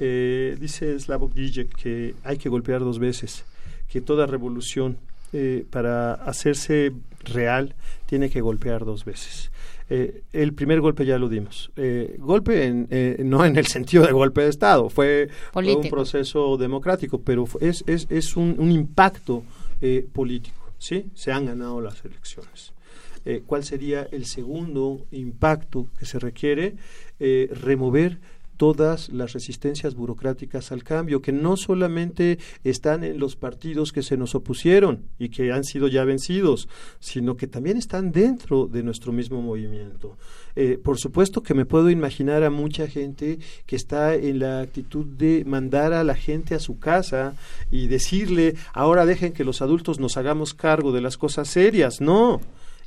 Eh, 0.00 0.56
dice 0.58 0.98
Slavoj 0.98 1.32
Žižek 1.34 1.74
que 1.74 2.14
hay 2.24 2.38
que 2.38 2.48
golpear 2.48 2.80
dos 2.80 2.98
veces, 2.98 3.44
que 3.88 4.00
toda 4.00 4.26
revolución 4.26 4.98
eh, 5.32 5.64
para 5.70 6.14
hacerse 6.14 6.92
real, 7.24 7.74
tiene 8.06 8.30
que 8.30 8.40
golpear 8.40 8.84
dos 8.84 9.04
veces. 9.04 9.50
Eh, 9.94 10.22
el 10.32 10.54
primer 10.54 10.80
golpe 10.80 11.04
ya 11.04 11.18
lo 11.18 11.28
dimos. 11.28 11.70
Eh, 11.76 12.16
golpe 12.18 12.64
en, 12.64 12.88
eh, 12.90 13.20
no 13.24 13.44
en 13.44 13.56
el 13.56 13.66
sentido 13.66 14.06
de 14.06 14.12
golpe 14.12 14.40
de 14.40 14.48
Estado, 14.48 14.88
fue, 14.88 15.28
fue 15.52 15.76
un 15.76 15.90
proceso 15.90 16.56
democrático, 16.56 17.20
pero 17.20 17.44
es, 17.60 17.84
es, 17.86 18.06
es 18.08 18.36
un, 18.36 18.56
un, 18.58 18.70
impacto 18.70 19.44
político. 20.12 20.61
¿Sí? 20.82 21.06
Se 21.14 21.30
han 21.30 21.46
ganado 21.46 21.80
las 21.80 22.04
elecciones. 22.04 22.72
Eh, 23.24 23.44
¿Cuál 23.46 23.62
sería 23.62 24.02
el 24.10 24.26
segundo 24.26 25.06
impacto 25.12 25.86
que 25.96 26.06
se 26.06 26.18
requiere? 26.18 26.74
Eh, 27.20 27.48
remover 27.52 28.18
todas 28.62 29.08
las 29.08 29.32
resistencias 29.32 29.96
burocráticas 29.96 30.70
al 30.70 30.84
cambio, 30.84 31.20
que 31.20 31.32
no 31.32 31.56
solamente 31.56 32.38
están 32.62 33.02
en 33.02 33.18
los 33.18 33.34
partidos 33.34 33.90
que 33.90 34.04
se 34.04 34.16
nos 34.16 34.36
opusieron 34.36 35.02
y 35.18 35.30
que 35.30 35.50
han 35.50 35.64
sido 35.64 35.88
ya 35.88 36.04
vencidos, 36.04 36.68
sino 37.00 37.36
que 37.36 37.48
también 37.48 37.76
están 37.76 38.12
dentro 38.12 38.68
de 38.68 38.84
nuestro 38.84 39.10
mismo 39.10 39.42
movimiento. 39.42 40.16
Eh, 40.54 40.78
por 40.80 40.96
supuesto 40.96 41.42
que 41.42 41.54
me 41.54 41.66
puedo 41.66 41.90
imaginar 41.90 42.44
a 42.44 42.50
mucha 42.50 42.86
gente 42.86 43.40
que 43.66 43.74
está 43.74 44.14
en 44.14 44.38
la 44.38 44.60
actitud 44.60 45.06
de 45.06 45.44
mandar 45.44 45.92
a 45.92 46.04
la 46.04 46.14
gente 46.14 46.54
a 46.54 46.60
su 46.60 46.78
casa 46.78 47.34
y 47.68 47.88
decirle, 47.88 48.54
ahora 48.74 49.06
dejen 49.06 49.32
que 49.32 49.42
los 49.42 49.60
adultos 49.60 49.98
nos 49.98 50.16
hagamos 50.16 50.54
cargo 50.54 50.92
de 50.92 51.00
las 51.00 51.18
cosas 51.18 51.48
serias. 51.48 52.00
No 52.00 52.40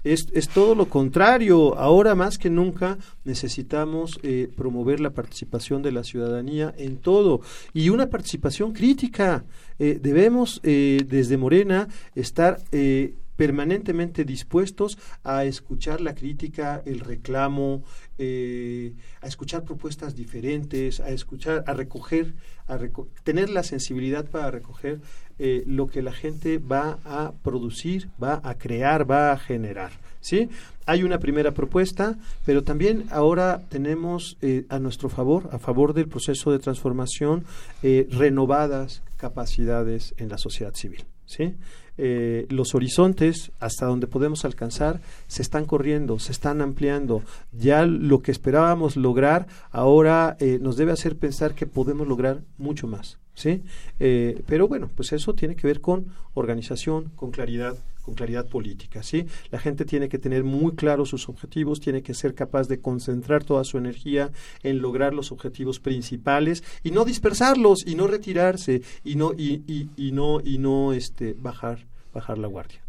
es, 0.05 0.27
es 0.33 0.47
todo 0.47 0.75
lo 0.75 0.87
contrario. 0.87 1.77
Ahora 1.77 2.15
más 2.15 2.37
que 2.37 2.49
nunca 2.49 2.97
necesitamos 3.25 4.19
eh, 4.23 4.49
promover 4.55 4.99
la 4.99 5.09
participación 5.09 5.81
de 5.81 5.91
la 5.91 6.03
ciudadanía 6.03 6.73
en 6.77 6.97
todo 6.97 7.41
y 7.73 7.89
una 7.89 8.07
participación 8.07 8.71
crítica. 8.71 9.43
Eh, 9.79 9.99
debemos 10.01 10.61
eh, 10.63 11.03
desde 11.07 11.37
Morena 11.37 11.89
estar 12.13 12.59
eh, 12.71 13.15
permanentemente 13.35 14.25
dispuestos 14.25 14.97
a 15.23 15.45
escuchar 15.45 16.01
la 16.01 16.15
crítica, 16.15 16.81
el 16.85 16.99
reclamo, 16.99 17.83
eh, 18.17 18.93
a 19.21 19.27
escuchar 19.27 19.63
propuestas 19.63 20.15
diferentes, 20.15 20.99
a 20.99 21.09
escuchar, 21.09 21.63
a 21.67 21.73
recoger, 21.73 22.33
a 22.67 22.79
tener 23.23 23.49
la 23.49 23.63
sensibilidad 23.63 24.25
para 24.25 24.51
recoger 24.51 25.01
eh, 25.37 25.63
lo 25.67 25.87
que 25.87 26.01
la 26.01 26.13
gente 26.13 26.59
va 26.59 26.99
a 27.03 27.33
producir, 27.43 28.09
va 28.21 28.39
a 28.43 28.55
crear, 28.57 29.09
va 29.09 29.31
a 29.33 29.37
generar. 29.37 29.91
¿sí? 30.21 30.49
Hay 30.85 31.03
una 31.03 31.19
primera 31.19 31.51
propuesta, 31.51 32.17
pero 32.45 32.63
también 32.63 33.05
ahora 33.11 33.61
tenemos 33.69 34.37
eh, 34.41 34.65
a 34.69 34.79
nuestro 34.79 35.09
favor, 35.09 35.49
a 35.51 35.59
favor 35.59 35.93
del 35.93 36.07
proceso 36.07 36.51
de 36.51 36.59
transformación, 36.59 37.43
renovadas 37.81 39.03
capacidades 39.17 40.13
en 40.17 40.29
la 40.29 40.37
sociedad 40.37 40.73
civil. 40.73 41.05
¿sí? 41.25 41.55
Eh, 41.97 42.45
los 42.49 42.75
horizontes 42.75 43.51
hasta 43.59 43.85
donde 43.85 44.07
podemos 44.07 44.43
alcanzar 44.43 45.01
se 45.27 45.41
están 45.41 45.65
corriendo, 45.65 46.19
se 46.19 46.31
están 46.31 46.61
ampliando. 46.61 47.23
Ya 47.51 47.85
lo 47.85 48.21
que 48.21 48.31
esperábamos 48.31 48.97
lograr 48.97 49.47
ahora 49.71 50.35
eh, 50.39 50.59
nos 50.61 50.77
debe 50.77 50.91
hacer 50.91 51.17
pensar 51.17 51.55
que 51.55 51.67
podemos 51.67 52.07
lograr 52.07 52.41
mucho 52.57 52.87
más. 52.87 53.17
¿sí? 53.33 53.63
Eh, 53.99 54.41
pero 54.47 54.67
bueno, 54.67 54.89
pues 54.95 55.13
eso 55.13 55.33
tiene 55.35 55.55
que 55.55 55.67
ver 55.67 55.81
con 55.81 56.07
organización, 56.33 57.11
con 57.15 57.31
claridad, 57.31 57.77
con 58.05 58.13
claridad 58.13 58.47
política, 58.47 59.01
¿sí? 59.01 59.25
La 59.49 59.57
gente 59.57 59.83
tiene 59.83 60.07
que 60.07 60.19
tener 60.19 60.43
muy 60.43 60.75
claros 60.75 61.09
sus 61.09 61.27
objetivos, 61.27 61.79
tiene 61.79 62.03
que 62.03 62.13
ser 62.13 62.35
capaz 62.35 62.67
de 62.67 62.79
concentrar 62.79 63.43
toda 63.43 63.63
su 63.63 63.79
energía 63.79 64.31
en 64.61 64.79
lograr 64.79 65.13
los 65.13 65.31
objetivos 65.31 65.79
principales 65.79 66.63
y 66.83 66.91
no 66.91 67.03
dispersarlos 67.03 67.85
y 67.85 67.95
no 67.95 68.05
retirarse 68.05 68.83
y 69.03 69.15
no 69.15 69.33
y, 69.33 69.63
y, 69.65 69.89
y 69.97 70.11
no 70.11 70.39
y 70.39 70.59
no 70.59 70.93
este 70.93 71.33
bajar 71.33 71.79
bajar 72.13 72.37
la 72.37 72.47
guardia. 72.47 72.79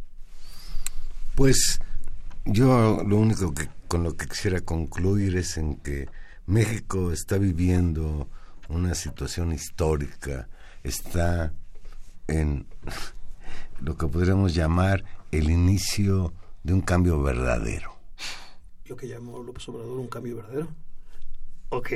Pues 1.35 1.81
yo 2.45 3.03
lo 3.07 3.17
único 3.17 3.55
que 3.55 3.69
con 3.89 4.03
lo 4.03 4.17
que 4.17 4.27
quisiera 4.27 4.61
concluir 4.61 5.37
es 5.37 5.57
en 5.57 5.77
que 5.77 6.09
México 6.47 7.11
está 7.11 7.39
viviendo 7.39 8.29
una 8.69 8.95
situación 8.95 9.53
histórica, 9.53 10.49
está 10.83 11.53
en 12.29 12.67
lo 13.81 13.97
que 13.97 14.07
podríamos 14.07 14.55
llamar 14.55 15.05
el 15.33 15.51
inicio 15.51 16.33
de 16.63 16.75
un 16.75 16.81
cambio 16.81 17.23
verdadero. 17.23 17.97
¿Lo 18.87 18.97
que 18.97 19.09
llamó 19.09 19.43
López 19.43 19.69
Obrador 19.69 19.99
un 19.99 20.09
cambio 20.09 20.37
verdadero? 20.37 20.69
Ok. 21.71 21.93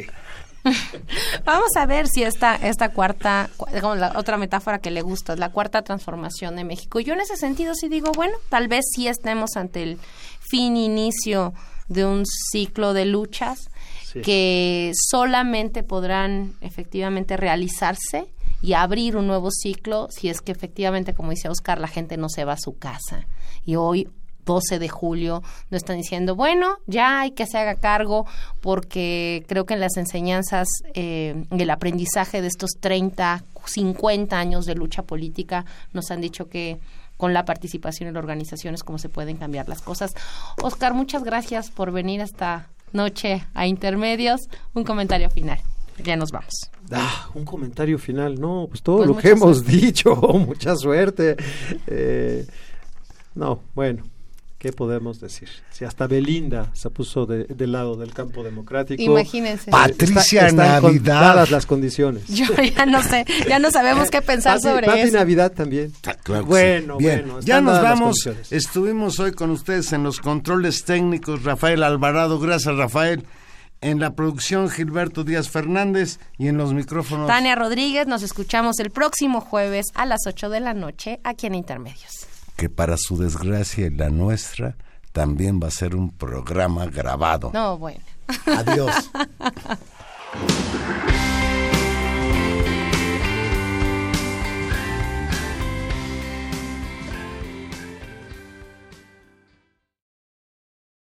Vamos 1.45 1.71
a 1.77 1.87
ver 1.87 2.07
si 2.09 2.23
esta, 2.23 2.57
esta 2.57 2.91
cuarta, 2.91 3.49
digamos, 3.73 3.99
la 3.99 4.19
otra 4.19 4.37
metáfora 4.37 4.79
que 4.79 4.91
le 4.91 5.03
gusta, 5.03 5.37
la 5.37 5.51
cuarta 5.51 5.83
transformación 5.83 6.57
de 6.57 6.65
México. 6.65 7.01
Yo 7.01 7.15
en 7.15 7.21
ese 7.21 7.37
sentido 7.37 7.75
sí 7.75 7.89
digo, 7.89 8.13
bueno, 8.13 8.35
tal 8.49 8.69
vez 8.69 8.85
sí 8.95 9.09
estemos 9.09 9.57
ante 9.57 9.83
el 9.83 9.99
fin, 10.41 10.77
inicio 10.77 11.55
de 11.89 12.05
un 12.05 12.25
ciclo 12.27 12.93
de 12.93 13.05
luchas 13.05 13.71
sí. 14.05 14.21
que 14.21 14.93
solamente 14.95 15.83
podrán 15.83 16.55
efectivamente 16.61 17.37
realizarse 17.37 18.29
y 18.63 18.75
abrir 18.75 19.17
un 19.17 19.27
nuevo 19.27 19.51
ciclo 19.51 20.09
si 20.11 20.29
es 20.29 20.41
que 20.41 20.53
efectivamente, 20.53 21.15
como 21.15 21.31
dice 21.31 21.49
Oscar, 21.49 21.81
la 21.81 21.89
gente 21.89 22.17
no 22.17 22.29
se 22.29 22.45
va 22.45 22.55
a 22.55 22.59
su 22.59 22.79
casa. 22.79 23.27
Y 23.65 23.77
hoy 23.77 24.09
12 24.45 24.79
de 24.79 24.89
julio 24.89 25.43
no 25.71 25.77
están 25.77 25.97
diciendo, 25.97 26.35
bueno, 26.35 26.79
ya 26.87 27.21
hay 27.21 27.33
que 27.33 27.47
se 27.47 27.59
haga 27.59 27.77
cargo 27.77 28.27
porque 28.61 29.45
creo 29.47 29.65
que 29.67 29.75
en 29.75 29.81
las 29.81 29.97
enseñanzas, 29.97 30.69
eh, 30.95 31.45
el 31.51 31.71
aprendizaje 31.71 32.41
de 32.43 32.49
estos 32.49 32.71
30, 32.81 33.45
50 33.65 34.39
años 34.39 34.67
de 34.67 34.75
lucha 34.75 35.03
política 35.03 35.65
nos 35.93 36.11
han 36.11 36.21
dicho 36.21 36.49
que 36.49 36.79
con 37.17 37.35
la 37.35 37.45
participación 37.45 38.09
en 38.09 38.17
organizaciones 38.17 38.83
cómo 38.83 38.99
se 38.99 39.11
pueden 39.11 39.37
cambiar 39.37 39.69
las 39.69 39.83
cosas. 39.83 40.13
Oscar, 40.63 40.95
muchas 40.95 41.23
gracias 41.23 41.71
por 41.71 41.93
venir 41.93 42.21
esta 42.21 42.69
noche 42.93 43.45
a 43.55 43.67
Intermedios. 43.67 44.41
Un 44.75 44.85
comentario 44.85 45.29
final. 45.31 45.61
Ya 46.03 46.17
nos 46.17 46.31
vamos. 46.31 46.71
Ah, 46.91 47.29
un 47.35 47.45
comentario 47.45 47.99
final. 47.99 48.41
No, 48.41 48.67
pues 48.69 48.83
todo 48.83 48.99
pues 48.99 49.09
lo 49.09 49.17
que 49.17 49.29
hemos 49.31 49.59
suerte. 49.59 49.77
dicho. 49.77 50.15
mucha 50.47 50.77
suerte. 50.77 51.37
Eh, 51.87 52.47
no, 53.35 53.63
bueno. 53.75 54.05
¿Qué 54.61 54.75
podemos 54.75 55.19
decir? 55.21 55.49
Si 55.71 55.87
hasta 55.87 56.07
Belinda 56.07 56.71
se 56.75 56.91
puso 56.91 57.25
de, 57.25 57.45
del 57.45 57.73
lado 57.73 57.97
del 57.97 58.13
campo 58.13 58.45
democrático. 58.45 59.03
Imagínense. 59.03 59.71
Patricia 59.71 60.49
está, 60.49 60.83
Navidad. 60.83 61.49
las 61.49 61.65
condiciones. 61.65 62.25
Yo 62.29 62.45
ya 62.55 62.85
no 62.85 63.03
sé, 63.03 63.25
ya 63.49 63.59
no 63.59 63.71
sabemos 63.71 64.11
qué 64.11 64.21
pensar 64.21 64.57
Pati, 64.57 64.69
sobre 64.69 64.87
Pati 64.87 65.01
eso. 65.01 65.17
Navidad 65.17 65.53
también. 65.53 65.91
Ah, 66.07 66.15
claro 66.23 66.45
bueno, 66.45 66.99
sí. 66.99 67.05
Bien. 67.05 67.23
bueno. 67.23 67.41
Ya 67.41 67.63
nos 67.63 67.81
vamos. 67.81 68.29
Estuvimos 68.51 69.19
hoy 69.19 69.33
con 69.33 69.49
ustedes 69.49 69.95
en 69.95 70.03
los 70.03 70.21
controles 70.21 70.85
técnicos. 70.85 71.43
Rafael 71.43 71.83
Alvarado, 71.83 72.39
gracias 72.39 72.77
Rafael. 72.77 73.25
En 73.81 74.01
la 74.01 74.15
producción 74.15 74.69
Gilberto 74.69 75.25
Díaz 75.25 75.49
Fernández 75.49 76.19
y 76.37 76.49
en 76.49 76.59
los 76.59 76.75
micrófonos. 76.75 77.27
Tania 77.27 77.55
Rodríguez, 77.55 78.07
nos 78.07 78.23
escuchamos 78.23 78.79
el 78.79 78.91
próximo 78.91 79.41
jueves 79.41 79.87
a 79.95 80.05
las 80.05 80.21
8 80.27 80.51
de 80.51 80.61
la 80.61 80.75
noche 80.75 81.21
aquí 81.25 81.47
en 81.47 81.55
Intermedios 81.55 82.31
que 82.61 82.69
para 82.69 82.99
su 82.99 83.17
desgracia 83.17 83.87
y 83.87 83.91
la 83.91 84.11
nuestra 84.11 84.77
también 85.13 85.61
va 85.63 85.69
a 85.69 85.71
ser 85.71 85.97
un 85.97 86.11
programa 86.11 86.85
grabado. 86.85 87.51
No, 87.55 87.79
bueno. 87.79 88.05
Adiós. 88.45 89.11